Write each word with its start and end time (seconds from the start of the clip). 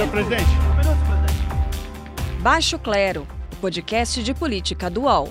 Senhor 0.00 0.12
presidente. 0.12 0.44
Um 0.44 0.76
minuto, 0.78 0.98
presidente. 1.06 2.40
Baixo 2.40 2.78
Clero, 2.78 3.28
podcast 3.60 4.22
de 4.22 4.32
política 4.32 4.88
do 4.88 5.02
UOL. 5.02 5.28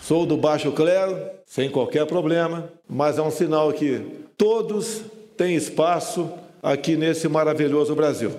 Sou 0.00 0.24
do 0.24 0.36
Baixo 0.36 0.70
Clero, 0.70 1.18
sem 1.44 1.68
qualquer 1.68 2.06
problema, 2.06 2.70
mas 2.88 3.18
é 3.18 3.22
um 3.22 3.32
sinal 3.32 3.72
que 3.72 4.28
todos 4.38 5.02
têm 5.36 5.56
espaço 5.56 6.32
aqui 6.62 6.94
nesse 6.94 7.28
maravilhoso 7.28 7.96
Brasil. 7.96 8.30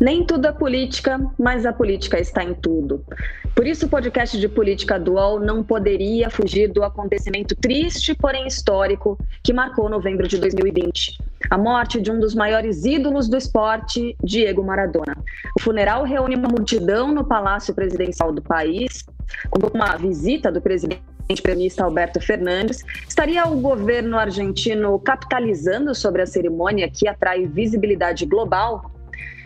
Nem 0.00 0.24
tudo 0.24 0.48
é 0.48 0.52
política, 0.52 1.20
mas 1.38 1.66
a 1.66 1.74
política 1.74 2.18
está 2.18 2.42
em 2.42 2.54
tudo. 2.54 3.04
Por 3.54 3.66
isso, 3.66 3.84
o 3.84 3.88
podcast 3.90 4.40
de 4.40 4.48
política 4.48 4.98
dual 4.98 5.38
não 5.38 5.62
poderia 5.62 6.30
fugir 6.30 6.72
do 6.72 6.82
acontecimento 6.82 7.54
triste, 7.54 8.14
porém 8.14 8.46
histórico, 8.46 9.18
que 9.42 9.52
marcou 9.52 9.90
novembro 9.90 10.26
de 10.26 10.38
2020. 10.38 11.18
A 11.50 11.58
morte 11.58 12.00
de 12.00 12.10
um 12.10 12.18
dos 12.18 12.34
maiores 12.34 12.84
ídolos 12.84 13.28
do 13.28 13.36
esporte, 13.36 14.16
Diego 14.22 14.64
Maradona. 14.64 15.16
O 15.58 15.62
funeral 15.62 16.04
reúne 16.04 16.34
uma 16.34 16.48
multidão 16.48 17.12
no 17.12 17.24
Palácio 17.24 17.74
Presidencial 17.74 18.32
do 18.32 18.42
país, 18.42 19.04
com 19.50 19.66
uma 19.68 19.96
visita 19.96 20.50
do 20.50 20.60
presidente 20.60 21.02
premista 21.42 21.84
Alberto 21.84 22.20
Fernandes. 22.20 22.84
Estaria 23.08 23.46
o 23.46 23.60
governo 23.60 24.18
argentino 24.18 24.98
capitalizando 24.98 25.94
sobre 25.94 26.22
a 26.22 26.26
cerimônia 26.26 26.90
que 26.90 27.08
atrai 27.08 27.46
visibilidade 27.46 28.24
global? 28.26 28.90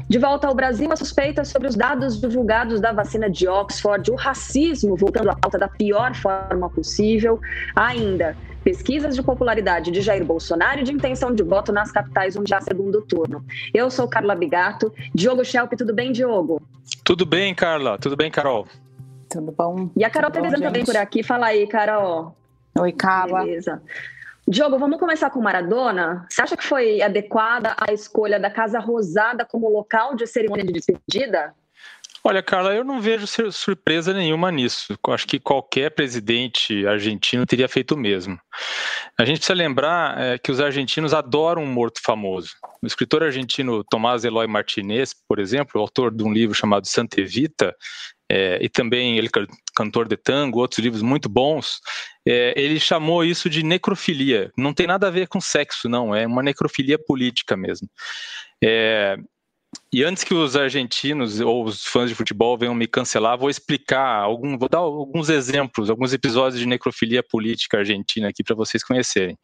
De 0.09 0.19
volta 0.19 0.49
ao 0.49 0.55
Brasil, 0.55 0.91
a 0.91 0.97
suspeita 0.97 1.45
sobre 1.45 1.69
os 1.69 1.77
dados 1.77 2.21
divulgados 2.21 2.81
da 2.81 2.93
vacina 2.93 3.31
de 3.31 3.47
Oxford, 3.47 4.11
o 4.11 4.17
racismo 4.17 4.97
voltando 4.97 5.31
à 5.31 5.37
pauta 5.37 5.57
da 5.57 5.69
pior 5.69 6.15
forma 6.17 6.69
possível. 6.69 7.41
Ainda, 7.77 8.37
pesquisas 8.63 9.15
de 9.15 9.23
popularidade 9.23 9.91
de 9.91 10.01
Jair 10.01 10.25
Bolsonaro 10.25 10.81
e 10.81 10.83
de 10.83 10.93
intenção 10.93 11.35
de 11.35 11.43
voto 11.43 11.73
nas 11.73 11.91
capitais 11.91 12.37
onde 12.37 12.55
há 12.55 12.61
segundo 12.61 13.03
turno. 13.03 13.45
Eu 13.73 13.91
sou 13.91 14.09
Carla 14.09 14.35
Bigato. 14.35 14.93
Diogo 15.15 15.45
Schelp, 15.45 15.73
tudo 15.75 15.95
bem, 15.95 16.13
Diogo? 16.13 16.61
Tudo 17.05 17.25
bem, 17.25 17.55
Carla. 17.55 17.99
Tudo 17.99 18.17
bem, 18.17 18.31
Carol? 18.31 18.67
Tudo 19.29 19.53
bom? 19.53 19.91
E 19.97 20.05
a 20.05 20.11
Carol 20.11 20.31
Tudo 20.31 20.43
bom, 20.43 20.49
Trevisan 20.49 20.67
também 20.67 20.85
por 20.85 20.97
aqui. 20.97 21.23
Fala 21.23 21.47
aí, 21.47 21.67
Carol. 21.67 22.37
Oi, 22.79 22.93
Carla. 22.93 23.45
Beleza. 23.45 23.83
Diogo, 24.47 24.79
vamos 24.79 24.99
começar 24.99 25.31
com 25.31 25.41
Maradona. 25.41 26.27
Você 26.29 26.43
acha 26.43 26.57
que 26.57 26.65
foi 26.65 27.01
adequada 27.01 27.77
a 27.79 27.93
escolha 27.93 28.41
da 28.41 28.51
Casa 28.51 28.81
Rosada 28.81 29.45
como 29.45 29.69
local 29.69 30.17
de 30.17 30.27
cerimônia 30.27 30.65
de 30.65 30.73
despedida? 30.73 31.55
Olha, 32.23 32.43
Carla, 32.43 32.75
eu 32.75 32.85
não 32.85 33.01
vejo 33.01 33.27
sur- 33.27 33.51
surpresa 33.51 34.13
nenhuma 34.13 34.51
nisso. 34.51 34.93
Eu 35.07 35.15
acho 35.15 35.27
que 35.27 35.41
qualquer 35.41 35.91
presidente 35.91 36.87
argentino 36.87 37.47
teria 37.47 37.67
feito 37.67 37.95
o 37.95 37.99
mesmo. 37.99 38.39
A 39.19 39.25
gente 39.25 39.39
precisa 39.39 39.55
lembrar 39.55 40.21
é, 40.21 40.39
que 40.39 40.53
os 40.53 40.61
argentinos 40.61 41.15
adoram 41.15 41.63
um 41.63 41.73
morto 41.73 42.01
famoso. 42.05 42.51
O 42.83 42.87
escritor 42.87 43.23
argentino 43.23 43.83
Tomás 43.85 44.23
Eloy 44.25 44.47
Martinez, 44.47 45.15
por 45.27 45.39
exemplo, 45.39 45.81
autor 45.81 46.15
de 46.15 46.23
um 46.23 46.33
livro 46.33 46.55
chamado 46.55 46.87
Santa 46.87 47.21
Evita, 47.21 47.75
é, 48.31 48.59
e 48.63 48.69
também 48.69 49.17
ele 49.17 49.29
can- 49.29 49.47
cantor 49.75 50.07
de 50.07 50.17
tango, 50.17 50.61
outros 50.61 50.79
livros 50.79 51.03
muito 51.03 51.29
bons, 51.29 51.81
é, 52.29 52.53
ele 52.55 52.79
chamou 52.79 53.25
isso 53.25 53.49
de 53.49 53.63
necrofilia. 53.63 54.53
Não 54.57 54.75
tem 54.75 54.87
nada 54.87 55.09
a 55.09 55.11
ver 55.11 55.27
com 55.27 55.41
sexo, 55.41 55.89
não, 55.89 56.15
é 56.15 56.27
uma 56.27 56.43
necrofilia 56.43 56.99
política 56.99 57.57
mesmo. 57.57 57.89
É, 58.63 59.17
e 59.93 60.05
antes 60.05 60.23
que 60.23 60.35
os 60.35 60.57
argentinos 60.57 61.41
ou 61.41 61.65
os 61.65 61.85
fãs 61.85 62.09
de 62.09 62.15
futebol 62.15 62.57
venham 62.57 62.75
me 62.75 62.87
cancelar, 62.87 63.37
vou 63.37 63.51
explicar 63.51 64.23
algum, 64.23 64.57
vou 64.57 64.69
dar 64.69 64.79
alguns 64.79 65.29
exemplos, 65.29 65.91
alguns 65.91 66.13
episódios 66.13 66.61
de 66.61 66.67
necrofilia 66.67 67.23
política 67.23 67.79
argentina 67.79 68.29
aqui 68.29 68.45
para 68.45 68.55
vocês 68.55 68.85
conhecerem. 68.85 69.37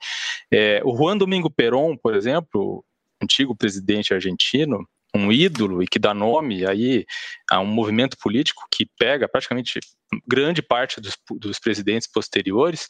É, 0.52 0.80
o 0.84 0.96
Juan 0.96 1.16
Domingo 1.16 1.50
Perón, 1.50 1.96
por 1.96 2.14
exemplo, 2.14 2.84
antigo 3.20 3.56
presidente 3.56 4.14
argentino, 4.14 4.86
um 5.14 5.32
ídolo 5.32 5.82
e 5.82 5.86
que 5.86 5.98
dá 5.98 6.14
nome 6.14 6.66
aí 6.66 7.04
a 7.50 7.58
um 7.58 7.66
movimento 7.66 8.16
político 8.18 8.62
que 8.70 8.86
pega 8.98 9.28
praticamente 9.28 9.80
grande 10.28 10.62
parte 10.62 11.00
dos, 11.00 11.16
dos 11.40 11.58
presidentes 11.58 12.08
posteriores, 12.10 12.86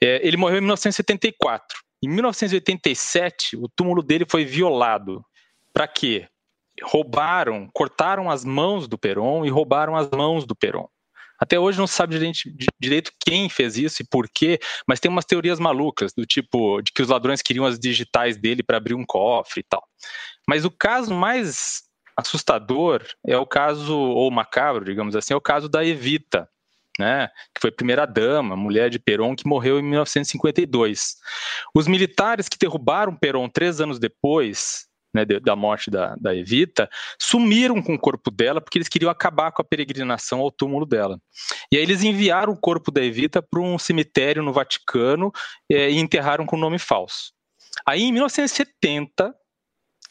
é, 0.00 0.24
ele 0.24 0.36
morreu 0.36 0.58
em 0.58 0.62
1974. 0.62 1.78
Em 2.02 2.08
1987, 2.08 3.56
o 3.56 3.68
túmulo 3.68 4.02
dele 4.02 4.24
foi 4.28 4.44
violado. 4.44 5.24
Para 5.72 5.88
quê? 5.88 6.28
Roubaram, 6.82 7.68
cortaram 7.72 8.30
as 8.30 8.44
mãos 8.44 8.88
do 8.88 8.98
Peron 8.98 9.44
e 9.44 9.50
roubaram 9.50 9.96
as 9.96 10.08
mãos 10.10 10.44
do 10.44 10.54
Peron. 10.54 10.88
Até 11.40 11.58
hoje 11.58 11.78
não 11.78 11.86
se 11.86 11.94
sabe 11.94 12.18
direito, 12.78 13.12
quem 13.18 13.48
fez 13.48 13.78
isso 13.78 14.02
e 14.02 14.04
por 14.04 14.28
quê, 14.28 14.60
mas 14.86 15.00
tem 15.00 15.10
umas 15.10 15.24
teorias 15.24 15.58
malucas, 15.58 16.12
do 16.12 16.26
tipo 16.26 16.82
de 16.82 16.92
que 16.92 17.00
os 17.00 17.08
ladrões 17.08 17.40
queriam 17.40 17.64
as 17.64 17.78
digitais 17.78 18.36
dele 18.36 18.62
para 18.62 18.76
abrir 18.76 18.94
um 18.94 19.06
cofre 19.06 19.60
e 19.60 19.62
tal. 19.62 19.82
Mas 20.46 20.66
o 20.66 20.70
caso 20.70 21.14
mais 21.14 21.84
assustador 22.14 23.02
é 23.26 23.38
o 23.38 23.46
caso, 23.46 23.96
ou 23.96 24.30
macabro, 24.30 24.84
digamos 24.84 25.16
assim, 25.16 25.32
é 25.32 25.36
o 25.36 25.40
caso 25.40 25.66
da 25.66 25.82
Evita, 25.82 26.46
né, 26.98 27.28
que 27.54 27.60
foi 27.62 27.70
primeira 27.70 28.04
dama, 28.04 28.54
mulher 28.54 28.90
de 28.90 28.98
Peron, 28.98 29.34
que 29.34 29.48
morreu 29.48 29.80
em 29.80 29.82
1952. 29.82 31.16
Os 31.74 31.86
militares 31.86 32.50
que 32.50 32.58
derrubaram 32.58 33.16
Peron 33.16 33.48
três 33.48 33.80
anos 33.80 33.98
depois 33.98 34.89
né, 35.12 35.24
da 35.24 35.56
morte 35.56 35.90
da, 35.90 36.14
da, 36.16 36.34
Evita, 36.34 36.88
sumiram 37.18 37.82
com 37.82 37.94
o 37.94 37.98
corpo 37.98 38.30
dela 38.30 38.60
porque 38.60 38.78
eles 38.78 38.88
queriam 38.88 39.10
acabar 39.10 39.52
com 39.52 39.62
a 39.62 39.64
peregrinação 39.64 40.40
ao 40.40 40.50
túmulo 40.50 40.86
dela. 40.86 41.20
E 41.72 41.76
aí 41.76 41.82
eles 41.82 42.02
enviaram 42.02 42.52
o 42.52 42.60
corpo 42.60 42.90
da 42.90 43.02
Evita 43.02 43.42
para 43.42 43.60
um 43.60 43.78
cemitério 43.78 44.42
no 44.42 44.52
Vaticano 44.52 45.32
é, 45.70 45.90
e 45.90 45.98
enterraram 45.98 46.46
com 46.46 46.56
nome 46.56 46.78
falso. 46.78 47.32
Aí, 47.86 48.02
em 48.02 48.12
1970, 48.12 49.34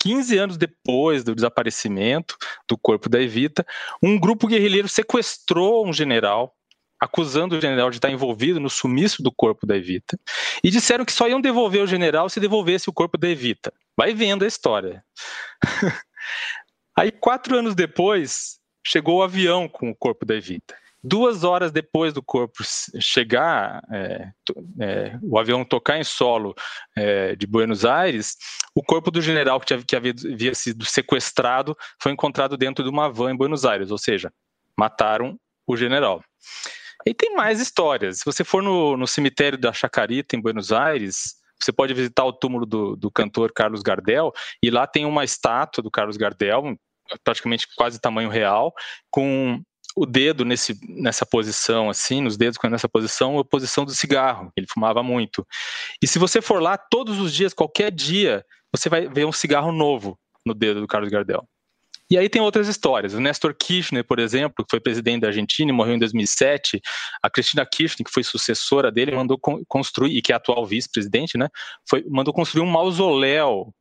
15 0.01 0.37
anos 0.37 0.57
depois 0.57 1.23
do 1.23 1.35
desaparecimento 1.35 2.35
do 2.67 2.77
corpo 2.77 3.09
da 3.09 3.21
Evita, 3.21 3.65
um 4.01 4.17
grupo 4.19 4.47
guerrilheiro 4.47 4.87
sequestrou 4.87 5.85
um 5.87 5.93
general 5.93 6.55
acusando 6.99 7.57
o 7.57 7.61
general 7.61 7.89
de 7.89 7.97
estar 7.97 8.11
envolvido 8.11 8.59
no 8.59 8.69
sumiço 8.69 9.23
do 9.23 9.31
corpo 9.31 9.65
da 9.65 9.77
Evita, 9.77 10.19
e 10.61 10.69
disseram 10.69 11.05
que 11.05 11.13
só 11.13 11.29
iam 11.29 11.39
devolver 11.39 11.81
o 11.81 11.87
general 11.87 12.27
se 12.27 12.39
devolvesse 12.39 12.89
o 12.89 12.93
corpo 12.93 13.17
da 13.17 13.29
Evita. 13.29 13.73
Vai 13.99 14.13
vendo 14.13 14.45
a 14.45 14.47
história. 14.47 15.03
Aí, 16.97 17.11
quatro 17.11 17.57
anos 17.57 17.75
depois, 17.75 18.57
chegou 18.81 19.17
o 19.17 19.23
avião 19.23 19.67
com 19.67 19.89
o 19.89 19.95
corpo 19.95 20.25
da 20.25 20.35
Evita. 20.35 20.73
Duas 21.03 21.43
horas 21.43 21.69
depois 21.69 22.13
do 22.13 22.23
corpo 22.23 22.63
chegar, 23.01 23.83
é, 23.91 24.31
é, 24.79 25.19
o 25.21 25.37
avião 25.37 25.65
tocar 25.65 25.97
em 25.97 26.05
solo 26.05 26.55
é, 26.95 27.35
de 27.35 27.45
Buenos 27.45 27.83
Aires, 27.83 28.37
o 28.73 28.81
corpo 28.81 29.11
do 29.11 29.21
general 29.21 29.59
que, 29.59 29.65
tinha, 29.65 29.83
que 29.83 29.95
havia, 29.97 30.13
havia 30.33 30.55
sido 30.55 30.85
sequestrado 30.85 31.77
foi 32.01 32.13
encontrado 32.13 32.55
dentro 32.55 32.85
de 32.85 32.89
uma 32.89 33.09
van 33.09 33.33
em 33.33 33.37
Buenos 33.37 33.65
Aires, 33.65 33.91
ou 33.91 33.97
seja, 33.97 34.31
mataram 34.77 35.37
o 35.67 35.75
general. 35.75 36.23
E 37.05 37.13
tem 37.13 37.35
mais 37.35 37.59
histórias. 37.59 38.19
Se 38.19 38.25
você 38.25 38.45
for 38.45 38.63
no, 38.63 38.95
no 38.95 39.07
cemitério 39.07 39.57
da 39.57 39.73
Chacarita, 39.73 40.37
em 40.37 40.41
Buenos 40.41 40.71
Aires, 40.71 41.38
você 41.61 41.71
pode 41.71 41.93
visitar 41.93 42.23
o 42.23 42.33
túmulo 42.33 42.65
do, 42.65 42.95
do, 42.95 43.11
cantor 43.11 43.51
Carlos 43.51 43.81
Gardel, 43.81 44.31
e 44.63 44.69
lá 44.69 44.87
tem 44.87 45.05
uma 45.05 45.23
estátua 45.23 45.83
do 45.83 45.91
Carlos 45.91 46.17
Gardel, 46.17 46.75
praticamente 47.23 47.67
quase 47.75 47.99
tamanho 47.99 48.29
real, 48.29 48.73
com 49.11 49.61
o 49.95 50.05
dedo 50.05 50.45
nesse, 50.45 50.79
nessa 50.87 51.25
posição, 51.25 51.89
assim, 51.89 52.21
nos 52.21 52.37
dedos 52.37 52.57
nessa 52.69 52.87
posição, 52.87 53.37
a 53.39 53.45
posição 53.45 53.83
do 53.83 53.91
cigarro. 53.91 54.51
Ele 54.55 54.67
fumava 54.71 55.03
muito. 55.03 55.45
E 56.01 56.07
se 56.07 56.19
você 56.19 56.41
for 56.41 56.61
lá 56.61 56.77
todos 56.77 57.19
os 57.19 57.33
dias, 57.33 57.53
qualquer 57.53 57.91
dia, 57.91 58.45
você 58.71 58.87
vai 58.87 59.07
ver 59.07 59.25
um 59.25 59.31
cigarro 59.31 59.71
novo 59.71 60.17
no 60.45 60.53
dedo 60.53 60.79
do 60.81 60.87
Carlos 60.87 61.09
Gardel. 61.09 61.45
E 62.11 62.17
aí 62.17 62.27
tem 62.27 62.41
outras 62.41 62.67
histórias. 62.67 63.13
O 63.13 63.19
Nestor 63.19 63.53
Kirchner, 63.53 64.03
por 64.03 64.19
exemplo, 64.19 64.65
que 64.65 64.71
foi 64.71 64.79
presidente 64.79 65.21
da 65.21 65.27
Argentina 65.27 65.69
e 65.69 65.73
morreu 65.73 65.95
em 65.95 65.99
2007, 65.99 66.81
a 67.21 67.29
Cristina 67.29 67.65
Kirchner, 67.65 68.05
que 68.05 68.11
foi 68.11 68.23
sucessora 68.23 68.91
dele, 68.91 69.15
mandou 69.15 69.39
construir, 69.67 70.17
e 70.17 70.21
que 70.21 70.31
é 70.31 70.35
atual 70.35 70.65
vice-presidente, 70.65 71.37
né, 71.37 71.47
foi, 71.87 72.03
mandou 72.09 72.33
construir 72.33 72.63
um 72.63 72.71
mausoléu 72.71 73.73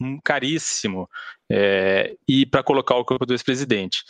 um 0.00 0.18
caríssimo 0.20 1.08
é, 1.50 2.16
e 2.26 2.44
para 2.44 2.62
colocar 2.62 2.96
o 2.96 3.04
corpo 3.04 3.24
do 3.24 3.34
ex-presidente. 3.34 4.02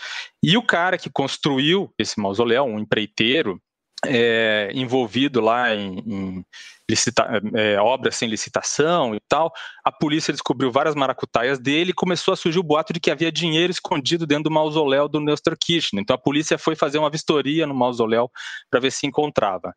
E 0.43 0.57
o 0.57 0.63
cara 0.63 0.97
que 0.97 1.11
construiu 1.11 1.93
esse 1.99 2.19
mausoléu, 2.19 2.65
um 2.65 2.79
empreiteiro, 2.79 3.61
é, 4.07 4.71
envolvido 4.75 5.41
lá 5.41 5.75
em, 5.75 5.99
em 6.07 6.45
licita, 6.93 7.27
é, 7.55 7.81
obras 7.81 8.17
sem 8.17 8.29
licitação 8.29 9.15
e 9.15 9.21
tal, 9.29 9.53
a 9.85 9.91
polícia 9.91 10.33
descobriu 10.33 10.71
várias 10.71 10.95
maracutaias 10.95 11.59
dele 11.59 11.91
e 11.91 11.95
começou 11.95 12.33
a 12.33 12.37
surgir 12.37 12.59
o 12.59 12.63
boato 12.63 12.93
de 12.93 13.01
que 13.01 13.11
havia 13.11 13.33
dinheiro 13.33 13.71
escondido 13.71 14.27
dentro 14.27 14.45
do 14.45 14.51
mausoléu 14.51 15.09
do 15.09 15.21
Nestor 15.21 15.57
Kirchner. 15.59 16.03
Então 16.03 16.15
a 16.15 16.19
polícia 16.19 16.59
foi 16.59 16.77
fazer 16.77 16.99
uma 16.99 17.11
vistoria 17.11 17.67
no 17.67 17.75
mausoléu 17.75 18.31
para 18.71 18.81
ver 18.81 18.93
se 18.93 19.07
encontrava. 19.07 19.75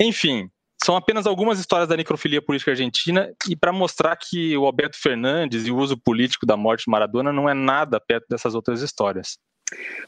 Enfim, 0.00 0.48
são 0.82 0.94
apenas 0.94 1.26
algumas 1.26 1.58
histórias 1.58 1.88
da 1.88 1.96
necrofilia 1.96 2.40
política 2.40 2.70
argentina 2.70 3.32
e 3.48 3.56
para 3.56 3.72
mostrar 3.72 4.14
que 4.16 4.56
o 4.56 4.64
Alberto 4.64 4.96
Fernandes 4.96 5.66
e 5.66 5.70
o 5.70 5.76
uso 5.76 5.96
político 5.96 6.46
da 6.46 6.56
morte 6.56 6.84
de 6.84 6.90
Maradona 6.90 7.32
não 7.32 7.48
é 7.48 7.54
nada 7.54 7.98
perto 7.98 8.26
dessas 8.28 8.54
outras 8.54 8.80
histórias. 8.80 9.38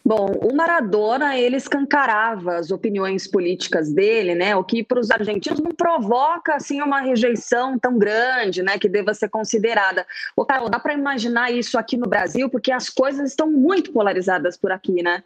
Bom, 0.05 0.27
o 0.43 0.55
Maradona 0.55 1.39
ele 1.39 1.57
escancarava 1.57 2.57
as 2.57 2.71
opiniões 2.71 3.27
políticas 3.27 3.93
dele, 3.93 4.35
né? 4.35 4.57
O 4.57 4.65
que 4.65 4.83
para 4.83 4.99
os 4.99 5.11
argentinos 5.11 5.61
não 5.61 5.73
provoca 5.73 6.55
assim 6.55 6.81
uma 6.81 7.01
rejeição 7.01 7.79
tão 7.79 7.99
grande, 7.99 8.63
né? 8.63 8.79
Que 8.79 8.89
deva 8.89 9.13
ser 9.13 9.29
considerada. 9.29 10.07
Ô, 10.35 10.45
Carol, 10.45 10.71
dá 10.71 10.81
para 10.81 10.95
imaginar 10.95 11.53
isso 11.53 11.79
aqui 11.79 11.97
no 11.97 12.09
Brasil, 12.09 12.49
porque 12.49 12.73
as 12.73 12.89
coisas 12.89 13.31
estão 13.31 13.51
muito 13.51 13.93
polarizadas 13.93 14.57
por 14.57 14.73
aqui, 14.73 15.03
né? 15.03 15.23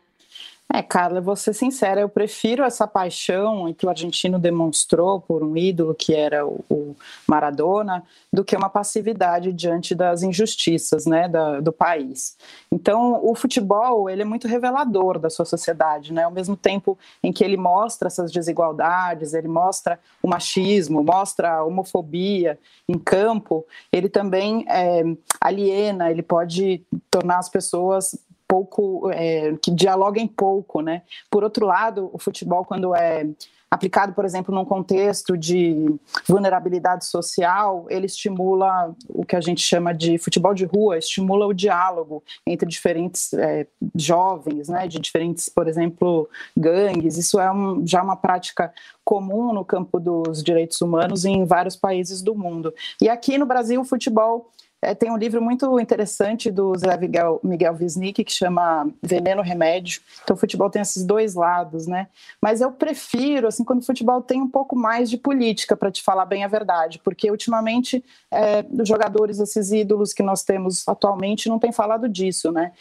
É, 0.72 0.82
Carla, 0.82 1.20
vou 1.20 1.36
ser 1.36 1.52
sincera, 1.52 2.00
eu 2.00 2.08
prefiro 2.08 2.64
essa 2.64 2.86
paixão 2.86 3.72
que 3.74 3.84
o 3.84 3.88
argentino 3.90 4.38
demonstrou 4.38 5.20
por 5.20 5.42
um 5.42 5.56
ídolo 5.56 5.94
que 5.94 6.14
era 6.14 6.46
o, 6.46 6.96
Maradona 7.28 8.02
do 8.32 8.44
que 8.44 8.56
uma 8.56 8.70
passividade 8.70 9.52
diante 9.52 9.94
das 9.94 10.22
injustiças 10.22 11.04
né, 11.06 11.28
da, 11.28 11.60
do 11.60 11.72
país. 11.72 12.36
Então, 12.72 13.20
o 13.22 13.34
futebol 13.34 14.08
ele 14.08 14.22
é 14.22 14.24
muito 14.24 14.48
revelador 14.48 15.18
da 15.18 15.28
sua 15.28 15.44
sociedade, 15.44 16.12
né? 16.12 16.24
ao 16.24 16.30
mesmo 16.30 16.56
tempo 16.56 16.98
em 17.22 17.32
que 17.32 17.44
ele 17.44 17.56
mostra 17.56 18.08
essas 18.08 18.32
desigualdades, 18.32 19.34
ele 19.34 19.48
mostra 19.48 20.00
o 20.22 20.28
machismo, 20.28 21.04
mostra 21.04 21.56
a 21.56 21.64
homofobia 21.64 22.58
em 22.88 22.98
campo, 22.98 23.66
ele 23.92 24.08
também 24.08 24.64
é, 24.68 25.02
aliena, 25.40 26.10
ele 26.10 26.22
pode 26.22 26.82
tornar 27.10 27.38
as 27.38 27.48
pessoas 27.48 28.18
pouco, 28.48 29.10
é, 29.10 29.56
que 29.62 29.70
dialoguem 29.70 30.26
pouco, 30.26 30.80
né? 30.80 31.02
Por 31.30 31.42
outro 31.42 31.66
lado, 31.66 32.10
o 32.12 32.18
futebol, 32.18 32.64
quando 32.64 32.94
é 32.94 33.26
aplicado, 33.74 34.12
por 34.12 34.24
exemplo, 34.24 34.54
num 34.54 34.64
contexto 34.64 35.36
de 35.36 35.94
vulnerabilidade 36.26 37.04
social, 37.06 37.86
ele 37.90 38.06
estimula 38.06 38.94
o 39.08 39.24
que 39.24 39.34
a 39.34 39.40
gente 39.40 39.60
chama 39.60 39.92
de 39.92 40.16
futebol 40.16 40.54
de 40.54 40.64
rua, 40.64 40.96
estimula 40.96 41.46
o 41.46 41.52
diálogo 41.52 42.22
entre 42.46 42.68
diferentes 42.68 43.32
é, 43.34 43.66
jovens, 43.94 44.68
né, 44.68 44.86
de 44.86 44.98
diferentes, 45.00 45.48
por 45.48 45.66
exemplo, 45.66 46.28
gangues. 46.56 47.18
Isso 47.18 47.40
é 47.40 47.50
um, 47.50 47.84
já 47.84 48.02
uma 48.02 48.16
prática 48.16 48.72
comum 49.04 49.52
no 49.52 49.64
campo 49.64 49.98
dos 49.98 50.42
direitos 50.42 50.80
humanos 50.80 51.24
em 51.24 51.44
vários 51.44 51.76
países 51.76 52.22
do 52.22 52.34
mundo. 52.34 52.72
E 53.02 53.08
aqui 53.08 53.36
no 53.36 53.46
Brasil, 53.46 53.80
o 53.80 53.84
futebol 53.84 54.50
é, 54.84 54.94
tem 54.94 55.10
um 55.10 55.16
livro 55.16 55.40
muito 55.40 55.78
interessante 55.80 56.50
do 56.50 56.76
Zé 56.76 56.96
Miguel, 56.96 57.40
Miguel 57.42 57.76
Wisnik 57.80 58.22
que 58.22 58.32
chama 58.32 58.88
Veneno 59.02 59.42
Remédio. 59.42 60.00
Então, 60.22 60.36
o 60.36 60.38
futebol 60.38 60.70
tem 60.70 60.82
esses 60.82 61.04
dois 61.04 61.34
lados, 61.34 61.86
né? 61.86 62.08
Mas 62.40 62.60
eu 62.60 62.70
prefiro, 62.70 63.48
assim, 63.48 63.64
quando 63.64 63.82
o 63.82 63.86
futebol 63.86 64.20
tem 64.22 64.40
um 64.40 64.48
pouco 64.48 64.76
mais 64.76 65.08
de 65.10 65.16
política, 65.16 65.76
para 65.76 65.90
te 65.90 66.02
falar 66.02 66.26
bem 66.26 66.44
a 66.44 66.48
verdade, 66.48 67.00
porque 67.02 67.30
ultimamente 67.30 68.04
é, 68.30 68.64
os 68.70 68.88
jogadores, 68.88 69.40
esses 69.40 69.72
ídolos 69.72 70.12
que 70.12 70.22
nós 70.22 70.42
temos 70.42 70.86
atualmente, 70.86 71.48
não 71.48 71.58
tem 71.58 71.72
falado 71.72 72.08
disso, 72.08 72.52
né? 72.52 72.72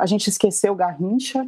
A 0.00 0.06
gente 0.06 0.28
esqueceu 0.28 0.74
Garrincha, 0.74 1.46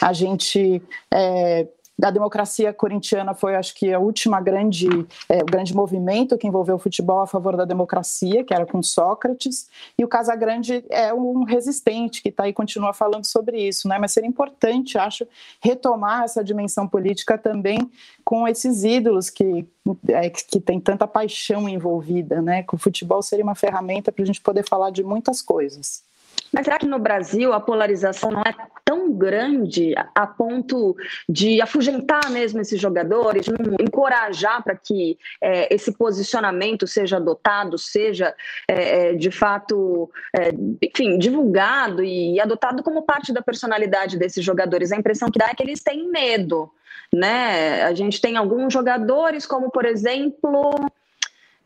a 0.00 0.12
gente 0.12 0.82
é, 1.12 1.66
da 1.98 2.10
democracia 2.10 2.72
corintiana 2.72 3.34
foi, 3.34 3.56
acho 3.56 3.74
que, 3.74 3.92
a 3.92 3.98
última 3.98 4.40
grande, 4.40 4.86
é, 5.28 5.42
o 5.42 5.46
grande 5.46 5.74
movimento 5.74 6.38
que 6.38 6.46
envolveu 6.46 6.76
o 6.76 6.78
futebol 6.78 7.20
a 7.20 7.26
favor 7.26 7.56
da 7.56 7.64
democracia, 7.64 8.44
que 8.44 8.54
era 8.54 8.64
com 8.64 8.80
Sócrates, 8.82 9.68
e 9.98 10.04
o 10.04 10.08
Casagrande 10.08 10.84
é 10.90 11.12
um 11.12 11.42
resistente 11.42 12.22
que 12.22 12.28
está 12.28 12.44
aí 12.44 12.52
continua 12.52 12.92
falando 12.92 13.24
sobre 13.24 13.60
isso, 13.66 13.88
né? 13.88 13.98
Mas 13.98 14.12
seria 14.12 14.28
importante, 14.28 14.96
acho, 14.96 15.26
retomar 15.60 16.22
essa 16.22 16.44
dimensão 16.44 16.86
política 16.86 17.36
também 17.36 17.78
com 18.24 18.46
esses 18.46 18.84
ídolos 18.84 19.28
que 19.28 19.66
é, 20.08 20.28
que 20.28 20.60
tem 20.60 20.78
tanta 20.78 21.06
paixão 21.06 21.68
envolvida, 21.68 22.42
né? 22.42 22.62
Que 22.62 22.74
o 22.74 22.78
futebol 22.78 23.22
seria 23.22 23.44
uma 23.44 23.54
ferramenta 23.54 24.12
para 24.12 24.22
a 24.22 24.26
gente 24.26 24.40
poder 24.40 24.68
falar 24.68 24.90
de 24.90 25.02
muitas 25.02 25.40
coisas. 25.40 26.07
Mas 26.52 26.64
será 26.64 26.78
que 26.78 26.86
no 26.86 26.98
Brasil 26.98 27.52
a 27.52 27.60
polarização 27.60 28.30
não 28.30 28.42
é 28.42 28.54
tão 28.84 29.12
grande 29.12 29.94
a 30.14 30.26
ponto 30.26 30.96
de 31.28 31.60
afugentar 31.60 32.30
mesmo 32.30 32.60
esses 32.60 32.80
jogadores, 32.80 33.46
encorajar 33.80 34.62
para 34.62 34.74
que 34.74 35.18
é, 35.40 35.72
esse 35.74 35.92
posicionamento 35.92 36.86
seja 36.86 37.16
adotado, 37.16 37.76
seja 37.76 38.34
é, 38.66 39.10
é, 39.10 39.14
de 39.14 39.30
fato, 39.30 40.10
é, 40.34 40.50
enfim, 40.82 41.18
divulgado 41.18 42.02
e 42.02 42.40
adotado 42.40 42.82
como 42.82 43.02
parte 43.02 43.32
da 43.32 43.42
personalidade 43.42 44.18
desses 44.18 44.44
jogadores? 44.44 44.90
A 44.90 44.96
impressão 44.96 45.30
que 45.30 45.38
dá 45.38 45.48
é 45.50 45.54
que 45.54 45.62
eles 45.62 45.82
têm 45.82 46.10
medo. 46.10 46.70
Né? 47.12 47.82
A 47.84 47.94
gente 47.94 48.20
tem 48.20 48.36
alguns 48.36 48.72
jogadores, 48.72 49.46
como 49.46 49.70
por 49.70 49.86
exemplo, 49.86 50.90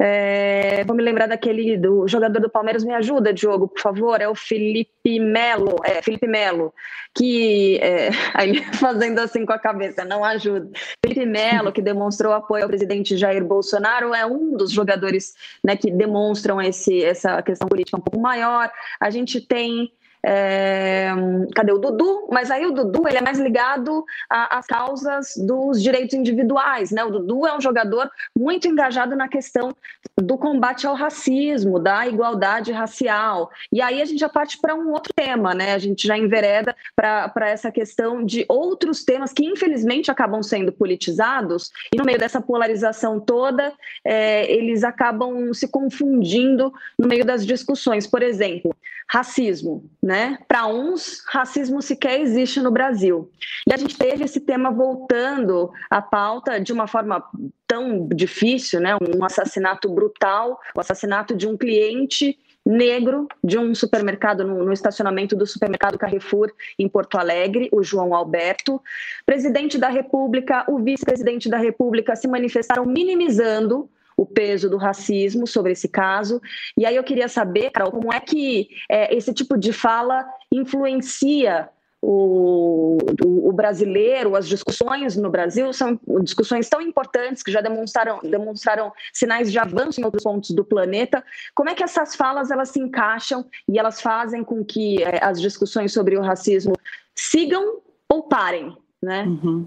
é, 0.04 0.82
vou 0.84 0.96
me 0.96 1.02
lembrar 1.02 1.28
daquele 1.28 1.76
do 1.78 2.08
jogador 2.08 2.40
do 2.40 2.50
Palmeiras, 2.50 2.82
me 2.82 2.92
ajuda, 2.92 3.32
Diogo, 3.32 3.68
por 3.68 3.80
favor. 3.80 4.20
É 4.20 4.28
o 4.28 4.34
Felipe 4.34 5.20
Melo, 5.20 5.76
é 5.84 6.02
Felipe 6.02 6.26
Melo, 6.26 6.74
que 7.14 7.78
é, 7.80 8.10
aí 8.34 8.64
fazendo 8.74 9.20
assim 9.20 9.46
com 9.46 9.52
a 9.52 9.60
cabeça, 9.60 10.04
não 10.04 10.24
ajuda. 10.24 10.68
Felipe 11.06 11.24
Melo, 11.24 11.70
que 11.70 11.80
demonstrou 11.80 12.32
apoio 12.32 12.64
ao 12.64 12.68
presidente 12.68 13.16
Jair 13.16 13.44
Bolsonaro, 13.44 14.12
é 14.12 14.26
um 14.26 14.56
dos 14.56 14.72
jogadores 14.72 15.34
né, 15.62 15.76
que 15.76 15.88
demonstram 15.88 16.60
esse, 16.60 17.04
essa 17.04 17.40
questão 17.40 17.68
política 17.68 17.96
um 17.96 18.00
pouco 18.00 18.18
maior. 18.18 18.72
A 19.00 19.08
gente 19.08 19.40
tem 19.40 19.92
é, 20.24 21.10
cadê 21.54 21.72
o 21.72 21.78
Dudu? 21.78 22.28
Mas 22.30 22.50
aí 22.50 22.64
o 22.64 22.72
Dudu 22.72 23.08
ele 23.08 23.18
é 23.18 23.20
mais 23.20 23.38
ligado 23.38 24.04
às 24.30 24.66
causas 24.66 25.34
dos 25.36 25.82
direitos 25.82 26.14
individuais, 26.14 26.90
né? 26.90 27.04
O 27.04 27.10
Dudu 27.10 27.46
é 27.46 27.56
um 27.56 27.60
jogador 27.60 28.08
muito 28.36 28.68
engajado 28.68 29.16
na 29.16 29.28
questão 29.28 29.74
do 30.16 30.38
combate 30.38 30.86
ao 30.86 30.94
racismo, 30.94 31.78
da 31.78 32.06
igualdade 32.06 32.70
racial. 32.70 33.50
E 33.72 33.80
aí 33.80 34.00
a 34.00 34.04
gente 34.04 34.20
já 34.20 34.28
parte 34.28 34.58
para 34.58 34.74
um 34.74 34.92
outro 34.92 35.12
tema, 35.12 35.54
né? 35.54 35.74
A 35.74 35.78
gente 35.78 36.06
já 36.06 36.16
envereda 36.16 36.74
para 36.94 37.50
essa 37.50 37.72
questão 37.72 38.24
de 38.24 38.44
outros 38.48 39.04
temas 39.04 39.32
que 39.32 39.44
infelizmente 39.44 40.10
acabam 40.10 40.42
sendo 40.42 40.72
politizados 40.72 41.70
e 41.92 41.96
no 41.96 42.04
meio 42.04 42.18
dessa 42.18 42.40
polarização 42.40 43.18
toda 43.18 43.72
é, 44.04 44.50
eles 44.52 44.84
acabam 44.84 45.52
se 45.52 45.68
confundindo 45.68 46.72
no 46.98 47.08
meio 47.08 47.24
das 47.24 47.44
discussões. 47.44 48.06
Por 48.06 48.22
exemplo, 48.22 48.74
racismo, 49.08 49.90
né? 50.02 50.11
Para 50.48 50.66
uns, 50.66 51.22
racismo 51.28 51.80
sequer 51.80 52.20
existe 52.20 52.60
no 52.60 52.70
Brasil. 52.70 53.30
E 53.66 53.72
a 53.72 53.76
gente 53.76 53.96
teve 53.96 54.24
esse 54.24 54.40
tema 54.40 54.70
voltando 54.70 55.70
à 55.90 56.02
pauta 56.02 56.60
de 56.60 56.72
uma 56.72 56.86
forma 56.86 57.24
tão 57.66 58.06
difícil, 58.08 58.80
né? 58.80 58.96
Um 58.96 59.24
assassinato 59.24 59.88
brutal, 59.88 60.60
o 60.74 60.80
assassinato 60.80 61.34
de 61.34 61.46
um 61.46 61.56
cliente 61.56 62.38
negro 62.64 63.26
de 63.42 63.58
um 63.58 63.74
supermercado 63.74 64.44
no, 64.44 64.64
no, 64.64 64.72
estacionamento 64.72 65.34
do 65.34 65.46
supermercado 65.46 65.98
Carrefour 65.98 66.52
em 66.78 66.88
Porto 66.88 67.18
Alegre, 67.18 67.68
o 67.72 67.82
João 67.82 68.14
Alberto. 68.14 68.80
Presidente 69.26 69.78
da 69.78 69.88
República, 69.88 70.64
o 70.68 70.78
vice-presidente 70.78 71.48
da 71.48 71.58
República 71.58 72.14
se 72.14 72.28
manifestaram 72.28 72.86
minimizando 72.86 73.88
o 74.16 74.26
peso 74.26 74.68
do 74.68 74.76
racismo 74.76 75.46
sobre 75.46 75.72
esse 75.72 75.88
caso. 75.88 76.40
E 76.76 76.86
aí 76.86 76.96
eu 76.96 77.04
queria 77.04 77.28
saber, 77.28 77.70
Carol, 77.70 77.92
como 77.92 78.12
é 78.12 78.20
que 78.20 78.68
é, 78.90 79.14
esse 79.14 79.32
tipo 79.32 79.56
de 79.56 79.72
fala 79.72 80.24
influencia 80.50 81.68
o, 82.04 82.98
o, 83.24 83.48
o, 83.48 83.52
brasileiro, 83.52 84.34
as 84.34 84.48
discussões 84.48 85.16
no 85.16 85.30
Brasil 85.30 85.72
são 85.72 86.00
discussões 86.20 86.68
tão 86.68 86.80
importantes 86.80 87.44
que 87.44 87.52
já 87.52 87.60
demonstraram, 87.60 88.18
demonstraram 88.24 88.92
sinais 89.12 89.52
de 89.52 89.58
avanço 89.58 90.00
em 90.00 90.04
outros 90.04 90.24
pontos 90.24 90.50
do 90.50 90.64
planeta. 90.64 91.24
Como 91.54 91.70
é 91.70 91.74
que 91.74 91.84
essas 91.84 92.16
falas 92.16 92.50
elas 92.50 92.70
se 92.70 92.80
encaixam 92.80 93.48
e 93.68 93.78
elas 93.78 94.00
fazem 94.00 94.42
com 94.42 94.64
que 94.64 95.00
é, 95.00 95.24
as 95.24 95.40
discussões 95.40 95.92
sobre 95.92 96.16
o 96.16 96.22
racismo 96.22 96.72
sigam 97.14 97.80
ou 98.08 98.24
parem? 98.24 98.76
Né? 99.02 99.24
Uhum. 99.24 99.66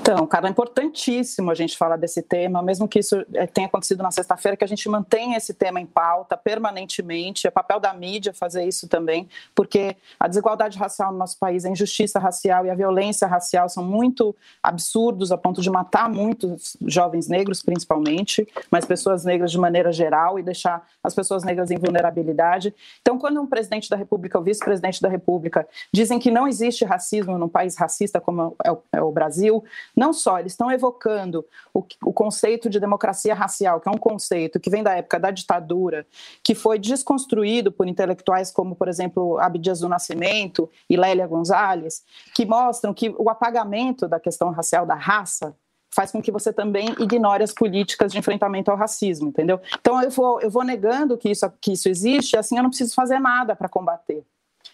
Então, 0.00 0.26
cara, 0.26 0.46
é 0.46 0.50
importantíssimo 0.50 1.50
a 1.50 1.54
gente 1.54 1.76
falar 1.76 1.96
desse 1.96 2.22
tema, 2.22 2.62
mesmo 2.62 2.88
que 2.88 2.98
isso 2.98 3.24
eh, 3.34 3.46
tenha 3.46 3.66
acontecido 3.66 4.02
na 4.02 4.10
sexta-feira, 4.10 4.56
que 4.56 4.64
a 4.64 4.66
gente 4.66 4.88
mantenha 4.88 5.36
esse 5.36 5.52
tema 5.52 5.80
em 5.80 5.86
pauta 5.86 6.36
permanentemente. 6.36 7.46
É 7.46 7.50
papel 7.50 7.78
da 7.78 7.92
mídia 7.92 8.32
fazer 8.32 8.64
isso 8.64 8.88
também, 8.88 9.28
porque 9.54 9.96
a 10.18 10.26
desigualdade 10.26 10.78
racial 10.78 11.12
no 11.12 11.18
nosso 11.18 11.38
país, 11.38 11.64
a 11.64 11.70
injustiça 11.70 12.18
racial 12.18 12.64
e 12.64 12.70
a 12.70 12.74
violência 12.74 13.26
racial 13.26 13.68
são 13.68 13.84
muito 13.84 14.34
absurdos 14.62 15.32
a 15.32 15.38
ponto 15.38 15.60
de 15.60 15.70
matar 15.70 16.08
muitos 16.08 16.76
jovens 16.86 17.28
negros, 17.28 17.62
principalmente, 17.62 18.48
mas 18.70 18.84
pessoas 18.84 19.24
negras 19.24 19.50
de 19.50 19.58
maneira 19.58 19.92
geral 19.92 20.38
e 20.38 20.42
deixar 20.42 20.86
as 21.04 21.14
pessoas 21.14 21.44
negras 21.44 21.70
em 21.70 21.78
vulnerabilidade. 21.78 22.74
Então, 23.02 23.18
quando 23.18 23.40
um 23.40 23.46
presidente 23.46 23.90
da 23.90 23.96
República 23.96 24.38
ou 24.38 24.44
vice-presidente 24.44 25.00
da 25.02 25.08
República 25.08 25.68
dizem 25.92 26.18
que 26.18 26.30
não 26.30 26.48
existe 26.48 26.84
racismo 26.84 27.36
num 27.36 27.48
país 27.48 27.76
racista 27.76 28.20
como 28.20 28.49
o, 28.70 28.82
é 28.92 29.02
o 29.02 29.12
Brasil, 29.12 29.62
não 29.96 30.12
só, 30.12 30.38
eles 30.38 30.52
estão 30.52 30.70
evocando 30.70 31.44
o, 31.72 31.84
o, 32.04 32.12
conceito 32.12 32.68
de 32.68 32.80
democracia 32.80 33.34
racial, 33.34 33.80
que 33.80 33.88
é 33.88 33.92
um 33.92 33.98
conceito 33.98 34.58
que 34.58 34.70
vem 34.70 34.82
da 34.82 34.94
época 34.94 35.18
da 35.18 35.30
ditadura, 35.30 36.06
que 36.42 36.54
foi 36.54 36.78
desconstruído 36.78 37.70
por 37.70 37.86
intelectuais 37.86 38.50
como, 38.50 38.74
por 38.74 38.88
exemplo, 38.88 39.38
Abdias 39.38 39.80
do 39.80 39.88
Nascimento 39.88 40.70
e 40.88 40.96
Lélia 40.96 41.26
Gonzalez, 41.26 42.02
que 42.34 42.44
mostram 42.44 42.92
que 42.94 43.14
o 43.18 43.28
apagamento 43.30 44.08
da 44.08 44.20
questão 44.20 44.50
racial 44.50 44.86
da 44.86 44.94
raça 44.94 45.54
faz 45.90 46.12
com 46.12 46.22
que 46.22 46.30
você 46.30 46.52
também 46.52 46.94
ignore 47.00 47.42
as 47.42 47.52
políticas 47.52 48.12
de 48.12 48.18
enfrentamento 48.18 48.70
ao 48.70 48.76
racismo, 48.76 49.28
entendeu? 49.28 49.60
Então 49.80 50.00
eu 50.02 50.10
vou, 50.10 50.40
eu 50.40 50.50
vou 50.50 50.64
negando 50.64 51.18
que 51.18 51.30
isso, 51.30 51.50
que 51.60 51.72
isso 51.72 51.88
existe, 51.88 52.36
assim 52.36 52.56
eu 52.56 52.62
não 52.62 52.70
preciso 52.70 52.94
fazer 52.94 53.18
nada 53.18 53.56
para 53.56 53.68
combater. 53.68 54.24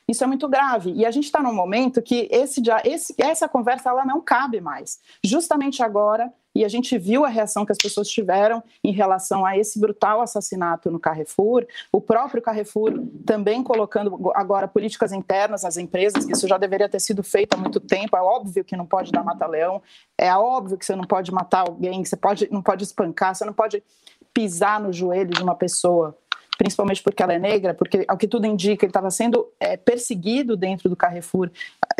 Isso 0.08 0.22
é 0.22 0.26
muito 0.26 0.48
grave. 0.48 0.92
E 0.92 1.04
a 1.04 1.10
gente 1.10 1.24
está 1.24 1.42
num 1.42 1.52
momento 1.52 2.00
que 2.00 2.28
esse, 2.30 2.62
esse, 2.84 3.14
essa 3.18 3.48
conversa 3.48 3.90
ela 3.90 4.04
não 4.04 4.20
cabe 4.20 4.60
mais. 4.60 5.00
Justamente 5.24 5.82
agora, 5.82 6.32
e 6.54 6.64
a 6.64 6.68
gente 6.68 6.96
viu 6.96 7.24
a 7.24 7.28
reação 7.28 7.66
que 7.66 7.72
as 7.72 7.78
pessoas 7.78 8.08
tiveram 8.08 8.62
em 8.82 8.92
relação 8.92 9.44
a 9.44 9.58
esse 9.58 9.78
brutal 9.78 10.22
assassinato 10.22 10.90
no 10.90 10.98
Carrefour, 10.98 11.66
o 11.92 12.00
próprio 12.00 12.40
Carrefour 12.40 12.92
também 13.26 13.62
colocando 13.62 14.30
agora 14.34 14.68
políticas 14.68 15.12
internas 15.12 15.64
nas 15.64 15.76
empresas, 15.76 16.24
que 16.24 16.32
isso 16.32 16.48
já 16.48 16.56
deveria 16.56 16.88
ter 16.88 17.00
sido 17.00 17.22
feito 17.22 17.54
há 17.54 17.56
muito 17.58 17.80
tempo. 17.80 18.16
É 18.16 18.22
óbvio 18.22 18.64
que 18.64 18.76
não 18.76 18.86
pode 18.86 19.12
dar 19.12 19.24
mata-leão, 19.24 19.82
é 20.16 20.34
óbvio 20.34 20.78
que 20.78 20.86
você 20.86 20.96
não 20.96 21.04
pode 21.04 21.30
matar 21.32 21.68
alguém, 21.68 22.02
você 22.04 22.16
pode, 22.16 22.48
não 22.50 22.62
pode 22.62 22.84
espancar, 22.84 23.34
você 23.34 23.44
não 23.44 23.52
pode 23.52 23.82
pisar 24.32 24.80
no 24.80 24.92
joelho 24.92 25.30
de 25.30 25.42
uma 25.42 25.54
pessoa 25.54 26.16
principalmente 26.56 27.02
porque 27.02 27.22
ela 27.22 27.34
é 27.34 27.38
negra, 27.38 27.74
porque, 27.74 28.04
ao 28.08 28.16
que 28.16 28.28
tudo 28.28 28.46
indica, 28.46 28.84
ele 28.84 28.90
estava 28.90 29.10
sendo 29.10 29.46
é, 29.60 29.76
perseguido 29.76 30.56
dentro 30.56 30.88
do 30.88 30.96
Carrefour, 30.96 31.50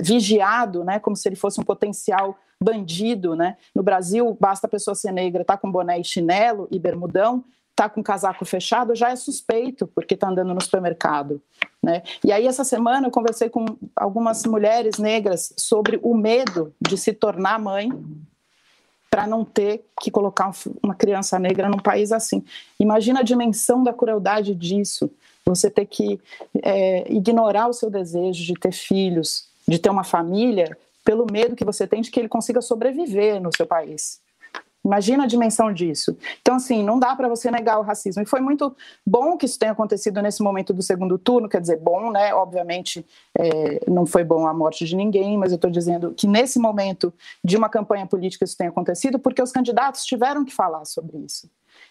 vigiado, 0.01 0.85
né, 0.85 0.99
como 0.99 1.17
se 1.17 1.29
ele 1.29 1.37
fosse 1.37 1.61
um 1.61 1.65
potencial 1.65 2.39
bandido. 2.63 3.35
Né? 3.37 3.57
No 3.75 3.83
Brasil, 3.83 4.37
basta 4.41 4.67
a 4.67 4.71
pessoa 4.71 4.95
ser 4.95 5.13
negra, 5.13 5.45
tá 5.45 5.57
com 5.57 5.71
boné 5.71 6.01
e 6.01 6.05
chinelo 6.05 6.67
e 6.71 6.79
bermudão, 6.79 7.45
tá 7.75 7.91
com 7.91 8.03
casaco 8.03 8.45
fechado, 8.47 8.95
já 8.95 9.11
é 9.11 9.17
suspeito, 9.17 9.87
porque 9.87 10.15
está 10.15 10.29
andando 10.29 10.55
no 10.55 10.63
supermercado. 10.63 11.43
Né? 11.83 12.03
E 12.25 12.33
aí, 12.33 12.47
essa 12.47 12.65
semana, 12.65 13.07
eu 13.07 13.11
conversei 13.11 13.51
com 13.51 13.67
algumas 13.95 14.45
mulheres 14.47 14.99
negras 14.99 15.53
sobre 15.59 16.01
o 16.03 16.17
medo 16.17 16.75
de 16.81 16.97
se 16.97 17.13
tornar 17.13 17.59
mãe 17.59 17.91
para 19.17 19.27
não 19.27 19.47
ter 19.47 19.83
que 19.99 20.11
colocar 20.11 20.51
uma 20.83 20.95
criança 20.95 21.39
negra 21.39 21.71
num 21.71 21.79
país 21.79 22.13
assim. 22.13 22.45
Imagina 22.79 23.21
a 23.21 23.23
dimensão 23.23 23.83
da 23.83 23.91
crueldade 23.91 24.55
disso. 24.55 25.11
Você 25.47 25.71
ter 25.71 25.87
que 25.87 26.21
é, 26.63 27.11
ignorar 27.11 27.67
o 27.67 27.73
seu 27.73 27.89
desejo 27.89 28.45
de 28.45 28.53
ter 28.61 28.73
filhos, 28.73 29.49
de 29.67 29.79
ter 29.79 29.89
uma 29.89 30.05
família, 30.05 30.77
pelo 31.03 31.27
medo 31.33 31.57
que 31.57 31.65
você 31.65 31.87
tem 31.87 32.03
de 32.03 32.11
que 32.11 32.21
ele 32.21 32.29
consiga 32.29 32.61
sobreviver 32.61 33.41
no 33.41 33.49
seu 33.57 33.67
país. 33.67 34.21
Imagina 34.87 35.25
a 35.25 35.27
dimensão 35.27 35.73
disso. 35.73 36.17
Então, 36.41 36.55
assim, 36.55 36.81
não 36.81 36.97
dá 36.97 37.17
para 37.17 37.29
você 37.29 37.51
negar 37.51 37.81
o 37.81 37.83
racismo. 37.83 38.23
E 38.23 38.27
foi 38.27 38.41
muito 38.41 38.75
bom 39.05 39.37
que 39.37 39.45
isso 39.45 39.59
tenha 39.59 39.73
acontecido 39.73 40.23
nesse 40.23 40.41
momento 40.45 40.73
do 40.73 40.81
segundo 40.81 41.19
turno, 41.19 41.49
quer 41.49 41.61
dizer, 41.61 41.81
bom, 41.81 42.13
né? 42.13 42.33
Obviamente, 42.33 43.05
é, 43.37 43.81
não 43.91 44.07
foi 44.07 44.23
bom 44.23 44.47
a 44.47 44.55
morte 44.55 44.85
de 44.85 44.95
ninguém, 44.95 45.37
mas 45.37 45.51
eu 45.51 45.57
estou 45.57 45.73
dizendo 45.73 46.15
que 46.17 46.29
nesse 46.29 46.61
momento 46.61 47.13
de 47.43 47.57
uma 47.57 47.69
campanha 47.69 48.07
política 48.07 48.45
isso 48.45 48.57
tenha 48.57 48.71
acontecido, 48.71 49.19
porque 49.19 49.43
os 49.43 49.51
candidatos 49.51 50.05
tiveram 50.05 50.45
que 50.45 50.55
falar 50.55 50.85
sobre 50.85 51.19
isso. 51.19 51.51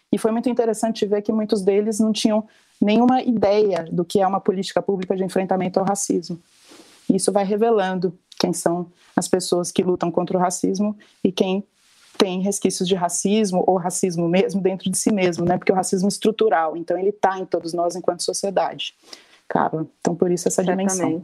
E 0.10 0.18
foi 0.18 0.32
muito 0.32 0.50
interessante 0.50 1.06
ver 1.06 1.22
que 1.22 1.34
muitos 1.34 1.62
deles 1.62 2.00
não 2.00 2.14
tinham 2.14 2.48
nenhuma 2.82 3.22
ideia 3.22 3.86
do 3.92 4.06
que 4.06 4.22
é 4.22 4.28
uma 4.28 4.40
política 4.40 4.82
pública 4.82 5.18
de 5.18 5.24
enfrentamento 5.26 5.82
ao 5.82 5.86
racismo. 5.86 6.40
Isso 7.14 7.30
vai 7.30 7.44
revelando 7.44 8.18
quem 8.40 8.54
são 8.54 8.88
as 9.18 9.28
pessoas 9.28 9.70
que 9.70 9.84
lutam 9.84 10.10
contra 10.10 10.38
o 10.38 10.40
racismo 10.40 10.98
e 11.22 11.30
quem 11.30 11.66
tem 12.26 12.42
resquícios 12.42 12.90
de 12.90 12.96
racismo 12.96 13.64
ou 13.68 13.78
racismo 13.78 14.28
mesmo 14.28 14.60
dentro 14.60 14.90
de 14.90 14.98
si 14.98 15.14
mesmo, 15.14 15.46
né? 15.46 15.60
Porque 15.60 15.72
o 15.72 15.76
racismo 15.76 16.08
é 16.08 16.10
estrutural, 16.10 16.76
então 16.76 16.98
ele 16.98 17.10
está 17.10 17.38
em 17.38 17.46
todos 17.46 17.72
nós 17.72 17.96
enquanto 17.96 18.24
sociedade. 18.24 18.96
Cara, 19.48 19.86
então 20.00 20.16
por 20.16 20.32
isso 20.32 20.48
essa 20.48 20.64
Certamente. 20.64 20.92
dimensão. 20.92 21.24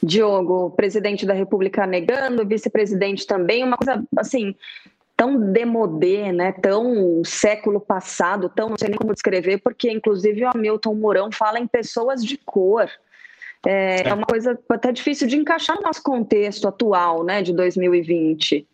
Diogo, 0.00 0.70
presidente 0.70 1.26
da 1.26 1.34
República 1.34 1.84
negando, 1.88 2.46
vice-presidente 2.46 3.26
também, 3.26 3.64
uma 3.64 3.76
coisa 3.76 4.04
assim 4.16 4.54
tão 5.16 5.50
demodê, 5.50 6.30
né? 6.30 6.52
Tão 6.52 7.24
século 7.24 7.80
passado, 7.80 8.48
tão 8.48 8.68
não 8.68 8.78
sei 8.78 8.90
nem 8.90 8.96
como 8.96 9.12
descrever, 9.12 9.58
porque 9.58 9.90
inclusive 9.90 10.44
o 10.44 10.50
Hamilton 10.54 10.94
Mourão 10.94 11.32
fala 11.32 11.58
em 11.58 11.66
pessoas 11.66 12.24
de 12.24 12.36
cor. 12.36 12.88
É, 13.66 14.08
é 14.08 14.14
uma 14.14 14.24
coisa 14.24 14.56
até 14.68 14.92
difícil 14.92 15.26
de 15.26 15.36
encaixar 15.36 15.74
no 15.74 15.82
nosso 15.82 16.00
contexto 16.00 16.68
atual, 16.68 17.24
né, 17.24 17.42
de 17.42 17.52
2020. 17.52 18.64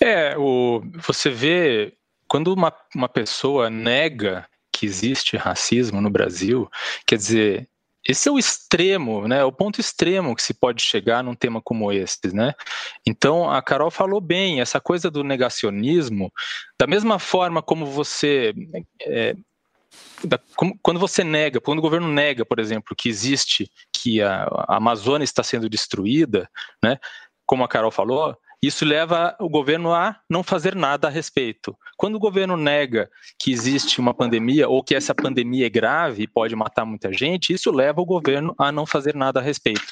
É, 0.00 0.36
o, 0.36 0.82
você 1.06 1.30
vê 1.30 1.94
quando 2.28 2.52
uma, 2.52 2.72
uma 2.94 3.08
pessoa 3.08 3.68
nega 3.68 4.46
que 4.72 4.86
existe 4.86 5.36
racismo 5.36 6.00
no 6.00 6.10
Brasil, 6.10 6.68
quer 7.06 7.16
dizer, 7.16 7.68
esse 8.08 8.28
é 8.28 8.32
o 8.32 8.38
extremo, 8.38 9.28
né? 9.28 9.44
O 9.44 9.52
ponto 9.52 9.80
extremo 9.80 10.34
que 10.34 10.42
se 10.42 10.52
pode 10.52 10.82
chegar 10.82 11.22
num 11.22 11.34
tema 11.34 11.60
como 11.62 11.92
esse, 11.92 12.34
né? 12.34 12.52
Então 13.06 13.48
a 13.48 13.62
Carol 13.62 13.90
falou 13.90 14.20
bem, 14.20 14.60
essa 14.60 14.80
coisa 14.80 15.10
do 15.10 15.22
negacionismo, 15.22 16.32
da 16.78 16.86
mesma 16.86 17.18
forma 17.18 17.62
como 17.62 17.86
você 17.86 18.52
é, 19.02 19.36
da, 20.24 20.38
como, 20.56 20.76
quando 20.82 20.98
você 20.98 21.22
nega, 21.22 21.60
quando 21.60 21.78
o 21.78 21.82
governo 21.82 22.08
nega, 22.08 22.44
por 22.44 22.58
exemplo, 22.58 22.96
que 22.96 23.08
existe, 23.08 23.70
que 23.92 24.20
a, 24.22 24.44
a 24.68 24.76
Amazônia 24.76 25.24
está 25.24 25.42
sendo 25.42 25.68
destruída, 25.68 26.48
né? 26.82 26.98
Como 27.46 27.62
a 27.62 27.68
Carol 27.68 27.90
falou, 27.90 28.36
isso 28.62 28.84
leva 28.84 29.34
o 29.40 29.48
governo 29.48 29.92
a 29.92 30.16
não 30.30 30.44
fazer 30.44 30.76
nada 30.76 31.08
a 31.08 31.10
respeito. 31.10 31.76
Quando 31.96 32.14
o 32.14 32.20
governo 32.20 32.56
nega 32.56 33.10
que 33.36 33.50
existe 33.50 33.98
uma 33.98 34.14
pandemia 34.14 34.68
ou 34.68 34.84
que 34.84 34.94
essa 34.94 35.12
pandemia 35.12 35.66
é 35.66 35.70
grave 35.70 36.22
e 36.22 36.28
pode 36.28 36.54
matar 36.54 36.84
muita 36.84 37.12
gente, 37.12 37.52
isso 37.52 37.72
leva 37.72 38.00
o 38.00 38.04
governo 38.04 38.54
a 38.56 38.70
não 38.70 38.86
fazer 38.86 39.16
nada 39.16 39.40
a 39.40 39.42
respeito. 39.42 39.82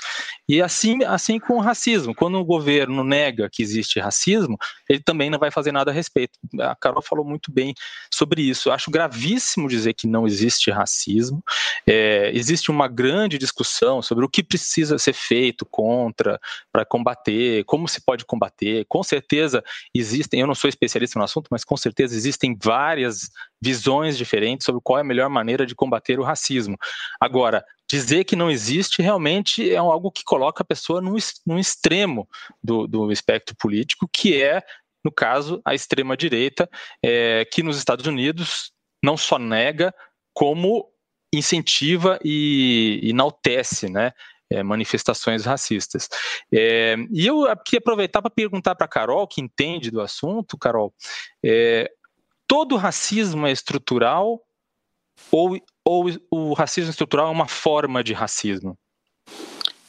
E 0.49 0.63
assim, 0.63 1.03
assim 1.03 1.41
com 1.41 1.55
o 1.55 1.61
racismo. 1.61 2.15
Quando 2.15 2.39
o 2.39 2.45
governo 2.45 3.03
nega 3.03 3.49
que 3.51 3.61
existe 3.61 3.99
racismo, 3.99 4.57
ele 4.89 5.01
também 5.01 5.31
não 5.31 5.39
vai 5.39 5.51
fazer 5.51 5.73
nada 5.73 5.91
a 5.91 5.95
respeito. 5.95 6.39
A 6.61 6.77
Carol 6.77 7.03
falou 7.03 7.25
muito 7.25 7.51
bem 7.51 7.75
sobre 8.13 8.43
isso. 8.43 8.69
Eu 8.69 8.73
acho 8.73 8.91
gravíssimo 8.91 9.69
dizer 9.69 9.95
que 9.95 10.07
não 10.07 10.29
existe 10.29 10.71
racismo. 10.71 11.43
É, 11.85 12.31
existe 12.33 12.71
uma 12.71 12.87
grande 12.87 13.37
discussão 13.37 14.01
sobre 14.01 14.25
o 14.25 14.29
que 14.29 14.45
precisa 14.45 14.97
ser 14.97 15.13
feito 15.13 15.67
contra, 15.67 16.41
para 16.73 16.85
combater, 16.85 17.65
como 17.65 17.89
se 17.89 18.01
pode 18.01 18.25
combater 18.25 18.60
Com 18.89 19.03
certeza 19.03 19.63
existem, 19.95 20.41
eu 20.41 20.47
não 20.47 20.55
sou 20.55 20.69
especialista 20.69 21.19
no 21.19 21.25
assunto, 21.25 21.49
mas 21.51 21.65
com 21.65 21.77
certeza 21.77 22.15
existem 22.15 22.57
várias 22.61 23.31
visões 23.63 24.17
diferentes 24.17 24.65
sobre 24.65 24.81
qual 24.83 24.99
é 24.99 25.01
a 25.03 25.05
melhor 25.05 25.29
maneira 25.29 25.67
de 25.67 25.75
combater 25.75 26.19
o 26.19 26.25
racismo. 26.25 26.77
Agora, 27.21 27.65
dizer 27.91 28.25
que 28.25 28.37
não 28.37 28.51
existe 28.51 29.03
realmente 29.03 29.71
é 29.71 29.77
algo 29.77 30.13
que 30.13 30.23
coloca 30.25 30.63
a 30.63 30.67
pessoa 30.67 31.01
num, 31.01 31.17
num 31.47 31.59
extremo 31.59 32.29
do, 32.63 32.87
do 32.87 33.11
espectro 33.11 33.57
político, 33.57 34.09
que 34.13 34.41
é, 34.41 34.63
no 35.05 35.11
caso, 35.11 35.61
a 35.65 35.75
extrema-direita, 35.75 36.69
é, 37.05 37.45
que 37.45 37.63
nos 37.63 37.77
Estados 37.77 38.07
Unidos 38.07 38.73
não 39.03 39.17
só 39.17 39.39
nega, 39.39 39.93
como 40.33 40.87
incentiva 41.33 42.19
e 42.25 43.01
enaltece, 43.05 43.89
né? 43.89 44.13
É, 44.51 44.63
manifestações 44.63 45.45
racistas. 45.45 46.09
É, 46.53 46.97
e 47.13 47.27
eu 47.27 47.45
queria 47.65 47.79
aproveitar 47.79 48.21
para 48.21 48.31
perguntar 48.31 48.75
para 48.75 48.87
a 48.87 48.89
Carol, 48.89 49.27
que 49.27 49.41
entende 49.41 49.91
do 49.91 50.01
assunto, 50.01 50.59
Carol, 50.59 50.93
é, 51.45 51.91
todo 52.47 52.77
racismo 52.77 53.47
é 53.47 53.53
estrutural 53.53 54.43
ou, 55.31 55.59
ou 55.85 56.07
o 56.31 56.53
racismo 56.53 56.91
estrutural 56.91 57.29
é 57.29 57.31
uma 57.31 57.49
forma 57.49 58.03
de 58.03 58.13
racismo? 58.13 58.77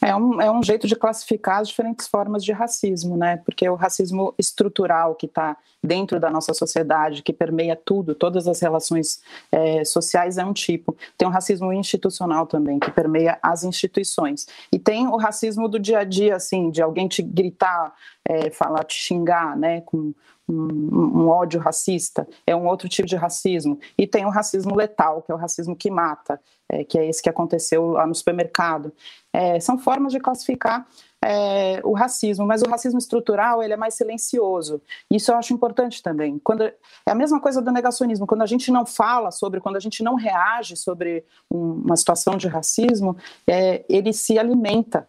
É 0.04 0.16
um, 0.16 0.42
é 0.42 0.52
um 0.52 0.64
jeito 0.64 0.88
de 0.88 0.96
classificar 0.96 1.60
as 1.60 1.68
diferentes 1.68 2.08
formas 2.08 2.44
de 2.44 2.52
racismo, 2.52 3.16
né? 3.16 3.38
Porque 3.38 3.70
o 3.70 3.76
racismo 3.76 4.34
estrutural 4.38 5.14
que 5.14 5.28
está 5.28 5.56
dentro 5.84 6.20
da 6.20 6.30
nossa 6.32 6.56
sociedade, 6.56 7.22
que 7.22 7.32
permeia 7.32 7.76
tudo, 7.76 8.16
todas 8.16 8.48
as 8.48 8.60
relações 8.60 9.22
é, 9.52 9.86
sociais, 9.86 10.40
é 10.40 10.46
um 10.46 10.54
tipo. 10.54 10.98
Tem 11.16 11.28
o 11.28 11.32
racismo 11.32 11.72
institucional 11.72 12.48
também, 12.48 12.80
que 12.80 12.90
permeia 12.90 13.38
as 13.44 13.64
instituições. 13.64 14.48
E 14.72 14.80
tem 14.80 15.08
o 15.08 15.18
racismo 15.18 15.68
do 15.68 15.78
dia 15.78 16.00
a 16.00 16.04
dia, 16.04 16.36
assim, 16.36 16.72
de 16.72 16.82
alguém 16.82 17.08
te 17.08 17.22
gritar, 17.22 17.94
é, 18.28 18.50
falar, 18.52 18.84
te 18.84 18.96
xingar, 18.96 19.58
né? 19.58 19.82
Com 19.82 20.14
um, 20.48 21.24
um, 21.24 21.28
ódio 21.30 21.60
racista, 21.60 22.28
é 22.46 22.56
um 22.56 22.68
outro 22.68 22.90
tipo 22.90 23.08
de 23.08 23.16
racismo. 23.16 23.80
E 23.98 24.06
tem 24.06 24.26
o 24.26 24.30
racismo 24.30 24.76
letal, 24.76 25.22
que 25.22 25.32
é 25.32 25.36
o 25.36 25.38
racismo 25.38 25.76
que 25.76 25.90
mata, 25.90 26.40
é, 26.70 26.84
que 26.84 26.98
é 27.00 27.08
esse 27.08 27.22
que 27.22 27.30
aconteceu 27.30 27.92
lá 27.92 28.06
no 28.06 28.14
supermercado. 28.14 28.92
É, 29.34 29.60
são 29.60 29.78
formas 29.78 30.12
de 30.12 30.20
classificar 30.20 30.86
é, 31.24 31.80
o 31.84 31.94
racismo, 31.94 32.46
mas 32.46 32.62
o 32.62 32.70
racismo 32.70 32.98
estrutural 32.98 33.62
ele 33.62 33.74
é 33.74 33.78
mais 33.78 33.94
silencioso. 33.94 34.82
Isso 35.10 35.32
eu 35.32 35.38
acho 35.38 35.54
importante 35.54 36.02
também. 36.02 36.40
Quando 36.40 36.64
é 36.64 36.76
a 37.06 37.16
mesma 37.16 37.40
coisa 37.40 37.62
do 37.62 37.72
negacionismo. 37.72 38.28
Quando 38.28 38.42
a 38.42 38.48
gente 38.48 38.72
não 38.72 38.86
fala 38.86 39.32
sobre, 39.32 39.60
quando 39.60 39.76
a 39.76 39.80
gente 39.80 40.04
não 40.04 40.16
reage 40.16 40.76
sobre 40.76 41.24
um, 41.50 41.84
uma 41.86 41.96
situação 41.96 42.38
de 42.38 42.48
racismo, 42.48 43.16
é, 43.48 43.86
ele 43.88 44.12
se 44.12 44.38
alimenta 44.38 45.08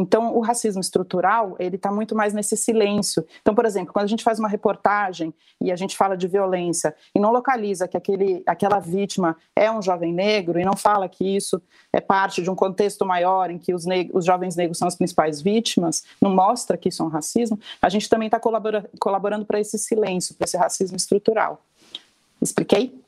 então, 0.00 0.34
o 0.34 0.40
racismo 0.40 0.80
estrutural, 0.80 1.56
ele 1.58 1.76
está 1.76 1.92
muito 1.92 2.14
mais 2.16 2.32
nesse 2.32 2.56
silêncio. 2.56 3.22
Então, 3.42 3.54
por 3.54 3.66
exemplo, 3.66 3.92
quando 3.92 4.06
a 4.06 4.08
gente 4.08 4.24
faz 4.24 4.38
uma 4.38 4.48
reportagem 4.48 5.34
e 5.60 5.70
a 5.70 5.76
gente 5.76 5.94
fala 5.94 6.16
de 6.16 6.26
violência 6.26 6.94
e 7.14 7.20
não 7.20 7.30
localiza 7.30 7.86
que 7.86 7.98
aquele, 7.98 8.42
aquela 8.46 8.78
vítima 8.78 9.36
é 9.54 9.70
um 9.70 9.82
jovem 9.82 10.10
negro 10.10 10.58
e 10.58 10.64
não 10.64 10.74
fala 10.74 11.06
que 11.06 11.36
isso 11.36 11.60
é 11.92 12.00
parte 12.00 12.42
de 12.42 12.50
um 12.50 12.54
contexto 12.54 13.04
maior 13.04 13.50
em 13.50 13.58
que 13.58 13.74
os, 13.74 13.84
os 14.14 14.24
jovens 14.24 14.56
negros 14.56 14.78
são 14.78 14.88
as 14.88 14.94
principais 14.96 15.42
vítimas, 15.42 16.02
não 16.18 16.34
mostra 16.34 16.78
que 16.78 16.88
isso 16.88 17.02
é 17.02 17.06
um 17.06 17.10
racismo, 17.10 17.60
a 17.82 17.90
gente 17.90 18.08
também 18.08 18.26
está 18.26 18.40
colabora 18.40 18.88
colaborando 18.98 19.44
para 19.44 19.60
esse 19.60 19.78
silêncio, 19.78 20.34
para 20.34 20.46
esse 20.46 20.56
racismo 20.56 20.96
estrutural. 20.96 21.60
Expliquei? 22.40 22.98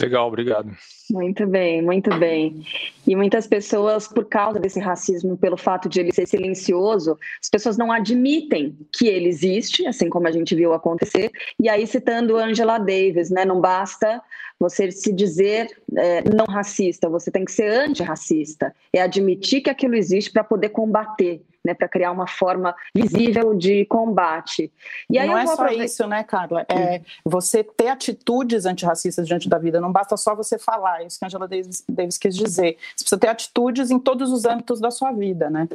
Legal, 0.00 0.28
obrigado. 0.28 0.70
Muito 1.10 1.46
bem, 1.46 1.80
muito 1.80 2.14
bem. 2.18 2.62
E 3.06 3.16
muitas 3.16 3.46
pessoas, 3.46 4.06
por 4.06 4.26
causa 4.26 4.58
desse 4.58 4.78
racismo, 4.78 5.36
pelo 5.36 5.56
fato 5.56 5.88
de 5.88 6.00
ele 6.00 6.12
ser 6.12 6.26
silencioso, 6.26 7.16
as 7.40 7.48
pessoas 7.48 7.78
não 7.78 7.90
admitem 7.90 8.76
que 8.92 9.06
ele 9.06 9.28
existe, 9.28 9.86
assim 9.86 10.10
como 10.10 10.28
a 10.28 10.32
gente 10.32 10.54
viu 10.54 10.74
acontecer. 10.74 11.30
E 11.60 11.68
aí, 11.68 11.86
citando 11.86 12.36
Angela 12.36 12.78
Davis, 12.78 13.30
né, 13.30 13.44
não 13.44 13.60
basta 13.60 14.20
você 14.58 14.90
se 14.90 15.12
dizer 15.12 15.68
é, 15.96 16.22
não 16.28 16.46
racista, 16.46 17.08
você 17.08 17.30
tem 17.30 17.44
que 17.44 17.52
ser 17.52 17.70
antirracista. 17.70 18.74
É 18.92 19.00
admitir 19.00 19.62
que 19.62 19.70
aquilo 19.70 19.94
existe 19.94 20.30
para 20.30 20.44
poder 20.44 20.70
combater 20.70 21.42
né, 21.66 21.74
para 21.74 21.88
criar 21.88 22.12
uma 22.12 22.28
forma 22.28 22.74
visível 22.94 23.52
de 23.52 23.84
combate. 23.86 24.72
E 25.10 25.18
aí 25.18 25.26
não 25.26 25.36
é 25.36 25.46
só 25.46 25.66
isso, 25.66 26.06
né, 26.06 26.22
Carla? 26.22 26.64
É 26.68 27.00
você 27.24 27.64
ter 27.64 27.88
atitudes 27.88 28.64
antirracistas 28.66 29.26
diante 29.26 29.48
da 29.48 29.58
vida. 29.58 29.80
Não 29.80 29.90
basta 29.90 30.16
só 30.16 30.34
você 30.34 30.58
falar, 30.58 31.02
é 31.02 31.06
isso 31.06 31.18
que 31.18 31.24
a 31.24 31.26
Angela 31.26 31.48
Davis, 31.48 31.84
Davis 31.88 32.16
quis 32.16 32.36
dizer. 32.36 32.78
Você 32.94 33.04
precisa 33.04 33.18
ter 33.18 33.28
atitudes 33.28 33.90
em 33.90 33.98
todos 33.98 34.30
os 34.30 34.44
âmbitos 34.44 34.80
da 34.80 34.92
sua 34.92 35.10
vida, 35.10 35.50
né? 35.50 35.68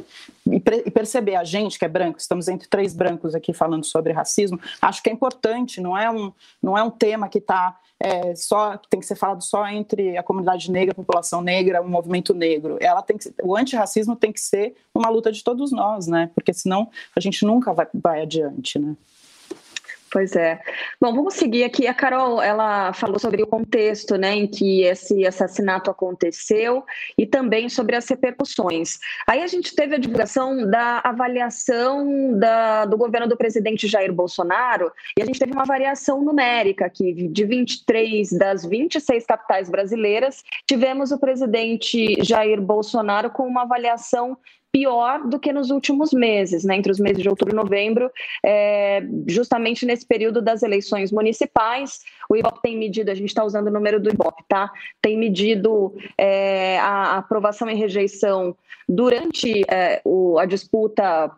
E, 0.46 0.56
e 0.56 0.90
perceber 0.90 1.36
a 1.36 1.44
gente 1.44 1.78
que 1.78 1.84
é 1.84 1.88
branco, 1.88 2.18
estamos 2.18 2.48
entre 2.48 2.66
três 2.68 2.94
brancos 2.94 3.34
aqui 3.34 3.52
falando 3.52 3.84
sobre 3.84 4.14
racismo. 4.14 4.58
Acho 4.80 5.02
que 5.02 5.10
é 5.10 5.12
importante. 5.12 5.78
Não 5.78 5.96
é 5.96 6.10
um, 6.10 6.32
não 6.62 6.78
é 6.78 6.82
um 6.82 6.90
tema 6.90 7.28
que 7.28 7.38
está 7.38 7.76
é, 8.02 8.34
só 8.34 8.76
tem 8.90 8.98
que 8.98 9.06
ser 9.06 9.14
falado 9.14 9.42
só 9.44 9.64
entre 9.68 10.18
a 10.18 10.22
comunidade 10.24 10.70
negra, 10.72 10.90
a 10.90 10.94
população 10.94 11.40
negra, 11.40 11.80
o 11.80 11.88
movimento 11.88 12.34
negro. 12.34 12.76
Ela 12.80 13.00
tem 13.00 13.16
que, 13.16 13.32
o 13.40 13.56
antirracismo 13.56 14.16
tem 14.16 14.32
que 14.32 14.40
ser 14.40 14.74
uma 14.92 15.08
luta 15.08 15.30
de 15.30 15.44
todos 15.44 15.70
nós, 15.70 16.08
né? 16.08 16.28
Porque 16.34 16.52
senão 16.52 16.90
a 17.14 17.20
gente 17.20 17.46
nunca 17.46 17.72
vai, 17.72 17.86
vai 17.94 18.22
adiante, 18.22 18.76
né? 18.76 18.96
Pois 20.12 20.36
é. 20.36 20.60
Bom, 21.00 21.14
vamos 21.14 21.32
seguir 21.32 21.64
aqui. 21.64 21.86
A 21.86 21.94
Carol, 21.94 22.42
ela 22.42 22.92
falou 22.92 23.18
sobre 23.18 23.42
o 23.42 23.46
contexto, 23.46 24.18
né, 24.18 24.34
em 24.34 24.46
que 24.46 24.82
esse 24.82 25.26
assassinato 25.26 25.90
aconteceu 25.90 26.84
e 27.16 27.26
também 27.26 27.70
sobre 27.70 27.96
as 27.96 28.06
repercussões. 28.06 28.98
Aí 29.26 29.42
a 29.42 29.46
gente 29.46 29.74
teve 29.74 29.94
a 29.94 29.98
divulgação 29.98 30.68
da 30.68 31.00
avaliação 31.02 32.38
da, 32.38 32.84
do 32.84 32.98
governo 32.98 33.26
do 33.26 33.38
presidente 33.38 33.88
Jair 33.88 34.12
Bolsonaro 34.12 34.92
e 35.18 35.22
a 35.22 35.24
gente 35.24 35.38
teve 35.38 35.52
uma 35.52 35.64
variação 35.64 36.20
numérica 36.20 36.84
aqui 36.84 37.14
de 37.28 37.44
23 37.46 38.32
das 38.32 38.66
26 38.66 39.24
capitais 39.24 39.70
brasileiras, 39.70 40.44
tivemos 40.66 41.10
o 41.10 41.18
presidente 41.18 42.22
Jair 42.22 42.60
Bolsonaro 42.60 43.30
com 43.30 43.46
uma 43.46 43.62
avaliação 43.62 44.36
pior 44.72 45.28
do 45.28 45.38
que 45.38 45.52
nos 45.52 45.70
últimos 45.70 46.12
meses, 46.12 46.64
né, 46.64 46.76
entre 46.76 46.90
os 46.90 46.98
meses 46.98 47.22
de 47.22 47.28
outubro 47.28 47.54
e 47.54 47.56
novembro, 47.56 48.10
é, 48.44 49.02
justamente 49.28 49.84
nesse 49.84 50.06
período 50.06 50.40
das 50.40 50.62
eleições 50.62 51.12
municipais. 51.12 52.00
O 52.28 52.34
IBOP 52.34 52.62
tem 52.62 52.78
medido, 52.78 53.10
a 53.10 53.14
gente 53.14 53.28
está 53.28 53.44
usando 53.44 53.68
o 53.68 53.70
número 53.70 54.00
do 54.00 54.08
IBOP, 54.08 54.42
tá? 54.48 54.72
Tem 55.00 55.18
medido 55.18 55.94
é, 56.16 56.78
a 56.78 57.18
aprovação 57.18 57.68
e 57.68 57.74
rejeição 57.74 58.56
durante 58.88 59.62
é, 59.70 60.00
o, 60.04 60.38
a 60.38 60.46
disputa 60.46 61.30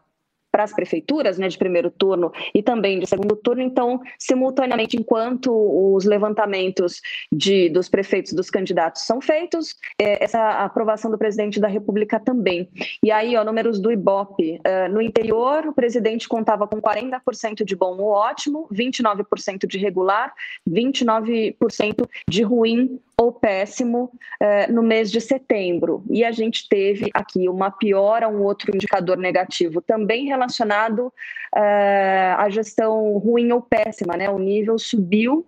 para 0.54 0.62
as 0.62 0.72
prefeituras, 0.72 1.36
né, 1.36 1.48
de 1.48 1.58
primeiro 1.58 1.90
turno 1.90 2.30
e 2.54 2.62
também 2.62 3.00
de 3.00 3.08
segundo 3.08 3.34
turno. 3.34 3.60
Então, 3.60 4.00
simultaneamente, 4.16 4.96
enquanto 4.96 5.50
os 5.52 6.04
levantamentos 6.04 7.02
de, 7.32 7.68
dos 7.70 7.88
prefeitos, 7.88 8.32
dos 8.32 8.50
candidatos 8.50 9.02
são 9.02 9.20
feitos, 9.20 9.74
é, 10.00 10.22
essa 10.22 10.64
aprovação 10.64 11.10
do 11.10 11.18
presidente 11.18 11.58
da 11.58 11.66
República 11.66 12.20
também. 12.20 12.68
E 13.02 13.10
aí, 13.10 13.36
ó, 13.36 13.42
números 13.42 13.80
do 13.80 13.90
IBOP. 13.90 14.60
Uh, 14.60 14.92
no 14.92 15.02
interior, 15.02 15.66
o 15.66 15.72
presidente 15.72 16.28
contava 16.28 16.68
com 16.68 16.80
40% 16.80 17.64
de 17.64 17.74
bom 17.74 17.96
ou 17.98 18.10
ótimo, 18.10 18.68
29% 18.72 19.66
de 19.66 19.76
regular, 19.76 20.32
29% 20.70 22.08
de 22.28 22.42
ruim 22.44 23.00
ou 23.16 23.32
péssimo 23.32 24.10
eh, 24.40 24.66
no 24.66 24.82
mês 24.82 25.10
de 25.10 25.20
setembro. 25.20 26.04
E 26.10 26.24
a 26.24 26.32
gente 26.32 26.68
teve 26.68 27.10
aqui 27.14 27.48
uma 27.48 27.70
piora, 27.70 28.28
um 28.28 28.42
outro 28.42 28.74
indicador 28.74 29.16
negativo 29.16 29.80
também 29.80 30.26
relacionado 30.26 31.12
eh, 31.54 32.34
à 32.36 32.48
gestão 32.48 33.16
ruim 33.18 33.52
ou 33.52 33.62
péssima, 33.62 34.16
né? 34.16 34.28
O 34.28 34.38
nível 34.38 34.78
subiu 34.78 35.46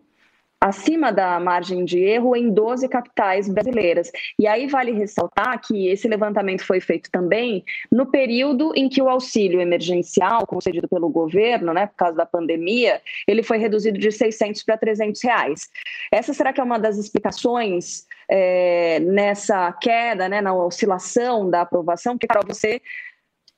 acima 0.67 1.13
da 1.13 1.39
margem 1.39 1.85
de 1.85 1.99
erro 1.99 2.35
em 2.35 2.51
12 2.51 2.89
capitais 2.89 3.49
brasileiras. 3.49 4.11
E 4.39 4.47
aí 4.47 4.67
vale 4.67 4.93
ressaltar 4.93 5.61
que 5.61 5.89
esse 5.89 6.09
levantamento 6.09 6.65
foi 6.65 6.81
feito 6.81 7.11
também 7.11 7.65
no 7.91 8.07
período 8.07 8.73
em 8.75 8.89
que 8.89 9.01
o 9.01 9.09
auxílio 9.09 9.61
emergencial, 9.61 10.47
concedido 10.47 10.89
pelo 10.89 11.09
governo, 11.09 11.73
né, 11.73 11.87
por 11.87 11.97
causa 11.97 12.17
da 12.17 12.27
pandemia, 12.27 13.01
ele 13.29 13.43
foi 13.43 13.59
reduzido 13.59 13.99
de 13.99 14.11
600 14.11 14.63
para 14.65 14.77
300 14.77 15.23
reais. 15.23 15.69
Essa 16.11 16.35
será 16.35 16.53
que 16.53 16.61
é 16.61 16.65
uma 16.65 16.79
das 16.79 16.99
explicações 16.99 18.05
é, 18.29 18.99
nessa 19.01 19.73
queda, 19.73 20.29
né, 20.29 20.41
na 20.41 20.53
oscilação 20.55 21.49
da 21.49 21.61
aprovação? 21.61 22.15
Porque, 22.15 22.27
para 22.27 22.41
você 22.45 22.83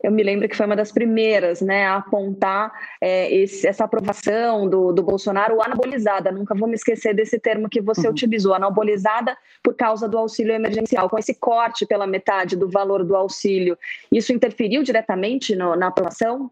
eu 0.03 0.13
me 0.13 0.23
lembro 0.23 0.49
que 0.49 0.57
foi 0.57 0.67
uma 0.67 0.77
das 0.77 0.93
primeiras 0.93 1.61
né, 1.61 1.87
a 1.87 1.97
apontar 1.97 2.73
é, 3.01 3.35
esse, 3.35 3.67
essa 3.67 3.85
aprovação 3.85 4.69
do, 4.69 4.93
do 4.93 5.03
Bolsonaro 5.03 5.61
anabolizada. 5.61 6.31
Nunca 6.31 6.55
vou 6.55 6.69
me 6.69 6.75
esquecer 6.75 7.15
desse 7.15 7.39
termo 7.39 7.69
que 7.69 7.81
você 7.81 8.07
uhum. 8.07 8.13
utilizou, 8.13 8.55
anabolizada 8.55 9.37
por 9.63 9.75
causa 9.75 10.09
do 10.09 10.17
auxílio 10.17 10.55
emergencial. 10.55 11.11
Com 11.11 11.19
esse 11.19 11.35
corte 11.35 11.85
pela 11.85 12.07
metade 12.07 12.57
do 12.57 12.69
valor 12.69 13.05
do 13.05 13.17
auxílio, 13.17 13.77
isso 14.13 14.33
interferiu 14.33 14.85
diretamente 14.85 15.57
no, 15.57 15.75
na 15.75 15.89
aprovação? 15.89 16.51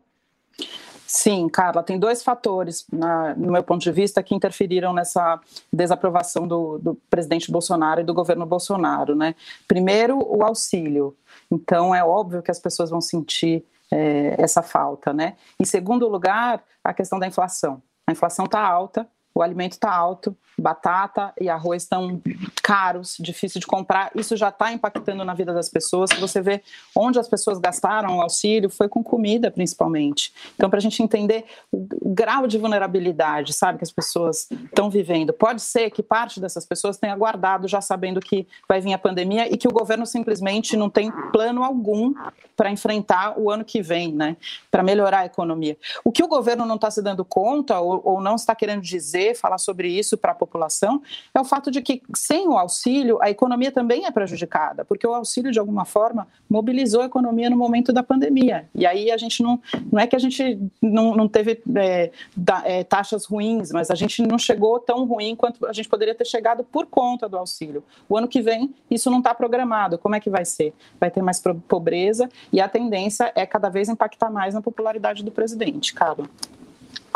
Sim, 1.06 1.48
Carla, 1.48 1.84
tem 1.84 2.00
dois 2.00 2.24
fatores, 2.24 2.84
na, 2.92 3.32
no 3.36 3.52
meu 3.52 3.62
ponto 3.62 3.80
de 3.80 3.92
vista, 3.92 4.22
que 4.24 4.34
interferiram 4.34 4.92
nessa 4.92 5.40
desaprovação 5.72 6.48
do, 6.48 6.78
do 6.78 6.94
presidente 7.08 7.50
Bolsonaro 7.50 8.00
e 8.00 8.04
do 8.04 8.12
governo 8.12 8.44
Bolsonaro. 8.44 9.14
Né? 9.14 9.36
Primeiro, 9.68 10.18
o 10.18 10.42
auxílio. 10.42 11.16
Então, 11.50 11.94
é 11.94 12.04
óbvio 12.04 12.42
que 12.42 12.50
as 12.50 12.58
pessoas 12.58 12.90
vão 12.90 13.00
sentir 13.00 13.64
é, 13.90 14.40
essa 14.40 14.62
falta. 14.62 15.12
Né? 15.12 15.36
Em 15.60 15.64
segundo 15.64 16.08
lugar, 16.08 16.62
a 16.82 16.92
questão 16.92 17.18
da 17.18 17.26
inflação. 17.26 17.82
A 18.06 18.12
inflação 18.12 18.44
está 18.44 18.60
alta, 18.60 19.08
o 19.36 19.42
alimento 19.42 19.72
está 19.72 19.94
alto, 19.94 20.34
batata 20.58 21.30
e 21.38 21.50
arroz 21.50 21.82
estão 21.82 22.22
caros, 22.62 23.16
difícil 23.20 23.60
de 23.60 23.66
comprar. 23.66 24.10
Isso 24.14 24.34
já 24.34 24.48
está 24.48 24.72
impactando 24.72 25.22
na 25.26 25.34
vida 25.34 25.52
das 25.52 25.68
pessoas. 25.68 26.08
Você 26.18 26.40
vê 26.40 26.62
onde 26.96 27.18
as 27.18 27.28
pessoas 27.28 27.58
gastaram 27.58 28.16
o 28.16 28.22
auxílio, 28.22 28.70
foi 28.70 28.88
com 28.88 29.04
comida, 29.04 29.50
principalmente. 29.50 30.32
Então, 30.54 30.70
para 30.70 30.78
a 30.78 30.80
gente 30.80 31.02
entender 31.02 31.44
o 31.70 32.14
grau 32.14 32.46
de 32.46 32.56
vulnerabilidade, 32.56 33.52
sabe, 33.52 33.76
que 33.78 33.84
as 33.84 33.92
pessoas 33.92 34.48
estão 34.50 34.88
vivendo. 34.88 35.34
Pode 35.34 35.60
ser 35.60 35.90
que 35.90 36.02
parte 36.02 36.40
dessas 36.40 36.64
pessoas 36.64 36.96
tenha 36.96 37.14
guardado 37.14 37.68
já 37.68 37.82
sabendo 37.82 38.20
que 38.20 38.48
vai 38.66 38.80
vir 38.80 38.94
a 38.94 38.98
pandemia 38.98 39.52
e 39.52 39.58
que 39.58 39.68
o 39.68 39.72
governo 39.72 40.06
simplesmente 40.06 40.78
não 40.78 40.88
tem 40.88 41.12
plano 41.30 41.62
algum 41.62 42.14
para 42.56 42.70
enfrentar 42.70 43.38
o 43.38 43.50
ano 43.50 43.64
que 43.64 43.82
vem, 43.82 44.12
né? 44.12 44.36
Para 44.70 44.82
melhorar 44.82 45.18
a 45.18 45.26
economia. 45.26 45.76
O 46.02 46.10
que 46.10 46.22
o 46.22 46.28
governo 46.28 46.64
não 46.64 46.76
está 46.76 46.90
se 46.90 47.02
dando 47.02 47.22
conta 47.22 47.78
ou, 47.78 48.00
ou 48.02 48.20
não 48.20 48.36
está 48.36 48.54
querendo 48.54 48.80
dizer, 48.80 49.25
falar 49.34 49.58
sobre 49.58 49.88
isso 49.88 50.16
para 50.16 50.32
a 50.32 50.34
população, 50.34 51.02
é 51.34 51.40
o 51.40 51.44
fato 51.44 51.70
de 51.70 51.82
que 51.82 52.02
sem 52.14 52.48
o 52.48 52.58
auxílio 52.58 53.18
a 53.20 53.30
economia 53.30 53.72
também 53.72 54.06
é 54.06 54.10
prejudicada, 54.10 54.84
porque 54.84 55.06
o 55.06 55.14
auxílio 55.14 55.52
de 55.52 55.58
alguma 55.58 55.84
forma 55.84 56.26
mobilizou 56.48 57.02
a 57.02 57.06
economia 57.06 57.50
no 57.50 57.56
momento 57.56 57.92
da 57.92 58.02
pandemia. 58.02 58.68
E 58.74 58.86
aí 58.86 59.10
a 59.10 59.16
gente 59.16 59.42
não, 59.42 59.60
não 59.90 60.00
é 60.00 60.06
que 60.06 60.16
a 60.16 60.18
gente 60.18 60.58
não, 60.80 61.14
não 61.14 61.28
teve 61.28 61.62
é, 61.76 62.10
da, 62.36 62.62
é, 62.64 62.84
taxas 62.84 63.24
ruins, 63.24 63.70
mas 63.72 63.90
a 63.90 63.94
gente 63.94 64.22
não 64.22 64.38
chegou 64.38 64.78
tão 64.78 65.04
ruim 65.04 65.34
quanto 65.34 65.66
a 65.66 65.72
gente 65.72 65.88
poderia 65.88 66.14
ter 66.14 66.26
chegado 66.26 66.64
por 66.64 66.86
conta 66.86 67.28
do 67.28 67.36
auxílio. 67.36 67.82
O 68.08 68.16
ano 68.16 68.28
que 68.28 68.40
vem 68.40 68.74
isso 68.90 69.10
não 69.10 69.18
está 69.18 69.34
programado. 69.34 69.98
Como 69.98 70.14
é 70.14 70.20
que 70.20 70.30
vai 70.30 70.44
ser? 70.44 70.72
Vai 71.00 71.10
ter 71.10 71.22
mais 71.22 71.42
pobreza 71.68 72.28
e 72.52 72.60
a 72.60 72.68
tendência 72.68 73.32
é 73.34 73.46
cada 73.46 73.68
vez 73.68 73.88
impactar 73.88 74.30
mais 74.30 74.54
na 74.54 74.62
popularidade 74.62 75.24
do 75.24 75.30
presidente, 75.30 75.94
Carla. 75.94 76.26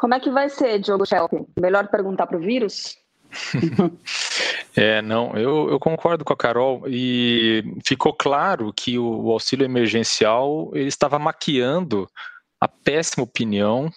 Como 0.01 0.15
é 0.15 0.19
que 0.19 0.31
vai 0.31 0.49
ser, 0.49 0.79
Diogo 0.79 1.05
Schelp? 1.05 1.31
Melhor 1.61 1.89
perguntar 1.89 2.27
para 2.27 2.39
o 2.39 2.41
vírus? 2.41 2.97
é, 4.75 5.03
não, 5.03 5.37
eu, 5.37 5.69
eu, 5.69 5.79
concordo 5.79 6.25
com 6.25 6.33
a 6.33 6.37
Carol 6.37 6.85
e 6.87 7.63
ficou 7.85 8.15
claro 8.15 8.73
que 8.75 8.99
o, 8.99 9.27
o 9.27 9.31
auxílio 9.31 9.63
emergencial 9.63 10.71
ele 10.73 10.89
estava 10.89 11.19
maquiando 11.19 12.09
a 12.59 12.67
péssima 12.67 13.25
opinião 13.25 13.91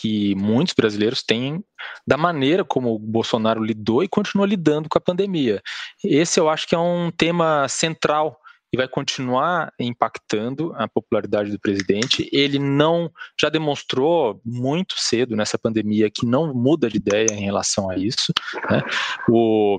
que 0.00 0.32
muitos 0.36 0.74
brasileiros 0.74 1.24
têm 1.24 1.62
da 2.06 2.16
maneira 2.16 2.64
como 2.64 2.94
o 2.94 2.98
Bolsonaro 3.00 3.60
lidou 3.60 4.04
e 4.04 4.08
continua 4.08 4.46
lidando 4.46 4.88
com 4.88 4.96
a 4.96 5.02
pandemia. 5.02 5.60
Esse 6.04 6.38
eu 6.38 6.48
acho 6.48 6.68
que 6.68 6.74
é 6.76 6.78
um 6.78 7.10
tema 7.10 7.66
central 7.66 8.38
e 8.72 8.76
vai 8.76 8.88
continuar 8.88 9.72
impactando 9.78 10.72
a 10.76 10.86
popularidade 10.88 11.50
do 11.50 11.60
presidente. 11.60 12.28
Ele 12.32 12.58
não 12.58 13.10
já 13.40 13.48
demonstrou 13.48 14.40
muito 14.44 14.94
cedo 14.98 15.34
nessa 15.36 15.58
pandemia 15.58 16.10
que 16.10 16.26
não 16.26 16.54
muda 16.54 16.88
de 16.88 16.96
ideia 16.96 17.32
em 17.32 17.40
relação 17.40 17.88
a 17.90 17.96
isso. 17.96 18.32
Né? 18.70 18.82
O, 19.28 19.78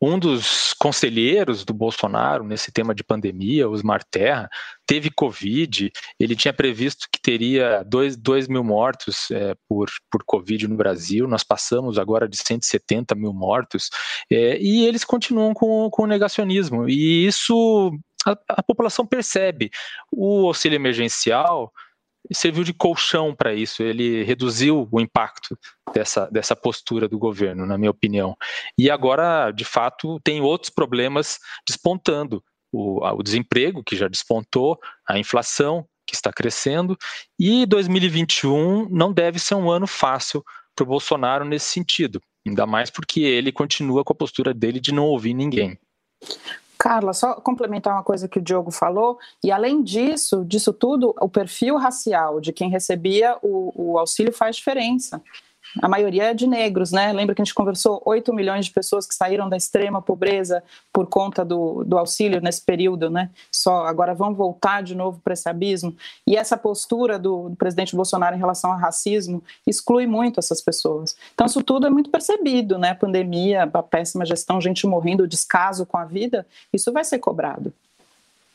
Um 0.00 0.18
dos 0.18 0.74
conselheiros 0.74 1.64
do 1.64 1.72
Bolsonaro 1.72 2.44
nesse 2.44 2.70
tema 2.70 2.94
de 2.94 3.02
pandemia, 3.02 3.68
Osmar 3.68 4.04
Terra, 4.10 4.50
teve 4.86 5.10
Covid. 5.10 5.90
Ele 6.20 6.36
tinha 6.36 6.52
previsto 6.52 7.06
que 7.10 7.18
teria 7.22 7.82
2 7.84 8.48
mil 8.48 8.62
mortos 8.62 9.30
é, 9.30 9.54
por, 9.66 9.88
por 10.10 10.22
Covid 10.26 10.68
no 10.68 10.76
Brasil. 10.76 11.26
Nós 11.26 11.42
passamos 11.42 11.98
agora 11.98 12.28
de 12.28 12.36
170 12.36 13.14
mil 13.14 13.32
mortos. 13.32 13.88
É, 14.30 14.60
e 14.60 14.84
eles 14.84 15.04
continuam 15.04 15.54
com, 15.54 15.88
com 15.90 16.02
o 16.02 16.06
negacionismo. 16.06 16.86
E 16.86 17.26
isso 17.26 17.90
a, 18.26 18.36
a 18.48 18.62
população 18.62 19.06
percebe. 19.06 19.70
O 20.10 20.46
auxílio 20.46 20.76
emergencial 20.76 21.72
serviu 22.32 22.64
de 22.64 22.72
colchão 22.72 23.34
para 23.34 23.52
isso, 23.52 23.82
ele 23.82 24.22
reduziu 24.22 24.88
o 24.90 25.00
impacto 25.00 25.58
dessa, 25.92 26.26
dessa 26.30 26.56
postura 26.56 27.08
do 27.08 27.18
governo, 27.18 27.66
na 27.66 27.76
minha 27.76 27.90
opinião. 27.90 28.36
E 28.78 28.90
agora, 28.90 29.50
de 29.50 29.64
fato, 29.64 30.18
tem 30.20 30.40
outros 30.40 30.70
problemas 30.70 31.38
despontando. 31.68 32.42
O, 32.72 33.06
o 33.06 33.22
desemprego, 33.22 33.84
que 33.84 33.94
já 33.94 34.08
despontou, 34.08 34.78
a 35.06 35.18
inflação, 35.18 35.86
que 36.06 36.14
está 36.14 36.32
crescendo, 36.32 36.96
e 37.38 37.66
2021 37.66 38.88
não 38.90 39.12
deve 39.12 39.38
ser 39.38 39.54
um 39.54 39.70
ano 39.70 39.86
fácil 39.86 40.42
para 40.74 40.82
o 40.82 40.86
Bolsonaro 40.86 41.44
nesse 41.44 41.66
sentido, 41.66 42.20
ainda 42.46 42.66
mais 42.66 42.90
porque 42.90 43.20
ele 43.20 43.52
continua 43.52 44.04
com 44.04 44.12
a 44.12 44.16
postura 44.16 44.52
dele 44.52 44.80
de 44.80 44.92
não 44.92 45.04
ouvir 45.04 45.34
ninguém. 45.34 45.78
Carla, 46.84 47.14
só 47.14 47.36
complementar 47.36 47.94
uma 47.94 48.02
coisa 48.02 48.28
que 48.28 48.38
o 48.38 48.42
Diogo 48.42 48.70
falou, 48.70 49.18
e 49.42 49.50
além 49.50 49.82
disso, 49.82 50.44
disso 50.44 50.70
tudo, 50.70 51.14
o 51.18 51.30
perfil 51.30 51.78
racial 51.78 52.42
de 52.42 52.52
quem 52.52 52.68
recebia 52.68 53.38
o, 53.40 53.72
o 53.74 53.98
auxílio 53.98 54.34
faz 54.34 54.56
diferença 54.56 55.22
a 55.80 55.88
maioria 55.88 56.30
é 56.30 56.34
de 56.34 56.46
negros, 56.46 56.92
né? 56.92 57.12
Lembra 57.12 57.34
que 57.34 57.42
a 57.42 57.44
gente 57.44 57.54
conversou 57.54 58.00
8 58.04 58.32
milhões 58.32 58.66
de 58.66 58.70
pessoas 58.70 59.06
que 59.06 59.14
saíram 59.14 59.48
da 59.48 59.56
extrema 59.56 60.00
pobreza 60.00 60.62
por 60.92 61.06
conta 61.06 61.44
do, 61.44 61.84
do 61.84 61.98
auxílio 61.98 62.40
nesse 62.40 62.62
período, 62.62 63.10
né? 63.10 63.30
Só 63.50 63.86
agora 63.86 64.14
vão 64.14 64.34
voltar 64.34 64.82
de 64.82 64.94
novo 64.94 65.20
para 65.22 65.32
esse 65.32 65.48
abismo. 65.48 65.94
E 66.26 66.36
essa 66.36 66.56
postura 66.56 67.18
do, 67.18 67.48
do, 67.50 67.56
presidente 67.56 67.96
Bolsonaro 67.96 68.36
em 68.36 68.38
relação 68.38 68.72
ao 68.72 68.78
racismo 68.78 69.42
exclui 69.66 70.06
muito 70.06 70.40
essas 70.40 70.60
pessoas. 70.60 71.16
Então, 71.34 71.46
isso 71.46 71.62
tudo 71.62 71.86
é 71.86 71.90
muito 71.90 72.10
percebido, 72.10 72.78
né? 72.78 72.90
A 72.90 72.94
pandemia, 72.94 73.68
a 73.72 73.82
péssima 73.82 74.24
gestão, 74.24 74.60
gente 74.60 74.86
morrendo, 74.86 75.24
o 75.24 75.28
descaso 75.28 75.84
com 75.86 75.96
a 75.96 76.04
vida, 76.04 76.46
isso 76.72 76.92
vai 76.92 77.04
ser 77.04 77.18
cobrado. 77.18 77.72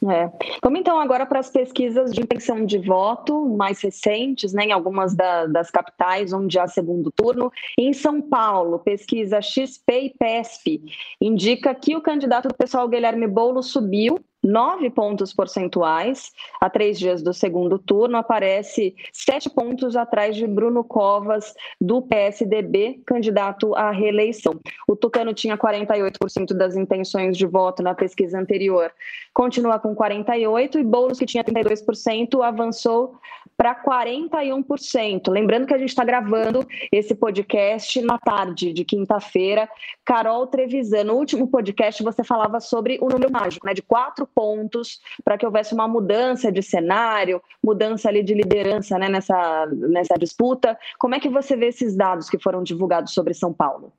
É. 0.07 0.31
Vamos 0.63 0.79
então 0.79 0.97
agora 0.97 1.25
para 1.25 1.39
as 1.39 1.49
pesquisas 1.49 2.13
de 2.13 2.21
intenção 2.21 2.65
de 2.65 2.77
voto 2.77 3.45
mais 3.49 3.81
recentes, 3.81 4.53
né, 4.53 4.65
em 4.65 4.71
algumas 4.71 5.13
da, 5.13 5.45
das 5.45 5.69
capitais 5.69 6.31
onde 6.31 6.57
há 6.57 6.67
segundo 6.67 7.12
turno. 7.12 7.51
Em 7.77 7.91
São 7.91 8.21
Paulo, 8.21 8.79
pesquisa 8.79 9.41
XP 9.41 9.91
e 9.91 10.09
PESP 10.17 10.81
indica 11.19 11.75
que 11.75 11.97
o 11.97 12.01
candidato 12.01 12.47
do 12.47 12.55
pessoal 12.55 12.88
Guilherme 12.88 13.27
Boulos 13.27 13.71
subiu 13.71 14.19
nove 14.43 14.89
pontos 14.89 15.34
percentuais 15.34 16.32
a 16.60 16.69
três 16.69 16.97
dias 16.97 17.21
do 17.21 17.34
segundo 17.34 17.78
turno, 17.78 18.17
aparece 18.17 18.95
sete 19.12 19.49
pontos 19.49 19.95
atrás 19.95 20.36
de 20.36 20.47
Bruno 20.47 20.84
Covas, 20.84 21.54
do 21.80 22.02
PSDB, 22.02 23.02
candidato 23.06 23.75
à 23.75 23.91
reeleição. 23.91 24.60
O 24.88 24.95
Tucano 24.95 25.34
tinha 25.34 25.58
48% 25.58 26.54
das 26.54 26.75
intenções 26.75 27.38
de 27.38 27.45
voto 27.45 27.84
na 27.84 27.93
pesquisa 27.93 28.39
anterior, 28.39 28.91
continua 29.34 29.80
com 29.80 29.95
48%, 29.95 30.75
e 30.75 30.84
Boulos, 30.84 31.19
que 31.19 31.25
tinha 31.25 31.43
32%, 31.43 32.41
avançou 32.43 33.19
para 33.58 33.75
41%. 33.75 35.30
Lembrando 35.30 35.67
que 35.67 35.73
a 35.73 35.78
gente 35.78 35.89
está 35.89 36.06
gravando 36.06 36.65
esse 36.91 37.13
podcast 37.13 38.02
na 38.02 38.17
tarde 38.17 38.71
de 38.71 38.86
quinta-feira. 38.86 39.69
Carol 40.06 40.47
Trevisan, 40.47 41.04
no 41.04 41.15
último 41.15 41.47
podcast 41.47 42.02
você 42.02 42.23
falava 42.23 42.62
sobre 42.62 42.97
o 43.02 43.10
número 43.10 43.32
mágico, 43.32 43.65
né, 43.65 43.73
de 43.73 43.82
quatro 43.82 44.28
pontos 44.33 44.99
para 45.23 45.37
que 45.37 45.45
houvesse 45.45 45.73
uma 45.73 45.87
mudança 45.87 46.51
de 46.51 46.61
cenário, 46.61 47.41
mudança 47.63 48.09
ali 48.09 48.23
de 48.23 48.33
liderança 48.33 48.97
né, 48.97 49.09
nessa, 49.09 49.65
nessa 49.67 50.15
disputa. 50.17 50.77
Como 50.97 51.15
é 51.15 51.19
que 51.19 51.29
você 51.29 51.55
vê 51.55 51.67
esses 51.67 51.95
dados 51.95 52.29
que 52.29 52.39
foram 52.39 52.63
divulgados 52.63 53.13
sobre 53.13 53.33
São 53.33 53.53
Paulo? 53.53 53.91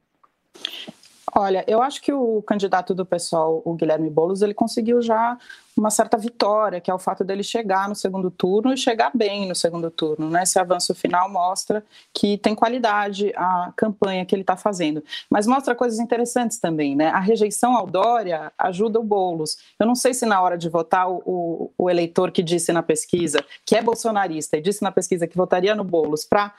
Olha, 1.35 1.65
eu 1.69 1.81
acho 1.81 2.03
que 2.03 2.13
o 2.13 2.43
candidato 2.43 2.95
do 2.95 3.07
pessoal, 3.07 3.63
o 3.65 3.75
Guilherme 3.75 4.11
Boulos, 4.11 4.43
ele 4.43 4.55
conseguiu 4.55 5.01
já 5.01 5.39
uma 5.77 5.91
certa 5.91 6.17
vitória, 6.17 6.81
que 6.81 6.91
é 6.91 6.95
o 6.95 6.99
fato 6.99 7.25
dele 7.25 7.43
chegar 7.43 7.89
no 7.89 7.95
segundo 7.95 8.31
turno 8.31 8.73
e 8.73 8.77
chegar 8.77 9.11
bem 9.15 9.49
no 9.49 9.55
segundo 9.55 9.91
turno. 9.91 10.29
Né? 10.29 10.43
Esse 10.43 10.59
avanço 10.59 10.95
final 10.95 11.31
mostra 11.31 11.85
que 12.13 12.37
tem 12.39 12.55
qualidade 12.55 13.33
a 13.37 13.73
campanha 13.77 14.25
que 14.25 14.35
ele 14.35 14.43
está 14.43 14.57
fazendo. 14.57 15.03
Mas 15.31 15.47
mostra 15.47 15.75
coisas 15.75 15.99
interessantes 15.99 16.59
também. 16.59 16.95
Né? 16.95 17.09
A 17.09 17.21
rejeição 17.21 17.77
ao 17.77 17.87
Dória 17.87 18.53
ajuda 18.59 19.01
o 19.01 19.05
Boulos. 19.05 19.59
Eu 19.79 19.87
não 19.87 19.95
sei 19.95 20.13
se 20.13 20.27
na 20.27 20.41
hora 20.41 20.59
de 20.59 20.69
votar 20.69 21.11
o, 21.11 21.73
o, 21.79 21.91
eleitor 21.91 22.31
que 22.31 22.43
disse 22.43 22.73
na 22.73 22.83
pesquisa 22.83 23.45
que 23.65 23.75
é 23.75 23.83
bolsonarista 23.83 24.57
e 24.57 24.61
disse 24.61 24.83
na 24.83 24.93
pesquisa 24.93 25.27
que 25.27 25.37
votaria 25.37 25.75
no 25.75 25.85
Boulos 25.85 26.25
para 26.25 26.53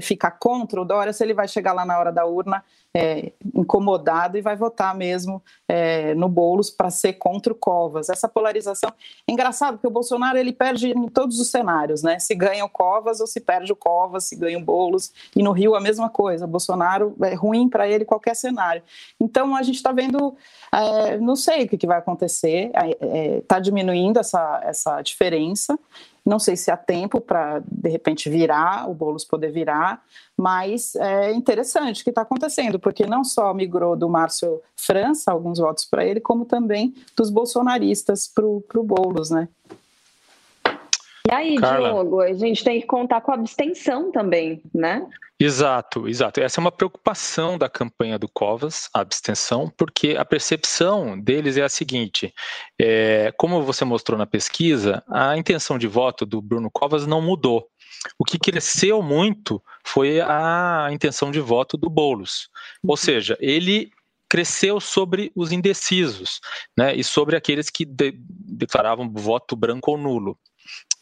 ficar 0.00 0.32
contra 0.32 0.80
o 0.80 0.84
Dória, 0.84 1.12
se 1.12 1.24
ele 1.24 1.32
vai 1.32 1.48
chegar 1.48 1.72
lá 1.72 1.84
na 1.84 1.98
hora 1.98 2.12
da 2.12 2.26
urna 2.26 2.62
é, 2.94 3.32
incomodado 3.54 4.36
e 4.36 4.42
vai 4.42 4.56
votar 4.56 4.94
mesmo 4.94 5.42
é, 5.66 6.14
no 6.14 6.28
Boulos 6.28 6.70
para 6.70 6.90
ser 6.90 7.14
contra 7.14 7.52
o 7.52 7.56
Covas. 7.56 8.08
Essa 8.08 8.28
polarização 8.28 8.57
é 8.66 8.72
engraçado 9.28 9.74
porque 9.74 9.86
o 9.86 9.90
Bolsonaro 9.90 10.38
ele 10.38 10.52
perde 10.52 10.90
em 10.90 11.08
todos 11.08 11.38
os 11.40 11.50
cenários, 11.50 12.02
né? 12.02 12.18
Se 12.18 12.34
ganha 12.34 12.64
o 12.64 12.68
Covas 12.68 13.20
ou 13.20 13.26
se 13.26 13.40
perde 13.40 13.72
o 13.72 13.76
Covas, 13.76 14.24
se 14.24 14.36
ganha 14.36 14.58
o 14.58 14.62
Boulos 14.62 15.12
e 15.34 15.42
no 15.42 15.52
Rio 15.52 15.74
a 15.74 15.80
mesma 15.80 16.08
coisa. 16.08 16.44
O 16.44 16.48
Bolsonaro 16.48 17.14
é 17.22 17.34
ruim 17.34 17.68
para 17.68 17.88
ele 17.88 18.04
qualquer 18.04 18.34
cenário. 18.34 18.82
Então 19.20 19.54
a 19.54 19.62
gente 19.62 19.76
está 19.76 19.92
vendo, 19.92 20.36
é, 20.72 21.18
não 21.18 21.36
sei 21.36 21.64
o 21.64 21.68
que, 21.68 21.78
que 21.78 21.86
vai 21.86 21.98
acontecer. 21.98 22.70
Está 23.38 23.56
é, 23.56 23.58
é, 23.58 23.60
diminuindo 23.60 24.18
essa 24.18 24.60
essa 24.64 25.00
diferença. 25.02 25.78
Não 26.28 26.38
sei 26.38 26.58
se 26.58 26.70
há 26.70 26.76
tempo 26.76 27.22
para, 27.22 27.62
de 27.66 27.88
repente, 27.88 28.28
virar, 28.28 28.86
o 28.86 28.92
Boulos 28.92 29.24
poder 29.24 29.50
virar, 29.50 30.02
mas 30.36 30.94
é 30.96 31.32
interessante 31.32 32.02
o 32.02 32.04
que 32.04 32.10
está 32.10 32.20
acontecendo, 32.20 32.78
porque 32.78 33.06
não 33.06 33.24
só 33.24 33.54
migrou 33.54 33.96
do 33.96 34.10
Márcio 34.10 34.60
França 34.76 35.32
alguns 35.32 35.58
votos 35.58 35.86
para 35.86 36.04
ele, 36.04 36.20
como 36.20 36.44
também 36.44 36.94
dos 37.16 37.30
bolsonaristas 37.30 38.28
para 38.28 38.44
o 38.44 38.84
Boulos, 38.84 39.30
né? 39.30 39.48
E 41.30 41.34
aí, 41.34 41.56
Carla. 41.56 41.90
Diogo, 41.90 42.20
a 42.20 42.32
gente 42.32 42.64
tem 42.64 42.80
que 42.80 42.86
contar 42.86 43.20
com 43.20 43.30
a 43.30 43.34
abstenção 43.34 44.10
também, 44.10 44.62
né? 44.74 45.06
Exato, 45.38 46.08
exato. 46.08 46.40
Essa 46.40 46.58
é 46.58 46.62
uma 46.62 46.72
preocupação 46.72 47.58
da 47.58 47.68
campanha 47.68 48.18
do 48.18 48.26
Covas, 48.28 48.88
a 48.94 49.00
abstenção, 49.00 49.70
porque 49.76 50.16
a 50.18 50.24
percepção 50.24 51.20
deles 51.20 51.56
é 51.58 51.62
a 51.62 51.68
seguinte: 51.68 52.34
é, 52.80 53.32
como 53.36 53.62
você 53.62 53.84
mostrou 53.84 54.18
na 54.18 54.26
pesquisa, 54.26 55.02
a 55.08 55.36
intenção 55.36 55.78
de 55.78 55.86
voto 55.86 56.24
do 56.24 56.40
Bruno 56.40 56.70
Covas 56.72 57.06
não 57.06 57.20
mudou. 57.20 57.68
O 58.18 58.24
que 58.24 58.38
cresceu 58.38 59.02
muito 59.02 59.62
foi 59.84 60.20
a 60.20 60.88
intenção 60.90 61.30
de 61.30 61.40
voto 61.40 61.76
do 61.76 61.90
Bolos. 61.90 62.48
Ou 62.82 62.90
uhum. 62.90 62.96
seja, 62.96 63.36
ele 63.38 63.90
cresceu 64.28 64.80
sobre 64.80 65.32
os 65.34 65.52
indecisos, 65.52 66.40
né, 66.76 66.94
e 66.94 67.02
sobre 67.02 67.34
aqueles 67.34 67.70
que 67.70 67.84
de, 67.84 68.12
declaravam 68.18 69.10
voto 69.10 69.56
branco 69.56 69.90
ou 69.90 69.98
nulo. 69.98 70.38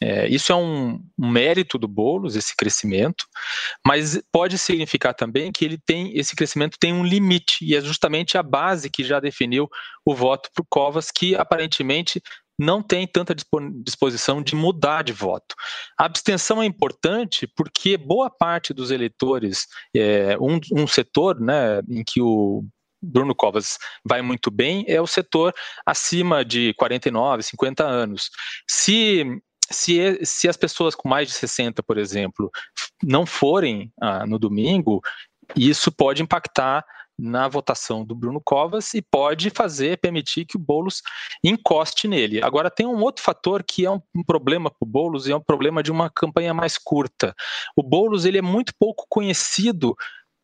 É, 0.00 0.28
isso 0.28 0.52
é 0.52 0.54
um, 0.54 1.02
mérito 1.18 1.78
do 1.78 1.88
Boulos, 1.88 2.36
esse 2.36 2.54
crescimento, 2.54 3.24
mas 3.86 4.20
pode 4.30 4.58
significar 4.58 5.14
também 5.14 5.50
que 5.50 5.64
ele 5.64 5.78
tem 5.78 6.16
esse 6.16 6.36
crescimento 6.36 6.78
tem 6.78 6.92
um 6.92 7.04
limite, 7.04 7.64
e 7.64 7.74
é 7.74 7.80
justamente 7.80 8.36
a 8.36 8.42
base 8.42 8.90
que 8.90 9.02
já 9.02 9.18
definiu 9.18 9.68
o 10.04 10.14
voto 10.14 10.50
para 10.54 10.64
Covas, 10.68 11.10
que 11.10 11.34
aparentemente 11.34 12.22
não 12.58 12.82
tem 12.82 13.06
tanta 13.06 13.34
disposição 13.82 14.42
de 14.42 14.54
mudar 14.54 15.02
de 15.02 15.12
voto. 15.12 15.54
A 15.98 16.06
abstenção 16.06 16.62
é 16.62 16.66
importante 16.66 17.46
porque 17.54 17.96
boa 17.96 18.30
parte 18.30 18.72
dos 18.72 18.90
eleitores, 18.90 19.66
é, 19.94 20.36
um, 20.38 20.58
um 20.72 20.86
setor 20.86 21.38
né, 21.38 21.80
em 21.88 22.02
que 22.02 22.20
o 22.20 22.64
Bruno 23.02 23.34
Covas 23.34 23.78
vai 24.04 24.22
muito 24.22 24.50
bem 24.50 24.84
é 24.88 25.00
o 25.00 25.06
setor 25.06 25.54
acima 25.84 26.44
de 26.44 26.72
49, 26.74 27.42
50 27.42 27.84
anos. 27.84 28.30
Se 28.68 29.24
se, 29.70 30.18
se 30.24 30.48
as 30.48 30.56
pessoas 30.56 30.94
com 30.94 31.08
mais 31.08 31.28
de 31.28 31.34
60, 31.34 31.82
por 31.82 31.98
exemplo, 31.98 32.50
não 33.02 33.26
forem 33.26 33.92
ah, 34.00 34.26
no 34.26 34.38
domingo, 34.38 35.00
isso 35.54 35.92
pode 35.92 36.22
impactar 36.22 36.84
na 37.18 37.48
votação 37.48 38.04
do 38.04 38.14
Bruno 38.14 38.40
Covas 38.44 38.92
e 38.92 39.00
pode 39.00 39.48
fazer, 39.50 39.98
permitir 39.98 40.44
que 40.44 40.56
o 40.56 40.60
Boulos 40.60 41.00
encoste 41.42 42.06
nele. 42.06 42.42
Agora, 42.42 42.70
tem 42.70 42.86
um 42.86 43.00
outro 43.02 43.24
fator 43.24 43.62
que 43.62 43.86
é 43.86 43.90
um, 43.90 44.00
um 44.14 44.22
problema 44.22 44.70
para 44.70 44.86
o 44.86 44.86
Boulos 44.86 45.26
e 45.26 45.32
é 45.32 45.36
um 45.36 45.40
problema 45.40 45.82
de 45.82 45.90
uma 45.90 46.10
campanha 46.10 46.52
mais 46.52 46.76
curta. 46.76 47.34
O 47.74 47.82
Boulos 47.82 48.26
ele 48.26 48.38
é 48.38 48.42
muito 48.42 48.72
pouco 48.78 49.06
conhecido 49.08 49.96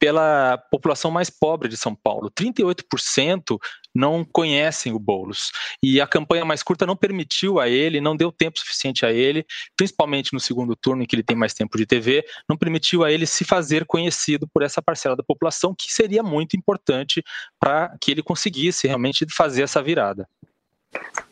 pela 0.03 0.59
população 0.59 1.13
mais 1.13 1.31
pobre 1.31 1.69
de 1.69 1.77
São 1.77 1.95
Paulo. 1.95 2.29
38% 2.29 3.57
não 3.95 4.25
conhecem 4.25 4.93
o 4.93 4.99
Boulos. 4.99 5.53
E 5.81 6.01
a 6.01 6.09
campanha 6.09 6.45
mais 6.45 6.61
curta 6.61 6.85
não 6.85 6.97
permitiu 6.97 7.61
a 7.61 7.69
ele, 7.69 8.01
não 8.01 8.17
deu 8.17 8.33
tempo 8.33 8.59
suficiente 8.59 9.07
a 9.07 9.13
ele, 9.13 9.47
principalmente 9.77 10.33
no 10.33 10.41
segundo 10.41 10.75
turno, 10.75 11.05
em 11.05 11.07
que 11.07 11.15
ele 11.15 11.23
tem 11.23 11.37
mais 11.37 11.55
tempo 11.55 11.79
de 11.79 11.87
TV, 11.87 12.25
não 12.49 12.57
permitiu 12.57 13.05
a 13.05 13.13
ele 13.13 13.27
se 13.27 13.45
fazer 13.45 13.87
conhecido 13.87 14.49
por 14.53 14.65
essa 14.65 14.83
parcela 14.83 15.15
da 15.15 15.23
população, 15.23 15.73
que 15.73 15.93
seria 15.93 16.25
muito 16.25 16.57
importante 16.57 17.23
para 17.61 17.97
que 18.01 18.11
ele 18.11 18.25
conseguisse 18.25 18.89
realmente 18.89 19.25
fazer 19.31 19.63
essa 19.63 19.81
virada. 19.81 20.29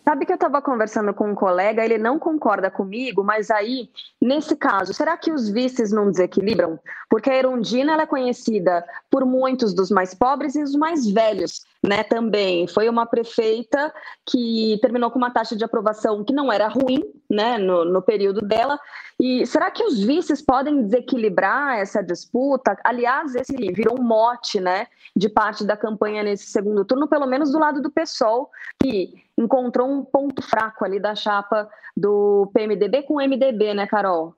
Sabe 0.05 0.25
que 0.25 0.33
eu 0.33 0.37
estava 0.37 0.63
conversando 0.63 1.13
com 1.13 1.31
um 1.31 1.35
colega, 1.35 1.85
ele 1.85 1.99
não 1.99 2.19
concorda 2.19 2.71
comigo, 2.71 3.23
mas 3.23 3.51
aí, 3.51 3.91
nesse 4.21 4.57
caso, 4.57 4.95
será 4.95 5.17
que 5.17 5.31
os 5.31 5.49
vices 5.49 5.93
não 5.93 6.11
desequilibram? 6.11 6.79
Porque 7.09 7.31
a 7.31 7.37
Erundina 7.37 8.01
é 8.01 8.07
conhecida 8.07 8.85
por 9.11 9.27
muitos 9.27 9.75
dos 9.75 9.91
mais 9.91 10.15
pobres 10.15 10.55
e 10.55 10.63
os 10.63 10.75
mais 10.75 11.07
velhos, 11.07 11.65
né? 11.83 12.03
Também 12.03 12.67
foi 12.67 12.89
uma 12.89 13.05
prefeita 13.05 13.93
que 14.27 14.79
terminou 14.81 15.11
com 15.11 15.19
uma 15.19 15.31
taxa 15.31 15.55
de 15.55 15.65
aprovação 15.65 16.25
que 16.25 16.33
não 16.33 16.51
era 16.51 16.69
ruim, 16.69 17.03
né? 17.29 17.59
No, 17.59 17.85
no 17.85 18.01
período 18.01 18.41
dela. 18.41 18.79
E 19.21 19.45
será 19.47 19.71
que 19.71 19.85
os 19.85 20.03
vices 20.03 20.41
podem 20.41 20.83
desequilibrar 20.83 21.79
essa 21.79 22.03
disputa? 22.03 22.75
Aliás, 22.83 23.35
esse 23.35 23.55
virou 23.73 24.01
um 24.01 24.03
mote, 24.03 24.59
né? 24.59 24.87
De 25.15 25.29
parte 25.29 25.63
da 25.63 25.77
campanha 25.77 26.23
nesse 26.23 26.47
segundo 26.47 26.87
turno, 26.87 27.07
pelo 27.07 27.27
menos 27.27 27.53
do 27.53 27.59
lado 27.59 27.83
do 27.83 27.91
PSOL, 27.91 28.51
que 28.83 29.13
encontrou 29.37 29.90
um 29.91 30.05
ponto 30.05 30.43
fraco 30.43 30.85
ali 30.85 31.01
da 31.01 31.15
chapa 31.15 31.69
do 31.97 32.51
PMDB 32.55 33.03
com 33.03 33.15
o 33.15 33.21
MDB, 33.21 33.75
né, 33.75 33.87
Carol? 33.87 34.35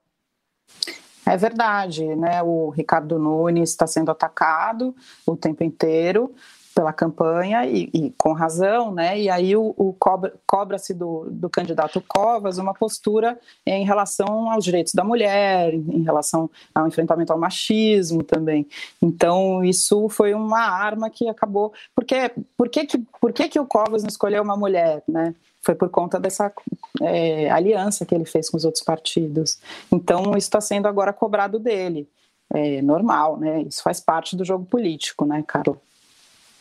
É 1.24 1.36
verdade, 1.36 2.16
né? 2.16 2.42
O 2.42 2.70
Ricardo 2.70 3.18
Nunes 3.18 3.70
está 3.70 3.86
sendo 3.86 4.10
atacado 4.10 4.94
o 5.26 5.36
tempo 5.36 5.62
inteiro 5.62 6.34
pela 6.74 6.92
campanha 6.92 7.66
e, 7.66 7.90
e, 7.92 8.10
com 8.16 8.32
razão, 8.32 8.92
né? 8.92 9.18
E 9.18 9.28
aí 9.28 9.54
o, 9.56 9.74
o 9.76 9.92
cobra, 9.92 10.32
cobra-se 10.46 10.94
do, 10.94 11.28
do 11.30 11.48
candidato 11.48 12.02
Covas 12.06 12.58
uma 12.58 12.74
postura 12.74 13.38
em 13.66 13.84
relação 13.84 14.50
aos 14.50 14.64
direitos 14.64 14.94
da 14.94 15.04
mulher, 15.04 15.74
em 15.74 16.02
relação 16.02 16.50
ao 16.74 16.88
enfrentamento 16.88 17.32
ao 17.32 17.38
machismo 17.38 18.22
também. 18.22 18.66
Então 19.00 19.64
isso 19.64 20.08
foi 20.08 20.34
uma 20.34 20.60
arma 20.60 21.10
que 21.10 21.28
acabou. 21.28 21.72
Porque 21.94 22.32
por 22.56 22.68
que 22.68 22.86
que, 22.86 22.98
por 23.20 23.32
que, 23.32 23.48
que 23.48 23.60
o 23.60 23.66
Covas 23.66 24.02
não 24.02 24.08
escolheu 24.08 24.42
uma 24.42 24.56
mulher, 24.56 25.02
né? 25.06 25.34
Foi 25.64 25.76
por 25.76 25.88
conta 25.90 26.18
dessa 26.18 26.52
é, 27.00 27.48
aliança 27.50 28.04
que 28.04 28.14
ele 28.14 28.24
fez 28.24 28.50
com 28.50 28.56
os 28.56 28.64
outros 28.64 28.82
partidos. 28.82 29.60
Então 29.92 30.30
isso 30.32 30.48
está 30.48 30.60
sendo 30.60 30.88
agora 30.88 31.12
cobrado 31.12 31.58
dele. 31.58 32.08
É 32.52 32.82
normal, 32.82 33.38
né? 33.38 33.62
Isso 33.62 33.82
faz 33.82 34.00
parte 34.00 34.36
do 34.36 34.44
jogo 34.44 34.66
político, 34.66 35.24
né, 35.24 35.42
Carol? 35.46 35.80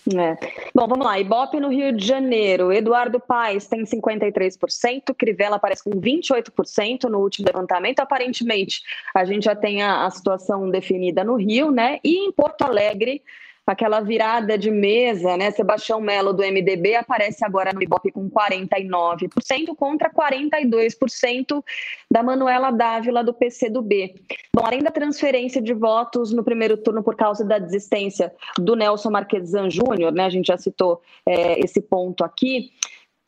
É. 0.09 0.35
Bom, 0.73 0.87
vamos 0.87 1.05
lá. 1.05 1.19
Ibope 1.19 1.59
no 1.59 1.69
Rio 1.69 1.95
de 1.95 2.05
Janeiro. 2.05 2.71
Eduardo 2.71 3.19
Paes 3.19 3.67
tem 3.67 3.83
53%, 3.83 5.13
Crivella 5.15 5.57
aparece 5.57 5.83
com 5.83 5.91
28% 5.91 7.03
no 7.03 7.19
último 7.19 7.45
levantamento. 7.45 7.99
Aparentemente, 7.99 8.81
a 9.13 9.23
gente 9.23 9.43
já 9.43 9.55
tem 9.55 9.83
a, 9.83 10.05
a 10.05 10.09
situação 10.09 10.69
definida 10.69 11.23
no 11.23 11.35
Rio, 11.35 11.69
né? 11.69 11.99
E 12.03 12.25
em 12.25 12.31
Porto 12.31 12.63
Alegre, 12.63 13.21
aquela 13.65 14.02
virada 14.02 14.58
de 14.58 14.71
mesa, 14.71 15.38
né? 15.38 15.52
Sebastião 15.52 16.02
Melo 16.02 16.34
do 16.34 16.43
MDB 16.43 16.95
aparece 16.95 17.45
agora 17.45 17.71
no 17.74 17.82
Ibope 17.82 18.12
com 18.12 18.30
49% 18.30 19.76
contra 19.76 20.10
42% 20.10 21.63
da 22.10 22.24
Manuela 22.24 22.71
Dávila 22.71 23.24
do 23.24 23.34
PCdoB. 23.34 24.15
Bom, 24.56 24.65
além 24.65 24.80
da 24.80 24.91
transferência 24.91 25.62
de 25.62 25.74
votos 25.74 26.34
no 26.34 26.43
primeiro 26.43 26.78
turno 26.78 27.04
por 27.04 27.15
causa 27.15 27.45
da 27.45 27.60
desistência 27.60 28.34
do 28.58 28.76
Nelson 28.76 29.12
Marquesan 29.12 29.69
Júnior, 29.69 30.12
né? 30.12 30.26
A 30.26 30.30
gente 30.30 30.47
já 30.47 30.58
citou 30.58 31.02
é, 31.26 31.60
esse 31.60 31.82
ponto 31.82 32.24
aqui. 32.24 32.71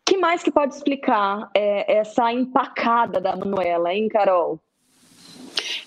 que 0.05 0.17
mais 0.17 0.43
que 0.43 0.51
pode 0.51 0.73
explicar 0.73 1.49
é, 1.55 1.99
essa 1.99 2.31
empacada 2.31 3.21
da 3.21 3.35
Manuela, 3.35 3.93
hein, 3.93 4.07
Carol? 4.09 4.59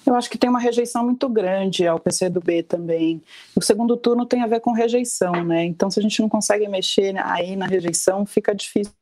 Eu 0.06 0.14
acho 0.14 0.30
que 0.30 0.38
tem 0.38 0.48
uma 0.48 0.60
rejeição 0.60 1.04
muito 1.04 1.28
grande 1.28 1.86
ao 1.86 1.98
PCdoB 1.98 2.62
também. 2.62 3.22
O 3.56 3.60
segundo 3.60 3.96
turno 3.96 4.24
tem 4.24 4.42
a 4.42 4.46
ver 4.46 4.60
com 4.60 4.72
rejeição, 4.72 5.44
né? 5.44 5.64
Então, 5.64 5.90
se 5.90 5.98
a 5.98 6.02
gente 6.02 6.20
não 6.20 6.28
consegue 6.28 6.68
mexer 6.68 7.16
aí 7.18 7.56
na 7.56 7.66
rejeição, 7.66 8.24
fica 8.24 8.54
difícil 8.54 8.92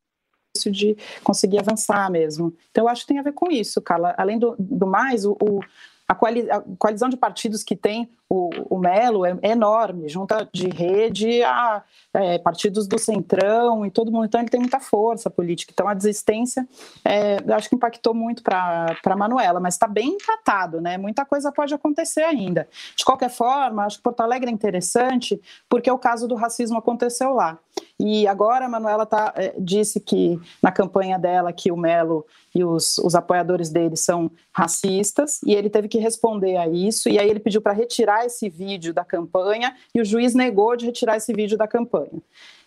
de 0.67 0.97
conseguir 1.23 1.59
avançar 1.59 2.11
mesmo. 2.11 2.55
Então, 2.71 2.85
eu 2.85 2.89
acho 2.89 3.03
que 3.03 3.09
tem 3.09 3.19
a 3.19 3.23
ver 3.23 3.33
com 3.33 3.51
isso, 3.51 3.83
Carla. 3.83 4.15
Além 4.17 4.39
do, 4.39 4.57
do 4.59 4.87
mais, 4.87 5.25
o, 5.27 5.37
o 5.43 5.61
a, 6.07 6.15
coali 6.15 6.51
a, 6.51 6.63
coalizão 6.79 7.09
de 7.09 7.17
partidos 7.17 7.63
que 7.63 7.75
tem 7.75 8.11
o, 8.29 8.51
o 8.77 8.79
Melo 8.79 9.25
é, 9.25 9.37
é 9.43 9.51
enorme, 9.51 10.09
junta 10.09 10.49
de 10.53 10.69
rede 10.69 11.43
a 11.43 11.83
é, 12.13 12.39
partidos 12.39 12.87
do 12.87 12.99
Centrão 12.99 13.85
e 13.85 13.91
todo 13.91 14.11
mundo. 14.11 14.25
Então, 14.25 14.41
ele 14.41 14.49
tem 14.49 14.61
muita 14.61 14.81
força 14.81 15.29
política. 15.29 15.73
Então, 15.73 15.89
a 15.89 15.95
desistência, 15.95 16.67
é, 17.05 17.37
acho 17.55 17.69
que 17.69 17.77
impactou 17.77 18.15
muito 18.15 18.43
para 18.43 18.97
a 19.05 19.17
Manuela, 19.17 19.61
mas 19.61 19.75
está 19.75 19.87
bem 19.87 20.11
empatado, 20.11 20.81
né? 20.81 20.97
Muita 20.97 21.25
coisa 21.25 21.53
pode 21.53 21.75
acontecer 21.75 22.23
ainda. 22.23 22.69
De 22.97 23.05
qualquer 23.05 23.31
forma, 23.31 23.85
acho 23.85 23.99
que 23.99 24.03
Porto 24.03 24.21
Alegre 24.21 24.51
é 24.51 24.53
interessante 24.53 25.41
porque 25.69 25.91
o 25.91 25.99
caso 25.99 26.29
do 26.29 26.35
racismo 26.35 26.79
aconteceu 26.79 27.35
lá. 27.35 27.59
E 27.99 28.27
agora 28.27 28.67
a 28.67 28.69
Manuela 28.69 29.07
tá, 29.07 29.33
é, 29.37 29.55
disse 29.59 30.01
que 30.01 30.41
na 30.63 30.73
campanha 30.73 31.19
dela 31.19 31.53
que 31.53 31.71
o 31.71 31.77
Melo 31.77 32.25
e 32.55 32.65
os, 32.65 32.99
os 32.99 33.15
apoiadores 33.15 33.71
dele 33.71 33.97
são 33.97 34.31
racistas, 34.53 35.41
e 35.43 35.55
ele 35.55 35.69
teve 35.69 35.89
que 35.89 35.94
responder 35.99 36.57
a 36.57 36.69
isso, 36.69 37.09
e 37.09 37.19
aí 37.19 37.29
ele 37.29 37.41
pediu 37.41 37.61
para 37.61 37.73
retirar 37.73 38.25
esse 38.25 38.49
vídeo 38.49 38.93
da 38.93 39.05
campanha, 39.05 39.75
e 39.95 40.01
o 40.01 40.05
juiz 40.05 40.35
negou 40.35 40.77
de 40.77 40.87
retirar 40.87 41.17
esse 41.17 41.33
vídeo 41.33 41.57
da 41.57 41.67
campanha. 41.67 42.23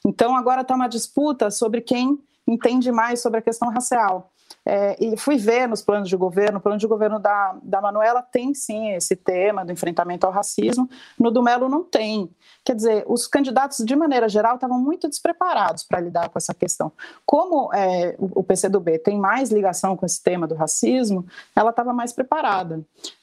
Então 0.05 0.35
agora 0.35 0.61
está 0.61 0.75
uma 0.75 0.87
disputa 0.87 1.51
sobre 1.51 1.81
quem 1.81 2.19
entende 2.47 2.91
mais 2.91 3.21
sobre 3.21 3.39
a 3.39 3.41
questão 3.41 3.69
racial. 3.69 4.31
É, 4.65 4.97
e 4.99 5.15
fui 5.15 5.37
ver 5.37 5.65
nos 5.65 5.81
planos 5.81 6.09
de 6.09 6.17
governo, 6.17 6.57
o 6.57 6.61
plano 6.61 6.77
de 6.77 6.87
governo 6.87 7.19
da, 7.19 7.55
da 7.63 7.79
Manuela 7.79 8.21
tem 8.21 8.53
sim 8.53 8.91
esse 8.91 9.15
tema 9.15 9.63
do 9.63 9.71
enfrentamento 9.71 10.25
ao 10.25 10.31
racismo, 10.31 10.89
no 11.17 11.31
do 11.31 11.41
Melo 11.41 11.69
não 11.69 11.85
tem. 11.85 12.29
Quer 12.65 12.75
dizer, 12.75 13.05
os 13.07 13.27
candidatos, 13.27 13.77
de 13.85 13.95
maneira 13.95 14.27
geral, 14.27 14.55
estavam 14.55 14.77
muito 14.77 15.07
despreparados 15.07 15.83
para 15.83 16.01
lidar 16.01 16.27
com 16.27 16.37
essa 16.37 16.53
questão. 16.53 16.91
Como 17.25 17.73
é, 17.73 18.15
o 18.19 18.43
PCdoB 18.43 18.99
tem 18.99 19.17
mais 19.17 19.51
ligação 19.51 19.95
com 19.95 20.05
esse 20.05 20.21
tema 20.21 20.45
do 20.45 20.55
racismo, 20.55 21.25
ela 21.55 21.69
estava 21.69 21.93
mais 21.93 22.11
preparada. 22.11 22.81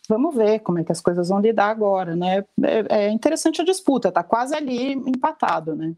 Vamos 0.08 0.34
ver 0.34 0.60
como 0.60 0.78
é 0.78 0.84
que 0.84 0.92
as 0.92 1.00
coisas 1.00 1.28
vão 1.28 1.40
lidar 1.40 1.68
agora, 1.68 2.14
né? 2.14 2.44
É, 2.62 3.06
é 3.06 3.10
interessante 3.10 3.60
a 3.60 3.64
disputa, 3.64 4.08
está 4.08 4.22
quase 4.22 4.54
ali 4.54 4.92
empatado, 4.92 5.74
né? 5.74 5.94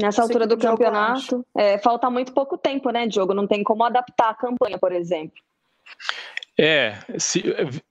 Nessa 0.00 0.22
altura 0.22 0.46
do 0.46 0.56
campeonato, 0.56 1.44
é, 1.54 1.76
falta 1.78 2.08
muito 2.08 2.32
pouco 2.32 2.56
tempo, 2.56 2.90
né, 2.90 3.06
Diogo? 3.06 3.34
Não 3.34 3.46
tem 3.46 3.62
como 3.62 3.84
adaptar 3.84 4.30
a 4.30 4.34
campanha, 4.34 4.78
por 4.78 4.92
exemplo. 4.92 5.36
É, 6.62 6.98
se, 7.16 7.42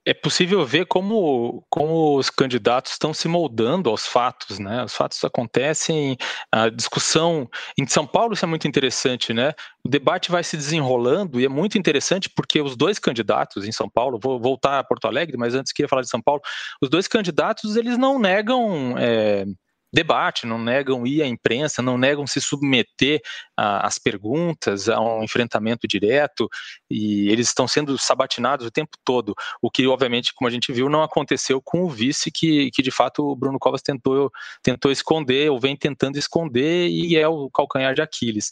é 0.06 0.14
possível 0.14 0.64
ver 0.64 0.86
como, 0.86 1.66
como 1.68 2.16
os 2.16 2.30
candidatos 2.30 2.92
estão 2.92 3.12
se 3.12 3.26
moldando 3.26 3.90
aos 3.90 4.06
fatos, 4.06 4.60
né? 4.60 4.84
Os 4.84 4.94
fatos 4.94 5.24
acontecem, 5.24 6.16
a 6.52 6.68
discussão 6.68 7.50
em 7.76 7.84
São 7.88 8.06
Paulo 8.06 8.34
isso 8.34 8.44
é 8.44 8.48
muito 8.48 8.68
interessante, 8.68 9.34
né? 9.34 9.54
O 9.84 9.88
debate 9.88 10.30
vai 10.30 10.44
se 10.44 10.56
desenrolando 10.56 11.40
e 11.40 11.44
é 11.44 11.48
muito 11.48 11.76
interessante 11.76 12.30
porque 12.30 12.60
os 12.60 12.76
dois 12.76 13.00
candidatos 13.00 13.66
em 13.66 13.72
São 13.72 13.90
Paulo, 13.90 14.20
vou 14.22 14.40
voltar 14.40 14.78
a 14.78 14.84
Porto 14.84 15.06
Alegre, 15.06 15.36
mas 15.36 15.52
antes 15.52 15.72
queria 15.72 15.88
falar 15.88 16.02
de 16.02 16.08
São 16.08 16.22
Paulo, 16.22 16.40
os 16.80 16.88
dois 16.88 17.08
candidatos 17.08 17.74
eles 17.74 17.98
não 17.98 18.20
negam 18.20 18.94
é, 18.96 19.46
debate, 19.92 20.46
não 20.46 20.58
negam 20.58 21.06
ir 21.06 21.22
à 21.22 21.26
imprensa, 21.26 21.82
não 21.82 21.98
negam 21.98 22.26
se 22.26 22.40
submeter 22.40 23.20
às 23.56 23.98
perguntas, 23.98 24.88
a 24.88 24.98
um 25.00 25.22
enfrentamento 25.22 25.86
direto, 25.86 26.48
e 26.90 27.28
eles 27.28 27.48
estão 27.48 27.68
sendo 27.68 27.98
sabatinados 27.98 28.66
o 28.66 28.70
tempo 28.70 28.96
todo, 29.04 29.34
o 29.60 29.70
que, 29.70 29.86
obviamente, 29.86 30.32
como 30.34 30.48
a 30.48 30.50
gente 30.50 30.72
viu, 30.72 30.88
não 30.88 31.02
aconteceu 31.02 31.60
com 31.62 31.82
o 31.82 31.90
vice, 31.90 32.30
que, 32.30 32.70
que 32.70 32.82
de 32.82 32.90
fato 32.90 33.22
o 33.22 33.36
Bruno 33.36 33.58
Covas 33.58 33.82
tentou, 33.82 34.30
tentou 34.62 34.90
esconder, 34.90 35.50
ou 35.50 35.60
vem 35.60 35.76
tentando 35.76 36.18
esconder, 36.18 36.88
e 36.88 37.16
é 37.16 37.28
o 37.28 37.50
calcanhar 37.50 37.94
de 37.94 38.00
Aquiles. 38.00 38.50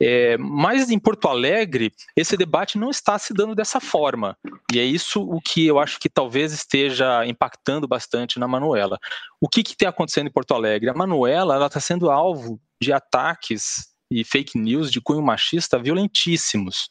É, 0.00 0.36
mas 0.36 0.90
em 0.90 0.98
Porto 0.98 1.28
Alegre, 1.28 1.92
esse 2.14 2.36
debate 2.36 2.76
não 2.76 2.90
está 2.90 3.18
se 3.18 3.32
dando 3.32 3.54
dessa 3.54 3.80
forma, 3.80 4.36
e 4.72 4.78
é 4.78 4.84
isso 4.84 5.22
o 5.22 5.40
que 5.40 5.66
eu 5.66 5.78
acho 5.78 5.98
que 5.98 6.08
talvez 6.08 6.52
esteja 6.52 7.24
impactando 7.26 7.88
bastante 7.88 8.38
na 8.38 8.46
Manuela. 8.46 8.98
O 9.40 9.48
que 9.48 9.60
está 9.60 9.88
acontecendo 9.88 10.26
em 10.26 10.32
Porto 10.32 10.54
Alegre? 10.54 10.79
A 10.88 10.94
Manuela 10.94 11.66
está 11.66 11.80
sendo 11.80 12.10
alvo 12.10 12.60
de 12.80 12.92
ataques 12.92 13.94
e 14.10 14.24
fake 14.24 14.58
news 14.58 14.90
de 14.90 15.00
cunho 15.00 15.22
machista 15.22 15.78
violentíssimos. 15.78 16.88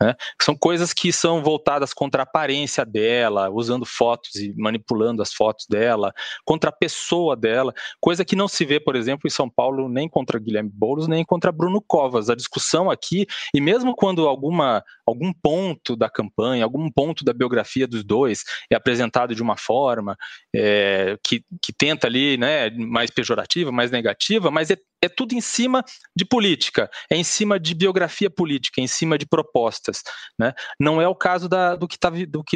Né? 0.00 0.14
São 0.40 0.56
coisas 0.56 0.92
que 0.92 1.12
são 1.12 1.42
voltadas 1.42 1.92
contra 1.92 2.22
a 2.22 2.24
aparência 2.24 2.84
dela, 2.84 3.50
usando 3.50 3.84
fotos 3.84 4.36
e 4.36 4.54
manipulando 4.56 5.22
as 5.22 5.32
fotos 5.32 5.66
dela, 5.68 6.12
contra 6.44 6.70
a 6.70 6.72
pessoa 6.72 7.36
dela, 7.36 7.74
coisa 8.00 8.24
que 8.24 8.36
não 8.36 8.46
se 8.46 8.64
vê, 8.64 8.78
por 8.78 8.94
exemplo, 8.94 9.26
em 9.26 9.30
São 9.30 9.50
Paulo, 9.50 9.88
nem 9.88 10.08
contra 10.08 10.38
Guilherme 10.38 10.70
Boulos, 10.72 11.08
nem 11.08 11.24
contra 11.24 11.50
Bruno 11.50 11.82
Covas. 11.82 12.30
A 12.30 12.34
discussão 12.34 12.90
aqui, 12.90 13.26
e 13.54 13.60
mesmo 13.60 13.94
quando 13.94 14.28
alguma, 14.28 14.84
algum 15.06 15.32
ponto 15.32 15.96
da 15.96 16.08
campanha, 16.08 16.64
algum 16.64 16.90
ponto 16.90 17.24
da 17.24 17.32
biografia 17.32 17.86
dos 17.86 18.04
dois 18.04 18.44
é 18.70 18.76
apresentado 18.76 19.34
de 19.34 19.42
uma 19.42 19.56
forma 19.56 20.16
é, 20.54 21.16
que, 21.24 21.44
que 21.60 21.72
tenta 21.72 22.06
ali, 22.06 22.36
né, 22.36 22.70
mais 22.70 23.10
pejorativa, 23.10 23.72
mais 23.72 23.90
negativa, 23.90 24.50
mas 24.50 24.70
é, 24.70 24.76
é 25.02 25.08
tudo 25.08 25.34
em 25.34 25.40
cima 25.40 25.84
de 26.14 26.24
política, 26.24 26.90
é 27.10 27.16
em 27.16 27.24
cima 27.24 27.58
de 27.58 27.74
biografia 27.74 28.28
política, 28.28 28.80
é 28.80 28.84
em 28.84 28.88
cima 28.88 29.16
de 29.16 29.26
propostas. 29.26 30.02
Né? 30.38 30.52
Não 30.78 31.00
é 31.00 31.08
o 31.08 31.14
caso 31.14 31.48
da, 31.48 31.74
do 31.74 31.88
que 31.88 31.96
está 31.96 32.10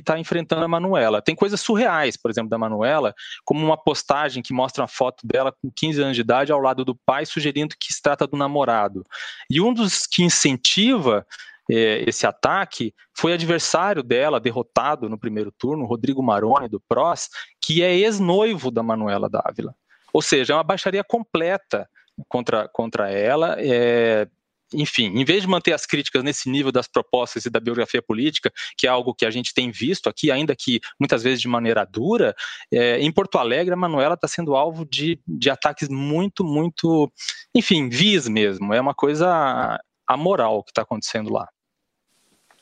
tá 0.05 0.19
enfrentando 0.19 0.65
a 0.65 0.69
Manuela. 0.69 1.23
Tem 1.23 1.35
coisas 1.35 1.61
surreais, 1.61 2.17
por 2.17 2.31
exemplo, 2.31 2.51
da 2.51 2.59
Manuela, 2.59 3.15
como 3.45 3.65
uma 3.65 3.77
postagem 3.77 4.43
que 4.43 4.53
mostra 4.53 4.83
uma 4.83 4.89
foto 4.89 5.27
dela 5.27 5.53
com 5.53 5.71
15 5.71 6.03
anos 6.03 6.17
de 6.17 6.21
idade 6.21 6.53
ao 6.53 6.61
lado 6.61 6.85
do 6.85 6.95
pai, 6.95 7.25
sugerindo 7.25 7.75
que 7.79 7.93
se 7.93 8.03
trata 8.03 8.27
do 8.27 8.37
namorado. 8.37 9.05
E 9.49 9.61
um 9.61 9.73
dos 9.73 10.07
que 10.07 10.23
incentiva 10.23 11.27
é, 11.71 12.05
esse 12.07 12.27
ataque 12.27 12.95
foi 13.17 13.33
adversário 13.33 14.03
dela, 14.03 14.41
derrotado 14.41 15.09
no 15.09 15.19
primeiro 15.19 15.51
turno, 15.51 15.87
Rodrigo 15.87 16.23
Maroni, 16.23 16.69
do 16.69 16.81
PROS, 16.81 17.31
que 17.61 17.83
é 17.83 17.95
ex-noivo 17.97 18.71
da 18.71 18.83
Manuela 18.83 19.31
Dávila. 19.31 19.75
Ou 20.13 20.21
seja, 20.23 20.53
é 20.53 20.57
uma 20.57 20.63
baixaria 20.63 21.03
completa 21.03 21.89
contra, 22.29 22.69
contra 22.69 23.11
ela. 23.11 23.57
É, 23.59 24.27
enfim, 24.73 25.07
em 25.07 25.25
vez 25.25 25.43
de 25.43 25.49
manter 25.49 25.73
as 25.73 25.87
críticas 25.87 26.23
nesse 26.23 26.51
nível 26.51 26.73
das 26.73 26.89
propostas 26.89 27.45
e 27.45 27.51
da 27.51 27.61
biografia 27.61 28.03
política, 28.03 28.53
que 28.77 28.87
é 28.87 28.91
algo 28.91 29.15
que 29.15 29.25
a 29.25 29.31
gente 29.31 29.55
tem 29.55 29.71
visto 29.71 30.09
aqui, 30.09 30.31
ainda 30.31 30.55
que 30.57 30.81
muitas 30.99 31.23
vezes 31.23 31.41
de 31.41 31.49
maneira 31.49 31.85
dura, 31.85 32.35
é, 32.73 32.99
em 32.99 33.13
Porto 33.13 33.39
Alegre 33.39 33.75
a 33.75 33.77
Manuela 33.77 34.15
está 34.15 34.27
sendo 34.27 34.57
alvo 34.57 34.85
de, 34.85 35.21
de 35.27 35.51
ataques 35.51 35.89
muito, 35.89 36.45
muito, 36.45 37.11
enfim, 37.55 37.89
vis 37.89 38.29
mesmo. 38.29 38.73
É 38.73 38.81
uma 38.81 38.95
coisa 38.95 39.81
amoral 40.07 40.63
que 40.63 40.71
está 40.71 40.83
acontecendo 40.83 41.33
lá. 41.33 41.49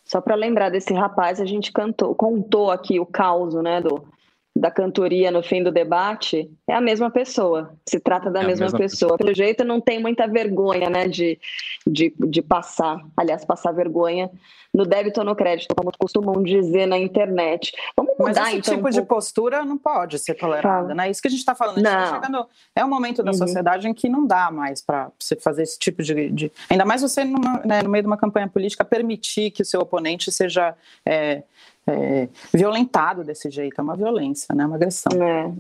Só 0.04 0.20
para 0.20 0.34
lembrar 0.34 0.68
desse 0.68 0.92
rapaz, 0.92 1.40
a 1.40 1.46
gente 1.46 1.72
cantou, 1.72 2.14
contou 2.14 2.70
aqui 2.70 3.00
o 3.00 3.06
caos, 3.06 3.54
né, 3.54 3.80
do, 3.80 4.06
da 4.54 4.70
cantoria 4.70 5.30
no 5.30 5.42
fim 5.42 5.62
do 5.62 5.72
debate, 5.72 6.50
é 6.68 6.74
a 6.74 6.80
mesma 6.80 7.10
pessoa. 7.10 7.74
Se 7.88 7.98
trata 7.98 8.30
da 8.30 8.42
é 8.42 8.46
mesma, 8.46 8.66
mesma 8.66 8.78
pessoa. 8.78 9.12
pessoa. 9.12 9.18
Pelo 9.18 9.34
jeito, 9.34 9.64
não 9.64 9.80
tem 9.80 10.00
muita 10.00 10.26
vergonha, 10.26 10.90
né, 10.90 11.08
de, 11.08 11.38
de, 11.86 12.14
de 12.18 12.42
passar, 12.42 13.00
aliás, 13.16 13.44
passar 13.44 13.72
vergonha 13.72 14.30
no 14.74 14.86
débito 14.86 15.20
ou 15.20 15.26
no 15.26 15.36
crédito, 15.36 15.74
como 15.74 15.92
costumam 15.98 16.42
dizer 16.42 16.86
na 16.86 16.96
internet. 16.98 17.72
Vamos 17.94 18.14
mudar, 18.18 18.40
Mas 18.40 18.48
esse 18.48 18.58
então, 18.58 18.74
tipo 18.74 18.88
um 18.88 18.90
de 18.90 19.02
postura 19.02 19.64
não 19.64 19.76
pode 19.76 20.18
ser 20.18 20.34
tolerada, 20.34 20.88
tá. 20.88 20.94
né? 20.94 21.10
Isso 21.10 21.20
que 21.20 21.28
a 21.28 21.30
gente 21.30 21.40
está 21.40 21.54
falando. 21.54 21.82
Tá 21.82 22.14
chegando, 22.14 22.46
é 22.74 22.82
um 22.82 22.88
momento 22.88 23.22
da 23.22 23.32
uhum. 23.32 23.36
sociedade 23.36 23.86
em 23.86 23.92
que 23.92 24.08
não 24.08 24.26
dá 24.26 24.50
mais 24.50 24.80
para 24.80 25.10
você 25.18 25.36
fazer 25.36 25.64
esse 25.64 25.78
tipo 25.78 26.02
de, 26.02 26.30
de... 26.30 26.52
ainda 26.70 26.86
mais 26.86 27.02
você 27.02 27.22
numa, 27.22 27.60
né, 27.64 27.82
no 27.82 27.90
meio 27.90 28.02
de 28.02 28.06
uma 28.06 28.16
campanha 28.16 28.48
política 28.48 28.82
permitir 28.82 29.50
que 29.50 29.60
o 29.60 29.64
seu 29.64 29.80
oponente 29.80 30.32
seja 30.32 30.74
é, 31.04 31.42
é, 31.86 32.28
violentado 32.52 33.24
desse 33.24 33.50
jeito. 33.50 33.80
É 33.80 33.82
uma 33.82 33.96
violência, 33.96 34.54
né? 34.54 34.66
Uma 34.66 34.76
agressão. 34.76 35.12
É. 35.22 35.52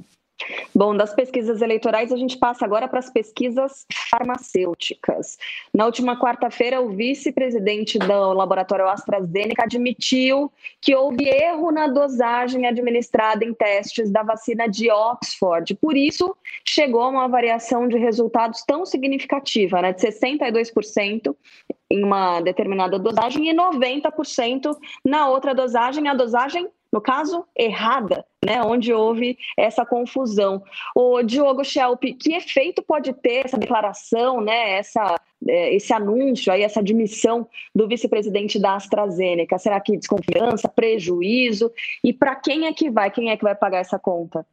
Bom, 0.74 0.96
das 0.96 1.14
pesquisas 1.14 1.60
eleitorais, 1.60 2.12
a 2.12 2.16
gente 2.16 2.38
passa 2.38 2.64
agora 2.64 2.88
para 2.88 2.98
as 2.98 3.10
pesquisas 3.10 3.86
farmacêuticas. 4.10 5.36
Na 5.72 5.86
última 5.86 6.18
quarta-feira, 6.18 6.80
o 6.80 6.90
vice-presidente 6.90 7.98
do 7.98 8.32
laboratório 8.32 8.88
AstraZeneca 8.88 9.64
admitiu 9.64 10.50
que 10.80 10.94
houve 10.94 11.28
erro 11.28 11.70
na 11.70 11.86
dosagem 11.86 12.66
administrada 12.66 13.44
em 13.44 13.52
testes 13.52 14.10
da 14.10 14.22
vacina 14.22 14.66
de 14.66 14.90
Oxford. 14.90 15.74
Por 15.76 15.96
isso, 15.96 16.34
chegou 16.66 17.02
a 17.02 17.08
uma 17.08 17.28
variação 17.28 17.86
de 17.86 17.98
resultados 17.98 18.62
tão 18.64 18.86
significativa, 18.86 19.82
né, 19.82 19.92
de 19.92 20.00
62% 20.00 21.36
em 21.90 22.02
uma 22.02 22.40
determinada 22.40 22.98
dosagem 22.98 23.50
e 23.50 23.54
90% 23.54 24.74
na 25.04 25.28
outra 25.28 25.54
dosagem, 25.54 26.08
a 26.08 26.14
dosagem 26.14 26.68
no 26.92 27.00
caso, 27.00 27.46
errada, 27.56 28.24
né, 28.44 28.62
onde 28.62 28.92
houve 28.92 29.38
essa 29.56 29.86
confusão. 29.86 30.62
O 30.94 31.22
Diogo 31.22 31.64
Schelp, 31.64 32.02
que 32.20 32.34
efeito 32.34 32.82
pode 32.82 33.12
ter 33.14 33.46
essa 33.46 33.56
declaração, 33.56 34.42
né, 34.42 34.72
essa, 34.72 35.18
é, 35.48 35.74
esse 35.74 35.92
anúncio, 35.92 36.52
aí, 36.52 36.62
essa 36.62 36.80
admissão 36.80 37.48
do 37.74 37.88
vice-presidente 37.88 38.58
da 38.58 38.74
AstraZeneca? 38.74 39.58
Será 39.58 39.80
que 39.80 39.96
desconfiança, 39.96 40.68
prejuízo? 40.68 41.72
E 42.04 42.12
para 42.12 42.36
quem 42.36 42.66
é 42.66 42.72
que 42.74 42.90
vai? 42.90 43.10
Quem 43.10 43.30
é 43.30 43.36
que 43.36 43.44
vai 43.44 43.54
pagar 43.54 43.78
essa 43.78 43.98
conta? 43.98 44.46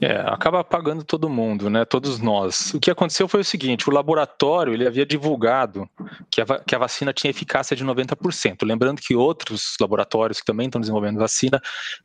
É, 0.00 0.16
acaba 0.26 0.62
pagando 0.62 1.02
todo 1.02 1.30
mundo, 1.30 1.70
né? 1.70 1.84
Todos 1.84 2.18
nós. 2.18 2.74
O 2.74 2.80
que 2.80 2.90
aconteceu 2.90 3.26
foi 3.26 3.40
o 3.40 3.44
seguinte: 3.44 3.88
o 3.88 3.92
laboratório 3.92 4.74
ele 4.74 4.86
havia 4.86 5.06
divulgado 5.06 5.88
que 6.30 6.40
a, 6.40 6.44
que 6.60 6.74
a 6.74 6.78
vacina 6.78 7.12
tinha 7.12 7.30
eficácia 7.30 7.74
de 7.74 7.84
90%. 7.84 8.66
Lembrando 8.66 9.00
que 9.00 9.16
outros 9.16 9.76
laboratórios 9.80 10.40
que 10.40 10.46
também 10.46 10.66
estão 10.66 10.80
desenvolvendo 10.80 11.18
vacina 11.18 11.60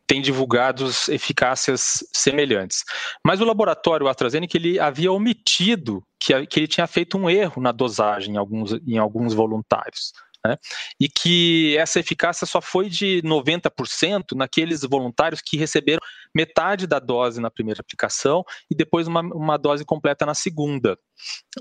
têm 0.08 0.22
divulgado 0.22 0.90
eficácias 1.10 2.04
semelhantes. 2.14 2.84
Mas 3.26 3.42
o 3.42 3.46
laboratório 3.46 4.08
AstraZeneca 4.08 4.58
ele 4.58 4.80
havia 4.80 5.12
omitido 5.12 6.04
que, 6.20 6.46
que 6.48 6.60
ele 6.62 6.68
tinha 6.68 6.88
feito 6.88 7.18
um 7.18 7.30
erro 7.30 7.62
na 7.62 7.72
dosagem 7.72 8.36
em 8.36 8.38
alguns, 8.38 8.72
em 8.88 8.98
alguns 8.98 9.34
voluntários. 9.34 10.14
Né? 10.46 10.58
E 11.00 11.08
que 11.08 11.78
essa 11.78 12.00
eficácia 12.00 12.46
só 12.46 12.60
foi 12.60 12.90
de 12.90 13.22
90% 13.24 14.36
naqueles 14.36 14.82
voluntários 14.82 15.42
que 15.42 15.56
receberam 15.56 16.02
metade 16.36 16.88
da 16.88 17.00
dose 17.00 17.40
na 17.40 17.52
primeira 17.52 17.82
aplicação 17.82 18.44
e 18.70 18.76
depois 18.76 19.08
uma, 19.08 19.22
uma 19.22 19.58
dose 19.58 19.86
completa 19.86 20.26
na 20.26 20.34
segunda. 20.34 20.98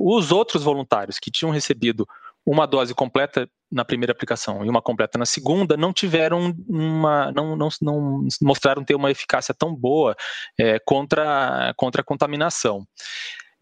Os 0.01 0.33
outros 0.33 0.63
voluntários 0.63 1.19
que 1.19 1.31
tinham 1.31 1.53
recebido 1.53 2.07
uma 2.45 2.67
dose 2.67 2.95
completa 2.95 3.49
na 3.71 3.85
primeira 3.85 4.13
aplicação 4.13 4.65
e 4.65 4.69
uma 4.69 4.83
completa 4.83 5.19
na 5.19 5.25
segunda 5.25 5.77
não 5.77 5.93
tiveram 5.93 6.55
uma 6.69 7.33
não, 7.33 7.57
não, 7.57 7.69
não 7.81 8.27
mostraram 8.43 8.85
ter 8.85 8.95
uma 8.95 9.11
eficácia 9.11 9.55
tão 9.55 9.75
boa 9.75 10.17
é, 10.59 10.79
contra, 10.85 11.73
contra 11.77 12.03
a 12.03 12.05
contaminação 12.05 12.85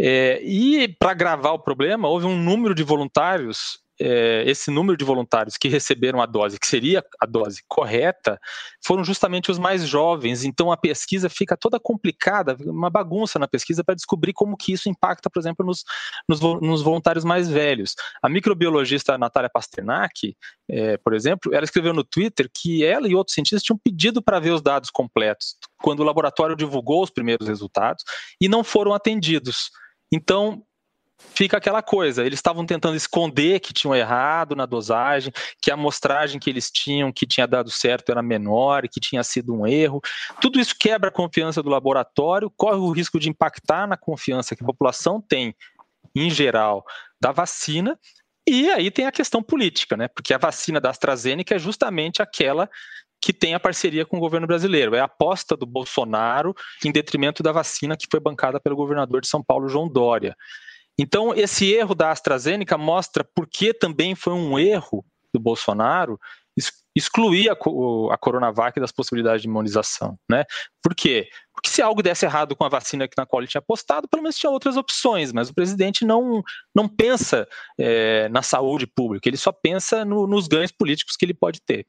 é, 0.00 0.40
e 0.42 0.88
para 0.98 1.10
agravar 1.10 1.52
o 1.52 1.62
problema 1.62 2.08
houve 2.08 2.26
um 2.26 2.36
número 2.36 2.74
de 2.74 2.82
voluntários 2.82 3.78
é, 4.00 4.42
esse 4.46 4.70
número 4.70 4.96
de 4.96 5.04
voluntários 5.04 5.56
que 5.56 5.68
receberam 5.68 6.22
a 6.22 6.26
dose, 6.26 6.58
que 6.58 6.66
seria 6.66 7.04
a 7.20 7.26
dose 7.26 7.62
correta, 7.68 8.40
foram 8.82 9.04
justamente 9.04 9.50
os 9.50 9.58
mais 9.58 9.86
jovens. 9.86 10.42
Então 10.42 10.72
a 10.72 10.76
pesquisa 10.76 11.28
fica 11.28 11.56
toda 11.56 11.78
complicada, 11.78 12.56
uma 12.60 12.88
bagunça 12.88 13.38
na 13.38 13.46
pesquisa 13.46 13.84
para 13.84 13.94
descobrir 13.94 14.32
como 14.32 14.56
que 14.56 14.72
isso 14.72 14.88
impacta, 14.88 15.28
por 15.28 15.38
exemplo, 15.38 15.66
nos, 15.66 15.84
nos, 16.26 16.40
nos 16.40 16.82
voluntários 16.82 17.24
mais 17.24 17.48
velhos. 17.48 17.94
A 18.22 18.28
microbiologista 18.28 19.18
Natália 19.18 19.50
Pasternak, 19.52 20.34
é, 20.70 20.96
por 20.96 21.12
exemplo, 21.12 21.54
ela 21.54 21.64
escreveu 21.64 21.92
no 21.92 22.02
Twitter 22.02 22.48
que 22.52 22.84
ela 22.84 23.06
e 23.06 23.14
outros 23.14 23.34
cientistas 23.34 23.62
tinham 23.62 23.78
pedido 23.78 24.22
para 24.22 24.40
ver 24.40 24.52
os 24.52 24.62
dados 24.62 24.90
completos 24.90 25.56
quando 25.82 26.00
o 26.00 26.04
laboratório 26.04 26.56
divulgou 26.56 27.02
os 27.02 27.10
primeiros 27.10 27.46
resultados 27.46 28.04
e 28.40 28.48
não 28.48 28.64
foram 28.64 28.94
atendidos. 28.94 29.70
Então, 30.12 30.62
fica 31.34 31.56
aquela 31.56 31.82
coisa, 31.82 32.24
eles 32.24 32.38
estavam 32.38 32.66
tentando 32.66 32.96
esconder 32.96 33.60
que 33.60 33.72
tinham 33.72 33.94
errado 33.94 34.56
na 34.56 34.66
dosagem, 34.66 35.32
que 35.60 35.70
a 35.70 35.74
amostragem 35.74 36.38
que 36.40 36.50
eles 36.50 36.70
tinham, 36.70 37.12
que 37.12 37.26
tinha 37.26 37.46
dado 37.46 37.70
certo, 37.70 38.10
era 38.10 38.22
menor, 38.22 38.88
que 38.88 39.00
tinha 39.00 39.22
sido 39.22 39.54
um 39.54 39.66
erro. 39.66 40.00
Tudo 40.40 40.60
isso 40.60 40.74
quebra 40.78 41.08
a 41.08 41.12
confiança 41.12 41.62
do 41.62 41.70
laboratório, 41.70 42.50
corre 42.50 42.76
o 42.76 42.90
risco 42.90 43.18
de 43.18 43.28
impactar 43.28 43.86
na 43.86 43.96
confiança 43.96 44.54
que 44.54 44.62
a 44.62 44.66
população 44.66 45.20
tem, 45.20 45.54
em 46.14 46.30
geral, 46.30 46.84
da 47.20 47.32
vacina. 47.32 47.98
E 48.48 48.70
aí 48.70 48.90
tem 48.90 49.06
a 49.06 49.12
questão 49.12 49.42
política, 49.42 49.96
né? 49.96 50.08
Porque 50.08 50.34
a 50.34 50.38
vacina 50.38 50.80
da 50.80 50.90
AstraZeneca 50.90 51.54
é 51.54 51.58
justamente 51.58 52.20
aquela 52.20 52.68
que 53.20 53.32
tem 53.32 53.54
a 53.54 53.60
parceria 53.60 54.06
com 54.06 54.16
o 54.16 54.20
governo 54.20 54.46
brasileiro. 54.46 54.94
É 54.94 55.00
a 55.00 55.04
aposta 55.04 55.56
do 55.56 55.66
Bolsonaro 55.66 56.54
em 56.84 56.90
detrimento 56.90 57.42
da 57.42 57.52
vacina 57.52 57.96
que 57.96 58.06
foi 58.10 58.18
bancada 58.18 58.58
pelo 58.58 58.76
governador 58.76 59.20
de 59.20 59.28
São 59.28 59.42
Paulo, 59.42 59.68
João 59.68 59.88
Dória. 59.88 60.34
Então, 61.02 61.32
esse 61.34 61.72
erro 61.72 61.94
da 61.94 62.10
AstraZeneca 62.10 62.76
mostra 62.76 63.24
por 63.24 63.46
que 63.46 63.72
também 63.72 64.14
foi 64.14 64.34
um 64.34 64.58
erro 64.58 65.02
do 65.32 65.40
Bolsonaro 65.40 66.20
excluir 66.94 67.48
a, 67.48 67.52
a 67.52 68.18
Coronavac 68.18 68.78
das 68.78 68.92
possibilidades 68.92 69.40
de 69.40 69.48
imunização, 69.48 70.18
né? 70.28 70.44
Por 70.82 70.94
quê? 70.94 71.28
Porque 71.54 71.70
se 71.70 71.80
algo 71.80 72.02
desse 72.02 72.26
errado 72.26 72.54
com 72.54 72.64
a 72.64 72.68
vacina 72.68 73.08
na 73.16 73.24
qual 73.24 73.40
ele 73.40 73.48
tinha 73.48 73.60
apostado, 73.60 74.08
pelo 74.08 74.22
menos 74.22 74.36
tinha 74.36 74.50
outras 74.50 74.76
opções, 74.76 75.32
mas 75.32 75.48
o 75.48 75.54
presidente 75.54 76.04
não, 76.04 76.42
não 76.74 76.86
pensa 76.86 77.48
é, 77.78 78.28
na 78.28 78.42
saúde 78.42 78.86
pública, 78.86 79.26
ele 79.26 79.38
só 79.38 79.52
pensa 79.52 80.04
no, 80.04 80.26
nos 80.26 80.48
ganhos 80.48 80.72
políticos 80.72 81.16
que 81.16 81.24
ele 81.24 81.34
pode 81.34 81.62
ter. 81.62 81.86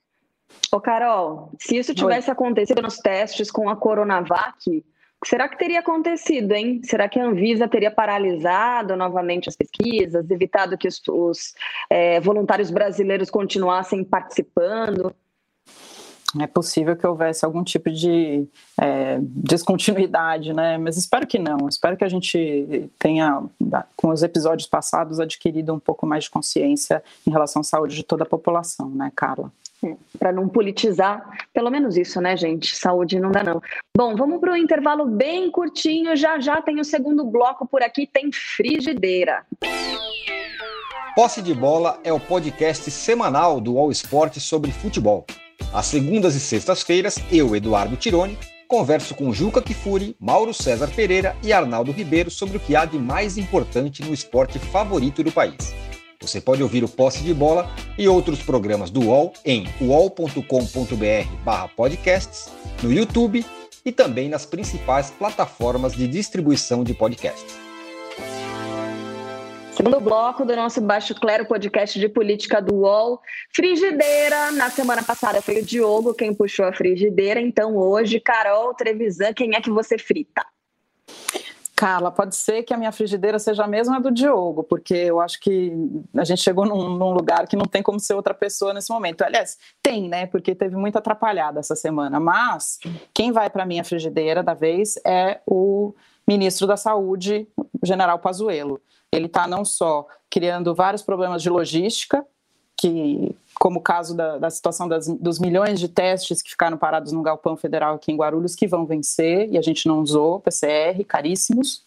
Ô 0.71 0.79
Carol, 0.79 1.51
se 1.59 1.77
isso 1.77 1.93
tivesse 1.93 2.29
Oi. 2.29 2.33
acontecido 2.33 2.81
nos 2.81 2.97
testes 2.97 3.51
com 3.51 3.69
a 3.69 3.75
Coronavac, 3.75 4.85
será 5.23 5.47
que 5.47 5.57
teria 5.57 5.79
acontecido, 5.79 6.51
hein? 6.53 6.81
Será 6.83 7.07
que 7.07 7.19
a 7.19 7.25
Anvisa 7.25 7.67
teria 7.67 7.91
paralisado 7.91 8.95
novamente 8.95 9.49
as 9.49 9.55
pesquisas, 9.55 10.29
evitado 10.29 10.77
que 10.77 10.87
os, 10.87 11.01
os 11.07 11.53
é, 11.89 12.19
voluntários 12.19 12.71
brasileiros 12.71 13.29
continuassem 13.29 14.03
participando? 14.03 15.13
é 16.39 16.47
possível 16.47 16.95
que 16.95 17.05
houvesse 17.05 17.43
algum 17.43 17.63
tipo 17.63 17.89
de 17.91 18.47
é, 18.79 19.17
descontinuidade, 19.21 20.53
né? 20.53 20.77
Mas 20.77 20.95
espero 20.95 21.27
que 21.27 21.37
não. 21.37 21.67
Espero 21.67 21.97
que 21.97 22.05
a 22.05 22.09
gente 22.09 22.89
tenha, 22.97 23.43
com 23.97 24.09
os 24.09 24.23
episódios 24.23 24.67
passados, 24.67 25.19
adquirido 25.19 25.73
um 25.73 25.79
pouco 25.79 26.05
mais 26.05 26.25
de 26.25 26.29
consciência 26.29 27.03
em 27.27 27.31
relação 27.31 27.61
à 27.61 27.63
saúde 27.63 27.95
de 27.95 28.03
toda 28.03 28.23
a 28.23 28.27
população, 28.27 28.89
né, 28.89 29.11
Carla? 29.13 29.51
Para 30.19 30.31
não 30.31 30.47
politizar, 30.47 31.47
pelo 31.53 31.71
menos 31.71 31.97
isso, 31.97 32.21
né, 32.21 32.37
gente? 32.37 32.75
Saúde 32.75 33.19
não 33.19 33.31
dá, 33.31 33.43
não. 33.43 33.61
Bom, 33.95 34.15
vamos 34.15 34.39
para 34.39 34.53
um 34.53 34.57
intervalo 34.57 35.05
bem 35.05 35.49
curtinho. 35.49 36.15
Já 36.15 36.39
já 36.39 36.61
tem 36.61 36.79
o 36.79 36.85
segundo 36.85 37.25
bloco 37.25 37.67
por 37.67 37.81
aqui, 37.81 38.05
tem 38.05 38.31
frigideira. 38.31 39.45
Posse 41.15 41.41
de 41.41 41.53
Bola 41.53 41.99
é 42.03 42.13
o 42.13 42.19
podcast 42.19 42.89
semanal 42.89 43.59
do 43.59 43.77
All 43.77 43.91
Sport 43.91 44.37
sobre 44.37 44.71
futebol. 44.71 45.25
Às 45.73 45.87
segundas 45.87 46.35
e 46.35 46.39
sextas-feiras, 46.39 47.17
eu, 47.31 47.55
Eduardo 47.55 47.97
Tironi, 47.97 48.37
converso 48.67 49.13
com 49.13 49.33
Juca 49.33 49.61
Kifuri, 49.61 50.15
Mauro 50.17 50.53
César 50.53 50.89
Pereira 50.95 51.35
e 51.43 51.51
Arnaldo 51.51 51.91
Ribeiro 51.91 52.31
sobre 52.31 52.55
o 52.55 52.59
que 52.59 52.75
há 52.75 52.85
de 52.85 52.97
mais 52.97 53.37
importante 53.37 54.01
no 54.01 54.13
esporte 54.13 54.57
favorito 54.59 55.21
do 55.21 55.31
país. 55.31 55.75
Você 56.21 56.39
pode 56.39 56.61
ouvir 56.61 56.83
o 56.83 56.87
Posse 56.87 57.23
de 57.23 57.33
Bola 57.33 57.67
e 57.97 58.07
outros 58.07 58.43
programas 58.43 58.91
do 58.91 59.07
UOL 59.07 59.33
em 59.43 59.65
uol.com.br/podcasts, 59.81 62.51
no 62.83 62.93
YouTube 62.93 63.43
e 63.83 63.91
também 63.91 64.29
nas 64.29 64.45
principais 64.45 65.09
plataformas 65.09 65.93
de 65.93 66.07
distribuição 66.07 66.83
de 66.83 66.93
podcasts. 66.93 67.59
Segundo 69.75 69.99
bloco 69.99 70.45
do 70.45 70.55
nosso 70.55 70.79
Baixo 70.79 71.15
Clero 71.15 71.47
podcast 71.47 71.99
de 71.99 72.07
política 72.07 72.61
do 72.61 72.75
UOL. 72.75 73.19
Frigideira. 73.51 74.51
Na 74.51 74.69
semana 74.69 75.01
passada 75.01 75.41
foi 75.41 75.61
o 75.61 75.65
Diogo 75.65 76.13
quem 76.13 76.35
puxou 76.35 76.65
a 76.65 76.73
frigideira. 76.73 77.41
Então 77.41 77.75
hoje, 77.75 78.19
Carol 78.19 78.75
Trevisan, 78.75 79.33
quem 79.33 79.55
é 79.55 79.61
que 79.61 79.71
você 79.71 79.97
frita? 79.97 80.45
Carla, 81.81 82.11
pode 82.11 82.35
ser 82.35 82.61
que 82.61 82.75
a 82.75 82.77
minha 82.77 82.91
frigideira 82.91 83.39
seja 83.39 83.63
a 83.63 83.67
mesma 83.67 83.99
do 83.99 84.11
Diogo, 84.11 84.61
porque 84.61 84.93
eu 84.93 85.19
acho 85.19 85.39
que 85.39 85.73
a 86.15 86.23
gente 86.23 86.39
chegou 86.39 86.63
num, 86.63 86.95
num, 86.95 87.11
lugar 87.11 87.47
que 87.47 87.55
não 87.55 87.65
tem 87.65 87.81
como 87.81 87.99
ser 87.99 88.13
outra 88.13 88.35
pessoa 88.35 88.71
nesse 88.71 88.91
momento. 88.91 89.23
Aliás, 89.23 89.57
tem, 89.81 90.07
né? 90.07 90.27
Porque 90.27 90.53
teve 90.53 90.75
muito 90.75 90.99
atrapalhada 90.99 91.59
essa 91.59 91.75
semana. 91.75 92.19
Mas 92.19 92.77
quem 93.11 93.31
vai 93.31 93.49
para 93.49 93.63
a 93.63 93.65
minha 93.65 93.83
frigideira 93.83 94.43
da 94.43 94.53
vez 94.53 94.93
é 95.03 95.41
o 95.43 95.95
ministro 96.27 96.67
da 96.67 96.77
Saúde, 96.77 97.47
o 97.57 97.83
general 97.83 98.19
Pazuello 98.19 98.79
ele 99.11 99.25
está 99.25 99.45
não 99.45 99.65
só 99.65 100.07
criando 100.29 100.73
vários 100.73 101.01
problemas 101.01 101.43
de 101.43 101.49
logística, 101.49 102.25
que 102.81 103.35
como 103.59 103.77
o 103.77 103.81
caso 103.81 104.15
da, 104.15 104.39
da 104.39 104.49
situação 104.49 104.87
das, 104.87 105.07
dos 105.07 105.37
milhões 105.37 105.79
de 105.79 105.87
testes 105.87 106.41
que 106.41 106.49
ficaram 106.49 106.77
parados 106.77 107.11
no 107.11 107.21
galpão 107.21 107.55
federal 107.55 107.93
aqui 107.93 108.11
em 108.11 108.15
Guarulhos, 108.15 108.55
que 108.55 108.67
vão 108.67 108.87
vencer, 108.87 109.47
e 109.51 109.57
a 109.57 109.61
gente 109.61 109.87
não 109.87 109.99
usou 109.99 110.39
PCR, 110.39 111.03
caríssimos, 111.07 111.83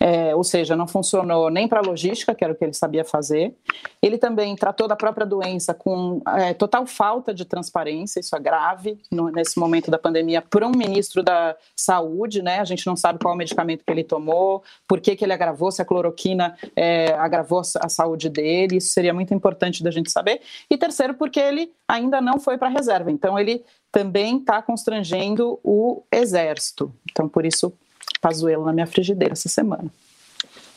é, 0.00 0.34
ou 0.34 0.44
seja, 0.44 0.76
não 0.76 0.86
funcionou 0.86 1.50
nem 1.50 1.66
para 1.66 1.80
a 1.80 1.82
logística, 1.82 2.34
que 2.34 2.44
era 2.44 2.52
o 2.52 2.56
que 2.56 2.64
ele 2.64 2.72
sabia 2.72 3.04
fazer. 3.04 3.54
Ele 4.00 4.16
também 4.16 4.54
tratou 4.54 4.86
da 4.86 4.94
própria 4.94 5.26
doença 5.26 5.74
com 5.74 6.22
é, 6.36 6.54
total 6.54 6.86
falta 6.86 7.34
de 7.34 7.44
transparência, 7.44 8.20
isso 8.20 8.34
é 8.36 8.40
grave 8.40 8.98
no, 9.10 9.30
nesse 9.30 9.58
momento 9.58 9.90
da 9.90 9.98
pandemia, 9.98 10.40
para 10.40 10.66
um 10.66 10.70
ministro 10.70 11.22
da 11.22 11.56
saúde, 11.76 12.42
né? 12.42 12.60
A 12.60 12.64
gente 12.64 12.86
não 12.86 12.96
sabe 12.96 13.18
qual 13.18 13.34
o 13.34 13.36
medicamento 13.36 13.84
que 13.84 13.90
ele 13.90 14.04
tomou, 14.04 14.62
por 14.86 15.00
que, 15.00 15.16
que 15.16 15.24
ele 15.24 15.32
agravou, 15.32 15.70
se 15.70 15.82
a 15.82 15.84
cloroquina 15.84 16.56
é, 16.76 17.12
agravou 17.14 17.62
a 17.80 17.88
saúde 17.88 18.28
dele, 18.28 18.76
isso 18.76 18.88
seria 18.88 19.12
muito 19.12 19.34
importante 19.34 19.82
da 19.82 19.90
gente 19.90 20.10
saber. 20.10 20.40
E 20.70 20.76
terceiro, 20.76 21.14
porque 21.14 21.40
ele 21.40 21.72
ainda 21.86 22.20
não 22.20 22.38
foi 22.38 22.56
para 22.56 22.68
a 22.68 22.70
reserva, 22.70 23.10
então 23.10 23.38
ele 23.38 23.64
também 23.90 24.38
está 24.38 24.60
constrangendo 24.62 25.58
o 25.64 26.02
exército. 26.12 26.92
Então, 27.10 27.28
por 27.28 27.44
isso, 27.44 27.72
Pazuello 28.20 28.64
na 28.64 28.72
minha 28.72 28.86
frigideira 28.86 29.32
essa 29.32 29.48
semana. 29.48 29.90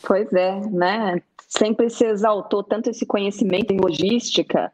Pois 0.01 0.31
é, 0.33 0.59
né? 0.69 1.21
Sempre 1.47 1.89
se 1.89 2.05
exaltou 2.05 2.63
tanto 2.63 2.89
esse 2.89 3.05
conhecimento 3.05 3.71
em 3.71 3.77
logística 3.77 4.71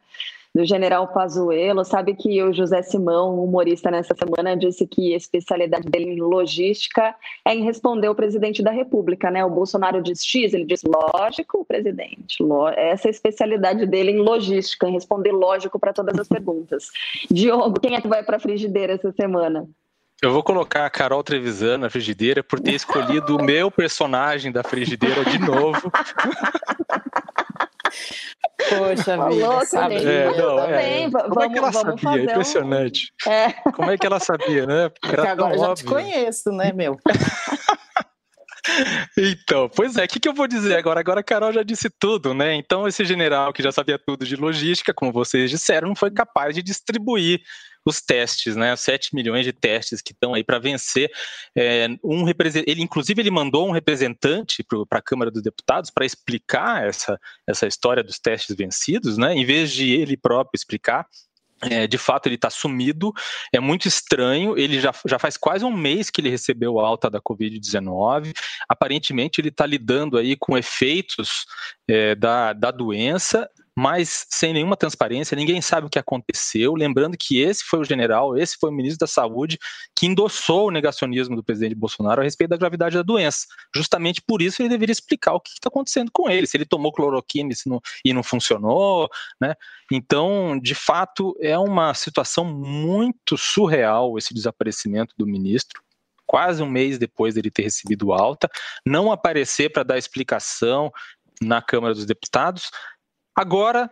do 0.53 0.65
general 0.65 1.07
Pazuello. 1.09 1.86
Sabe 1.86 2.15
que 2.15 2.41
o 2.41 2.51
José 2.51 2.82
Simão, 2.82 3.43
humorista 3.43 3.91
nessa 3.91 4.15
semana, 4.15 4.55
disse 4.55 4.88
que 4.88 5.13
a 5.13 5.18
especialidade 5.18 5.88
dele 5.88 6.11
em 6.11 6.20
logística 6.20 7.15
é 7.45 7.53
em 7.53 7.63
responder 7.63 8.07
ao 8.07 8.15
presidente 8.15 8.63
da 8.63 8.72
República, 8.72 9.30
né? 9.30 9.45
O 9.45 9.49
Bolsonaro 9.49 10.01
diz 10.01 10.24
X, 10.26 10.53
ele 10.53 10.65
diz 10.65 10.82
lógico, 10.84 11.63
presidente. 11.65 12.38
Essa 12.76 13.07
é 13.07 13.09
a 13.09 13.11
especialidade 13.11 13.86
dele 13.86 14.11
em 14.11 14.20
logística, 14.20 14.88
em 14.88 14.93
responder 14.93 15.32
lógico 15.32 15.80
para 15.80 15.93
todas 15.93 16.18
as 16.18 16.28
perguntas. 16.28 16.89
Diogo, 17.30 17.80
quem 17.80 17.95
é 17.95 18.01
que 18.01 18.07
vai 18.07 18.24
para 18.24 18.38
a 18.38 18.39
frigideira 18.39 18.93
essa 18.93 19.11
semana? 19.11 19.68
Eu 20.22 20.34
vou 20.34 20.41
colocar 20.41 20.86
a 20.86 20.89
Carol 20.89 21.24
Trevisan 21.24 21.78
na 21.78 21.89
frigideira 21.89 22.43
por 22.43 22.59
ter 22.59 22.74
escolhido 22.74 23.38
o 23.38 23.43
meu 23.43 23.70
personagem 23.70 24.51
da 24.51 24.63
frigideira 24.63 25.24
de 25.26 25.38
novo. 25.38 25.91
Poxa 28.70 29.30
vida, 29.30 29.65
sabe? 29.65 29.95
É, 29.95 30.36
não, 30.36 30.59
é. 30.59 31.09
Como 31.11 31.36
vamos, 31.36 31.43
é 31.43 31.49
que 31.49 31.57
ela 31.59 31.72
sabia? 31.72 32.09
Um... 32.09 32.18
Impressionante. 32.18 33.13
É. 33.28 33.51
Como 33.72 33.91
é 33.91 33.97
que 33.97 34.07
ela 34.07 34.20
sabia, 34.20 34.65
né? 34.65 34.89
Porque 34.89 35.15
agora 35.22 35.55
eu 35.55 35.59
já 35.59 35.76
te 35.76 35.84
conheço, 35.86 36.51
né, 36.51 36.74
meu? 36.74 36.97
Então, 39.18 39.70
pois 39.74 39.95
é, 39.95 40.03
o 40.03 40.07
que, 40.07 40.20
que 40.20 40.28
eu 40.28 40.34
vou 40.34 40.47
dizer 40.47 40.76
agora? 40.76 40.99
Agora 40.99 41.22
a 41.22 41.24
Carol 41.24 41.53
já 41.53 41.63
disse 41.63 41.89
tudo, 41.89 42.34
né? 42.34 42.53
Então, 42.55 42.88
esse 42.88 43.05
general 43.05 43.53
que 43.53 43.63
já 43.63 43.72
sabia 43.72 43.97
tudo 43.97 44.26
de 44.26 44.36
logística, 44.36 44.93
como 44.93 45.11
vocês 45.11 45.49
disseram, 45.49 45.88
não 45.88 45.95
foi 45.95 46.11
capaz 46.11 46.53
de 46.53 46.61
distribuir 46.61 47.41
os 47.90 48.02
testes, 48.02 48.56
né? 48.56 48.76
7 48.76 49.16
milhões 49.16 49.46
de 49.46 49.54
testes 49.54 50.02
que 50.02 50.12
estão 50.12 50.34
aí 50.34 50.44
para 50.44 50.60
vencer. 50.60 51.10
É, 51.56 51.88
um 52.04 52.28
ele, 52.28 52.82
inclusive, 52.82 53.22
ele 53.22 53.32
mandou 53.32 53.68
um 53.68 53.72
representante 53.72 54.64
para 54.90 55.00
a 55.00 55.02
Câmara 55.02 55.32
dos 55.32 55.42
Deputados 55.42 55.90
para 55.90 56.06
explicar 56.06 56.88
essa, 56.88 57.20
essa 57.48 57.68
história 57.68 58.04
dos 58.04 58.20
testes 58.20 58.56
vencidos, 58.56 59.18
né? 59.18 59.34
Em 59.34 59.46
vez 59.46 59.72
de 59.72 59.92
ele 59.92 60.18
próprio 60.18 60.58
explicar, 60.58 61.06
é, 61.62 61.88
de 61.88 61.98
fato, 61.98 62.28
ele 62.28 62.36
está 62.36 62.50
sumido, 62.50 63.12
é 63.52 63.60
muito 63.60 63.88
estranho. 63.88 64.58
Ele 64.58 64.80
já, 64.80 64.94
já 65.08 65.18
faz 65.18 65.38
quase 65.38 65.66
um 65.66 65.76
mês 65.76 66.10
que 66.10 66.22
ele 66.22 66.30
recebeu 66.30 66.80
alta 66.80 67.10
da 67.10 67.20
Covid-19. 67.20 68.32
Aparentemente, 68.70 69.42
ele 69.42 69.50
está 69.50 69.66
lidando 69.66 70.18
aí 70.18 70.36
com 70.36 70.58
efeitos 70.58 71.46
é, 71.88 72.14
da, 72.14 72.54
da 72.54 72.70
doença 72.70 73.50
mas 73.78 74.25
sem 74.32 74.53
nenhuma 74.53 74.75
transparência, 74.75 75.36
ninguém 75.36 75.61
sabe 75.61 75.86
o 75.86 75.89
que 75.89 75.99
aconteceu. 75.99 76.73
Lembrando 76.73 77.15
que 77.15 77.39
esse 77.39 77.63
foi 77.63 77.78
o 77.78 77.84
general, 77.84 78.36
esse 78.36 78.57
foi 78.59 78.71
o 78.71 78.73
ministro 78.73 78.97
da 78.97 79.07
Saúde 79.07 79.59
que 79.95 80.07
endossou 80.07 80.69
o 80.69 80.71
negacionismo 80.71 81.36
do 81.36 81.43
presidente 81.43 81.75
Bolsonaro 81.75 82.21
a 82.21 82.23
respeito 82.23 82.49
da 82.49 82.57
gravidade 82.57 82.95
da 82.95 83.03
doença. 83.03 83.45
Justamente 83.75 84.19
por 84.19 84.41
isso 84.41 84.63
ele 84.63 84.69
deveria 84.69 84.91
explicar 84.91 85.34
o 85.34 85.39
que 85.39 85.51
está 85.51 85.67
acontecendo 85.67 86.09
com 86.11 86.28
ele, 86.28 86.47
se 86.47 86.57
ele 86.57 86.65
tomou 86.65 86.91
cloroquina 86.91 87.53
não, 87.67 87.80
e 88.03 88.13
não 88.13 88.23
funcionou, 88.23 89.07
né? 89.39 89.53
Então, 89.91 90.59
de 90.59 90.73
fato, 90.73 91.38
é 91.39 91.55
uma 91.55 91.93
situação 91.93 92.43
muito 92.43 93.38
surreal 93.38 94.17
esse 94.17 94.34
desaparecimento 94.34 95.13
do 95.15 95.28
ministro 95.28 95.84
quase 96.25 96.61
um 96.61 96.69
mês 96.69 96.97
depois 96.97 97.36
dele 97.36 97.49
ter 97.49 97.61
recebido 97.61 98.11
alta, 98.11 98.49
não 98.86 99.13
aparecer 99.13 99.71
para 99.71 99.84
dar 99.84 99.97
explicação 99.97 100.91
na 101.41 101.61
Câmara 101.61 101.93
dos 101.93 102.05
Deputados, 102.05 102.69
Agora, 103.38 103.88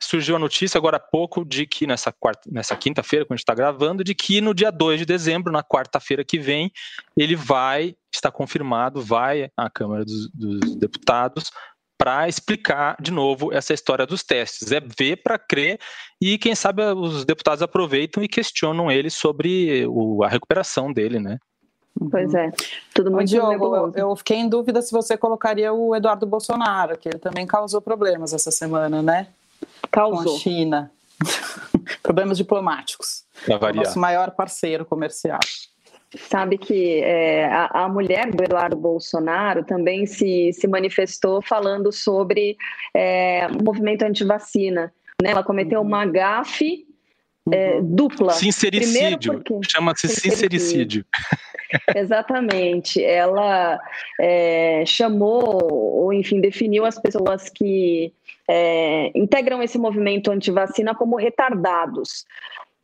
surgiu 0.00 0.36
a 0.36 0.38
notícia 0.38 0.78
agora 0.78 0.98
há 0.98 1.00
pouco 1.00 1.44
de 1.44 1.66
que 1.66 1.84
nessa, 1.84 2.14
nessa 2.46 2.76
quinta-feira, 2.76 3.24
quando 3.24 3.32
a 3.32 3.36
gente 3.36 3.42
está 3.42 3.54
gravando, 3.54 4.04
de 4.04 4.14
que 4.14 4.40
no 4.40 4.54
dia 4.54 4.70
2 4.70 5.00
de 5.00 5.04
dezembro, 5.04 5.52
na 5.52 5.64
quarta-feira 5.64 6.24
que 6.24 6.38
vem, 6.38 6.70
ele 7.16 7.34
vai, 7.34 7.96
está 8.14 8.30
confirmado, 8.30 9.02
vai 9.02 9.50
à 9.56 9.68
Câmara 9.68 10.04
dos, 10.04 10.30
dos 10.32 10.76
Deputados 10.76 11.50
para 11.98 12.28
explicar 12.28 12.96
de 13.00 13.10
novo 13.10 13.52
essa 13.52 13.74
história 13.74 14.06
dos 14.06 14.22
testes. 14.22 14.70
É 14.70 14.80
ver 14.80 15.22
para 15.24 15.40
crer 15.40 15.80
e 16.20 16.38
quem 16.38 16.54
sabe 16.54 16.82
os 16.82 17.24
deputados 17.24 17.62
aproveitam 17.62 18.22
e 18.22 18.28
questionam 18.28 18.92
ele 18.92 19.10
sobre 19.10 19.86
o, 19.88 20.22
a 20.22 20.28
recuperação 20.28 20.92
dele, 20.92 21.18
né? 21.18 21.36
Pois 22.10 22.34
é, 22.34 22.50
tudo 22.92 23.10
muito 23.10 23.28
Diogo, 23.28 23.76
eu, 23.76 23.92
eu 23.94 24.16
fiquei 24.16 24.36
em 24.36 24.48
dúvida 24.48 24.82
se 24.82 24.90
você 24.90 25.16
colocaria 25.16 25.72
o 25.72 25.94
Eduardo 25.94 26.26
Bolsonaro, 26.26 26.98
que 26.98 27.08
ele 27.08 27.18
também 27.18 27.46
causou 27.46 27.80
problemas 27.80 28.32
essa 28.32 28.50
semana, 28.50 29.00
né? 29.00 29.28
Causou. 29.90 30.24
Com 30.24 30.36
a 30.36 30.38
China. 30.38 30.90
problemas 32.02 32.36
diplomáticos. 32.36 33.24
Nosso 33.74 33.98
maior 33.98 34.32
parceiro 34.32 34.84
comercial. 34.84 35.38
Sabe 36.16 36.58
que 36.58 37.00
é, 37.02 37.46
a, 37.46 37.84
a, 37.84 37.88
mulher 37.88 38.30
do 38.30 38.42
Eduardo 38.42 38.76
Bolsonaro 38.76 39.64
também 39.64 40.06
se, 40.06 40.52
se 40.52 40.68
manifestou 40.68 41.42
falando 41.42 41.90
sobre 41.90 42.56
é, 42.94 43.48
o 43.48 43.64
movimento 43.64 44.02
antivacina. 44.02 44.92
Né? 45.22 45.30
Ela 45.30 45.42
cometeu 45.42 45.80
uhum. 45.80 45.86
uma 45.86 46.06
gafe 46.06 46.83
é, 47.52 47.76
uhum. 47.76 47.94
dupla. 47.94 48.32
Sincericídio. 48.32 49.42
Chama-se 49.68 50.08
sincericídio. 50.08 51.04
Exatamente. 51.94 53.02
Ela 53.02 53.80
é, 54.20 54.84
chamou, 54.86 55.58
ou 55.72 56.12
enfim, 56.12 56.40
definiu 56.40 56.84
as 56.84 56.98
pessoas 56.98 57.48
que 57.48 58.12
é, 58.48 59.10
integram 59.14 59.62
esse 59.62 59.78
movimento 59.78 60.30
anti-vacina 60.30 60.94
como 60.94 61.16
retardados. 61.16 62.24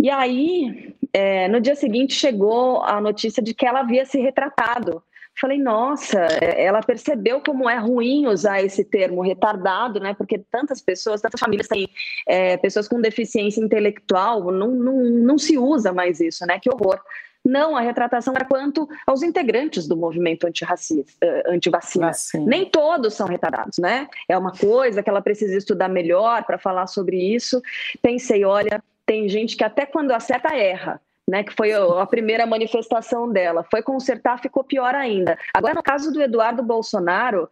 E 0.00 0.10
aí, 0.10 0.94
é, 1.12 1.46
no 1.48 1.60
dia 1.60 1.76
seguinte, 1.76 2.14
chegou 2.14 2.82
a 2.82 3.00
notícia 3.00 3.42
de 3.42 3.52
que 3.52 3.66
ela 3.66 3.80
havia 3.80 4.04
se 4.06 4.18
retratado. 4.18 5.02
Falei, 5.40 5.58
nossa, 5.58 6.18
ela 6.20 6.82
percebeu 6.82 7.40
como 7.40 7.68
é 7.68 7.78
ruim 7.78 8.26
usar 8.26 8.62
esse 8.62 8.84
termo 8.84 9.22
retardado, 9.22 9.98
né? 9.98 10.12
Porque 10.12 10.38
tantas 10.50 10.82
pessoas, 10.82 11.20
tantas 11.20 11.40
famílias 11.40 11.66
têm 11.66 11.88
é, 12.28 12.56
pessoas 12.58 12.86
com 12.86 13.00
deficiência 13.00 13.60
intelectual, 13.60 14.52
não, 14.52 14.68
não, 14.68 15.02
não 15.02 15.38
se 15.38 15.56
usa 15.56 15.92
mais 15.92 16.20
isso, 16.20 16.44
né? 16.46 16.58
Que 16.60 16.68
horror. 16.68 17.00
Não, 17.44 17.74
a 17.74 17.80
retratação 17.80 18.34
era 18.34 18.44
quanto 18.44 18.86
aos 19.06 19.22
integrantes 19.22 19.88
do 19.88 19.96
movimento 19.96 20.46
eh, 20.46 21.42
anti-vacina. 21.46 22.10
Nem 22.46 22.66
todos 22.66 23.14
são 23.14 23.26
retardados, 23.26 23.78
né? 23.78 24.08
É 24.28 24.36
uma 24.36 24.52
coisa 24.52 25.02
que 25.02 25.08
ela 25.08 25.22
precisa 25.22 25.56
estudar 25.56 25.88
melhor 25.88 26.44
para 26.44 26.58
falar 26.58 26.86
sobre 26.86 27.16
isso. 27.16 27.62
Pensei, 28.02 28.44
olha, 28.44 28.82
tem 29.06 29.26
gente 29.28 29.56
que 29.56 29.64
até 29.64 29.86
quando 29.86 30.10
acerta 30.10 30.54
erra. 30.54 31.00
Né, 31.28 31.44
que 31.44 31.54
foi 31.54 31.72
a 31.72 32.04
primeira 32.06 32.44
manifestação 32.44 33.30
dela. 33.30 33.64
Foi 33.70 33.82
consertar, 33.82 34.40
ficou 34.40 34.64
pior 34.64 34.96
ainda. 34.96 35.38
Agora, 35.54 35.74
no 35.74 35.82
caso 35.82 36.12
do 36.12 36.20
Eduardo 36.20 36.60
Bolsonaro, 36.60 37.48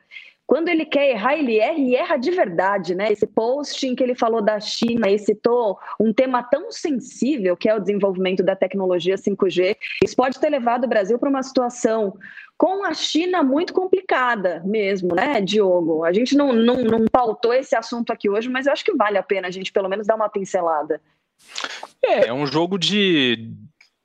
quando 0.49 0.69
ele 0.69 0.87
quer 0.87 1.11
errar, 1.11 1.37
ele 1.37 1.59
erra 1.59 1.79
e 1.79 1.95
erra 1.95 2.17
de 2.17 2.31
verdade, 2.31 2.95
né? 2.95 3.13
Esse 3.13 3.27
post 3.27 3.87
em 3.87 3.95
que 3.95 4.03
ele 4.03 4.15
falou 4.15 4.41
da 4.41 4.59
China 4.59 5.07
e 5.11 5.19
citou 5.19 5.79
um 6.01 6.11
tema 6.11 6.43
tão 6.43 6.73
sensível 6.73 7.55
que 7.55 7.69
é 7.69 7.75
o 7.75 7.79
desenvolvimento 7.79 8.43
da 8.43 8.57
tecnologia 8.57 9.17
5G, 9.17 9.77
isso 10.03 10.17
pode 10.17 10.41
ter 10.41 10.49
levado 10.49 10.85
o 10.85 10.89
Brasil 10.89 11.19
para 11.19 11.29
uma 11.29 11.43
situação 11.43 12.15
com 12.57 12.83
a 12.83 12.95
China 12.95 13.43
muito 13.43 13.75
complicada 13.75 14.63
mesmo, 14.65 15.15
né, 15.15 15.39
Diogo? 15.43 16.03
A 16.03 16.15
gente 16.15 16.35
não, 16.35 16.51
não, 16.55 16.77
não 16.77 17.05
pautou 17.13 17.53
esse 17.53 17.77
assunto 17.77 18.11
aqui 18.11 18.31
hoje, 18.31 18.49
mas 18.49 18.67
eu 18.67 18.73
acho 18.73 18.85
que 18.87 18.97
vale 18.97 19.19
a 19.19 19.23
pena 19.23 19.49
a 19.49 19.51
gente 19.51 19.71
pelo 19.71 19.89
menos 19.89 20.07
dar 20.07 20.17
uma 20.17 20.31
pincelada. 20.31 20.99
É, 22.03 22.29
é 22.29 22.33
um 22.33 22.47
jogo 22.47 22.79
de, 22.79 23.51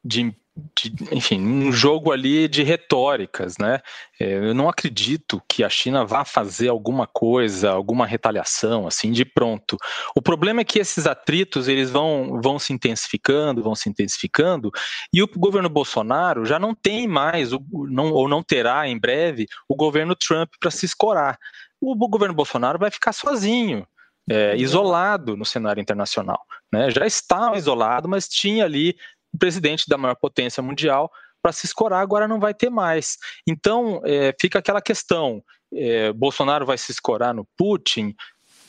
de 0.04 0.36
de, 0.56 0.94
enfim, 1.12 1.42
um 1.42 1.72
jogo 1.72 2.12
ali 2.12 2.48
de 2.48 2.62
retóricas, 2.62 3.58
né? 3.58 3.80
É, 4.20 4.36
eu 4.36 4.54
não 4.54 4.70
acredito 4.70 5.42
que 5.50 5.64
a 5.64 5.70
China 5.70 6.06
vá 6.06 6.24
fazer 6.24 6.68
alguma 6.68 7.08
coisa, 7.08 7.72
alguma 7.72 8.06
retaliação, 8.06 8.86
assim, 8.86 9.12
de 9.12 9.26
pronto. 9.26 9.78
O 10.16 10.22
problema 10.22 10.62
é 10.62 10.64
que 10.64 10.78
esses 10.78 11.08
atritos, 11.08 11.68
eles 11.68 11.90
vão, 11.90 12.40
vão 12.42 12.60
se 12.60 12.72
intensificando, 12.72 13.64
vão 13.64 13.74
se 13.74 13.90
intensificando, 13.90 14.72
e 15.12 15.24
o 15.24 15.28
governo 15.36 15.70
Bolsonaro 15.70 16.46
já 16.46 16.60
não 16.60 16.76
tem 16.76 17.08
mais, 17.08 17.50
não, 17.72 18.12
ou 18.12 18.28
não 18.28 18.44
terá 18.44 18.88
em 18.88 19.00
breve, 19.00 19.48
o 19.68 19.76
governo 19.76 20.16
Trump 20.16 20.50
para 20.60 20.70
se 20.70 20.86
escorar. 20.86 21.38
O 21.82 21.96
governo 22.08 22.36
Bolsonaro 22.36 22.78
vai 22.78 22.92
ficar 22.92 23.12
sozinho, 23.12 23.88
é, 24.30 24.56
isolado 24.56 25.36
no 25.36 25.46
cenário 25.46 25.82
internacional. 25.82 26.42
Né? 26.72 26.90
Já 26.92 27.06
estava 27.06 27.58
isolado, 27.58 28.08
mas 28.08 28.28
tinha 28.28 28.66
ali 28.66 28.96
o 29.34 29.38
presidente 29.38 29.88
da 29.88 29.98
maior 29.98 30.16
potência 30.16 30.62
mundial 30.62 31.12
para 31.42 31.52
se 31.52 31.66
escorar, 31.66 32.00
agora 32.00 32.28
não 32.28 32.40
vai 32.40 32.54
ter 32.54 32.70
mais. 32.70 33.18
Então, 33.46 34.02
é, 34.06 34.34
fica 34.40 34.60
aquela 34.60 34.82
questão: 34.82 35.44
é, 35.74 36.14
Bolsonaro 36.14 36.66
vai 36.66 36.78
se 36.78 36.92
escorar 36.92 37.34
no 37.34 37.46
Putin? 37.58 38.16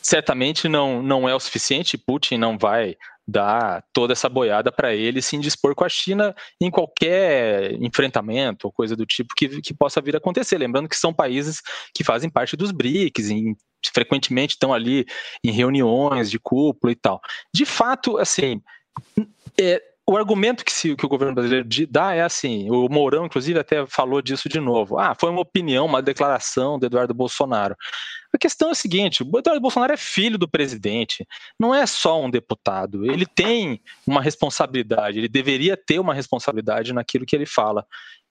Certamente 0.03 0.69
não, 0.69 1.03
não 1.03 1.29
é 1.29 1.35
o 1.35 1.41
suficiente, 1.41 1.97
Putin 1.97 2.37
não 2.37 2.59
vai 2.59 2.97
dar 3.27 3.85
toda 3.93 4.13
essa 4.13 4.29
boiada 4.29 4.71
para 4.71 4.95
ele 4.95 5.23
se 5.23 5.37
indispor 5.37 5.75
com 5.75 5.85
a 5.85 5.89
China 5.89 6.35
em 6.61 6.71
qualquer 6.71 7.73
enfrentamento 7.83 8.67
ou 8.67 8.73
coisa 8.73 8.95
do 8.95 9.07
tipo 9.07 9.35
que, 9.35 9.61
que 9.61 9.75
possa 9.75 10.01
vir 10.01 10.15
a 10.15 10.19
acontecer. 10.19 10.59
Lembrando 10.59 10.89
que 10.89 10.97
são 10.97 11.13
países 11.13 11.63
que 11.95 12.05
fazem 12.05 12.29
parte 12.29 12.57
dos 12.57 12.71
BRICS, 12.71 13.31
em, 13.31 13.57
frequentemente 13.93 14.55
estão 14.55 14.73
ali 14.73 15.07
em 15.43 15.51
reuniões 15.51 16.31
de 16.31 16.39
cúpula 16.39 16.93
e 16.93 16.97
tal. 16.97 17.21
De 17.53 17.65
fato, 17.65 18.19
assim, 18.19 18.61
é, 19.59 19.83
o 20.07 20.17
argumento 20.17 20.65
que, 20.65 20.73
se, 20.73 20.95
que, 20.95 21.07
o 21.07 21.09
governo 21.09 21.35
brasileiro 21.35 21.69
dá 21.89 22.15
é 22.15 22.23
assim: 22.23 22.71
o 22.71 22.89
Mourão, 22.89 23.27
inclusive, 23.27 23.59
até 23.59 23.87
falou 23.87 24.21
disso 24.21 24.49
de 24.49 24.61
novo. 24.61 24.99
Ah, 24.99 25.15
foi 25.19 25.31
uma 25.31 25.41
opinião, 25.41 25.87
uma 25.87 26.03
declaração 26.03 26.79
do 26.79 26.87
Eduardo 26.87 27.15
Bolsonaro. 27.15 27.75
A 28.33 28.39
questão 28.39 28.69
é 28.69 28.73
a 28.73 28.75
seguinte: 28.75 29.23
o 29.23 29.39
Eduardo 29.39 29.63
Bolsonaro 29.63 29.93
é 29.93 29.97
filho 29.97 30.37
do 30.37 30.49
presidente, 30.49 31.27
não 31.59 31.75
é 31.75 31.87
só 31.87 32.21
um 32.21 32.31
deputado. 32.31 33.07
Ele 33.11 33.25
tem 33.25 33.81
uma 34.07 34.21
responsabilidade, 34.21 35.19
ele 35.19 35.29
deveria 35.29 35.77
ter 35.77 35.99
uma 35.99 36.13
responsabilidade 36.13 36.93
naquilo 36.93 37.25
que 37.25 37.35
ele 37.35 37.47
fala. 37.47 37.87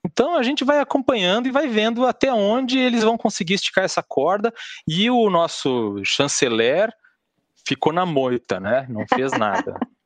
Então 0.06 0.36
a 0.36 0.42
gente 0.42 0.64
vai 0.64 0.78
acompanhando 0.78 1.48
e 1.48 1.50
vai 1.50 1.66
vendo 1.66 2.06
até 2.06 2.32
onde 2.32 2.78
eles 2.78 3.02
vão 3.02 3.16
conseguir 3.16 3.54
esticar 3.54 3.84
essa 3.84 4.02
corda. 4.02 4.52
E 4.86 5.10
o 5.10 5.28
nosso 5.28 6.00
chanceler 6.04 6.92
ficou 7.66 7.92
na 7.92 8.06
moita, 8.06 8.60
né? 8.60 8.86
Não 8.88 9.04
fez 9.12 9.32
nada. 9.32 9.74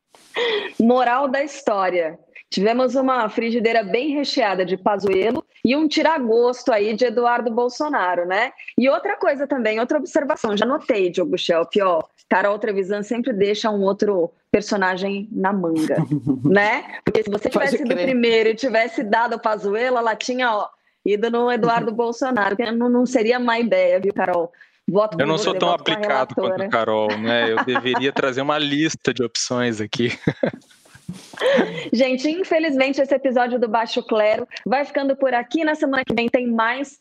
Moral 0.79 1.27
da 1.27 1.43
história. 1.43 2.17
Tivemos 2.49 2.95
uma 2.95 3.29
frigideira 3.29 3.83
bem 3.83 4.15
recheada 4.15 4.65
de 4.65 4.75
Pazuello 4.75 5.45
e 5.63 5.75
um 5.75 5.87
tiragosto 5.87 6.71
aí 6.71 6.95
de 6.95 7.05
Eduardo 7.05 7.51
Bolsonaro, 7.51 8.25
né? 8.25 8.51
E 8.77 8.89
outra 8.89 9.15
coisa 9.17 9.45
também, 9.45 9.79
outra 9.79 9.99
observação, 9.99 10.57
já 10.57 10.65
notei, 10.65 11.11
Diogo 11.11 11.37
Schelp, 11.37 11.71
ó, 11.81 12.03
Carol 12.27 12.57
Trevisan 12.57 13.03
sempre 13.03 13.33
deixa 13.33 13.69
um 13.69 13.81
outro 13.81 14.31
personagem 14.51 15.27
na 15.31 15.53
manga, 15.53 15.97
né? 16.43 16.99
Porque 17.03 17.23
se 17.23 17.29
você 17.29 17.49
tivesse 17.49 17.81
ido 17.81 17.95
primeiro 17.95 18.49
e 18.49 18.55
tivesse 18.55 19.03
dado 19.03 19.35
o 19.35 19.39
Pazuello, 19.39 19.97
ela 19.97 20.15
tinha, 20.15 20.51
ó, 20.51 20.69
ido 21.05 21.29
no 21.29 21.51
Eduardo 21.51 21.91
Bolsonaro, 21.91 22.55
que 22.55 22.71
não, 22.71 22.89
não 22.89 23.05
seria 23.05 23.39
má 23.39 23.59
ideia, 23.59 23.99
viu, 23.99 24.13
Carol? 24.13 24.51
Voto 24.89 25.19
eu 25.19 25.27
não 25.27 25.37
sou 25.37 25.53
tão 25.53 25.69
aplicado 25.69 26.35
quanto 26.35 26.61
a 26.61 26.67
Carol, 26.67 27.17
né? 27.17 27.51
Eu 27.51 27.63
deveria 27.65 28.11
trazer 28.11 28.41
uma 28.41 28.57
lista 28.57 29.13
de 29.13 29.23
opções 29.23 29.79
aqui. 29.79 30.11
Gente, 31.91 32.29
infelizmente 32.29 33.01
esse 33.01 33.13
episódio 33.13 33.59
do 33.59 33.67
Baixo 33.67 34.03
Clero 34.03 34.47
vai 34.65 34.85
ficando 34.85 35.15
por 35.15 35.33
aqui. 35.33 35.63
Na 35.63 35.75
semana 35.75 36.03
que 36.05 36.13
vem 36.13 36.27
tem 36.27 36.47
mais. 36.47 36.99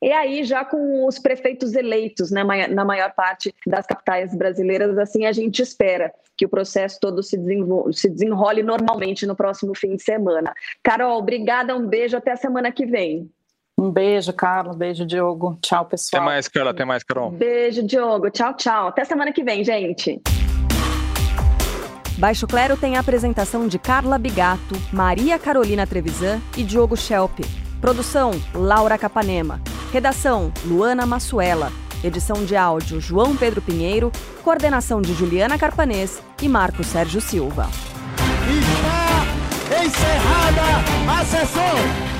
E 0.00 0.10
aí, 0.10 0.42
já 0.42 0.64
com 0.64 1.06
os 1.06 1.18
prefeitos 1.18 1.74
eleitos 1.74 2.32
né, 2.32 2.42
na 2.68 2.84
maior 2.84 3.12
parte 3.14 3.54
das 3.64 3.86
capitais 3.86 4.34
brasileiras, 4.34 4.98
assim 4.98 5.26
a 5.26 5.32
gente 5.32 5.62
espera 5.62 6.12
que 6.36 6.44
o 6.44 6.48
processo 6.48 6.98
todo 7.00 7.22
se, 7.22 7.38
se 7.92 8.10
desenrole 8.10 8.64
normalmente 8.64 9.24
no 9.26 9.36
próximo 9.36 9.76
fim 9.76 9.94
de 9.94 10.02
semana. 10.02 10.52
Carol, 10.82 11.18
obrigada, 11.18 11.76
um 11.76 11.86
beijo, 11.86 12.16
até 12.16 12.32
a 12.32 12.36
semana 12.36 12.72
que 12.72 12.84
vem. 12.84 13.30
Um 13.82 13.90
beijo, 13.90 14.32
Carlos. 14.32 14.76
Beijo, 14.76 15.04
Diogo. 15.04 15.58
Tchau, 15.60 15.84
pessoal. 15.84 16.22
Até 16.22 16.32
mais, 16.32 16.46
Carla. 16.46 16.70
Até 16.70 16.84
mais, 16.84 17.02
Carol. 17.02 17.32
Beijo, 17.32 17.82
Diogo. 17.82 18.30
Tchau, 18.30 18.54
tchau. 18.54 18.86
Até 18.86 19.04
semana 19.04 19.32
que 19.32 19.42
vem, 19.42 19.64
gente. 19.64 20.22
Baixo 22.16 22.46
Clero 22.46 22.76
tem 22.76 22.96
a 22.96 23.00
apresentação 23.00 23.66
de 23.66 23.80
Carla 23.80 24.18
Bigato, 24.18 24.80
Maria 24.92 25.36
Carolina 25.36 25.84
Trevisan 25.84 26.40
e 26.56 26.62
Diogo 26.62 26.96
Schelp. 26.96 27.40
Produção: 27.80 28.30
Laura 28.54 28.96
Capanema. 28.96 29.60
Redação: 29.92 30.52
Luana 30.64 31.04
Massuela. 31.04 31.72
Edição 32.04 32.44
de 32.44 32.54
áudio: 32.54 33.00
João 33.00 33.36
Pedro 33.36 33.60
Pinheiro. 33.60 34.12
Coordenação 34.44 35.02
de 35.02 35.12
Juliana 35.12 35.58
Carpanês 35.58 36.22
e 36.40 36.48
Marco 36.48 36.84
Sérgio 36.84 37.20
Silva. 37.20 37.68
Está 38.46 39.82
encerrada 39.84 41.20
a 41.20 41.24
sessão. 41.24 42.11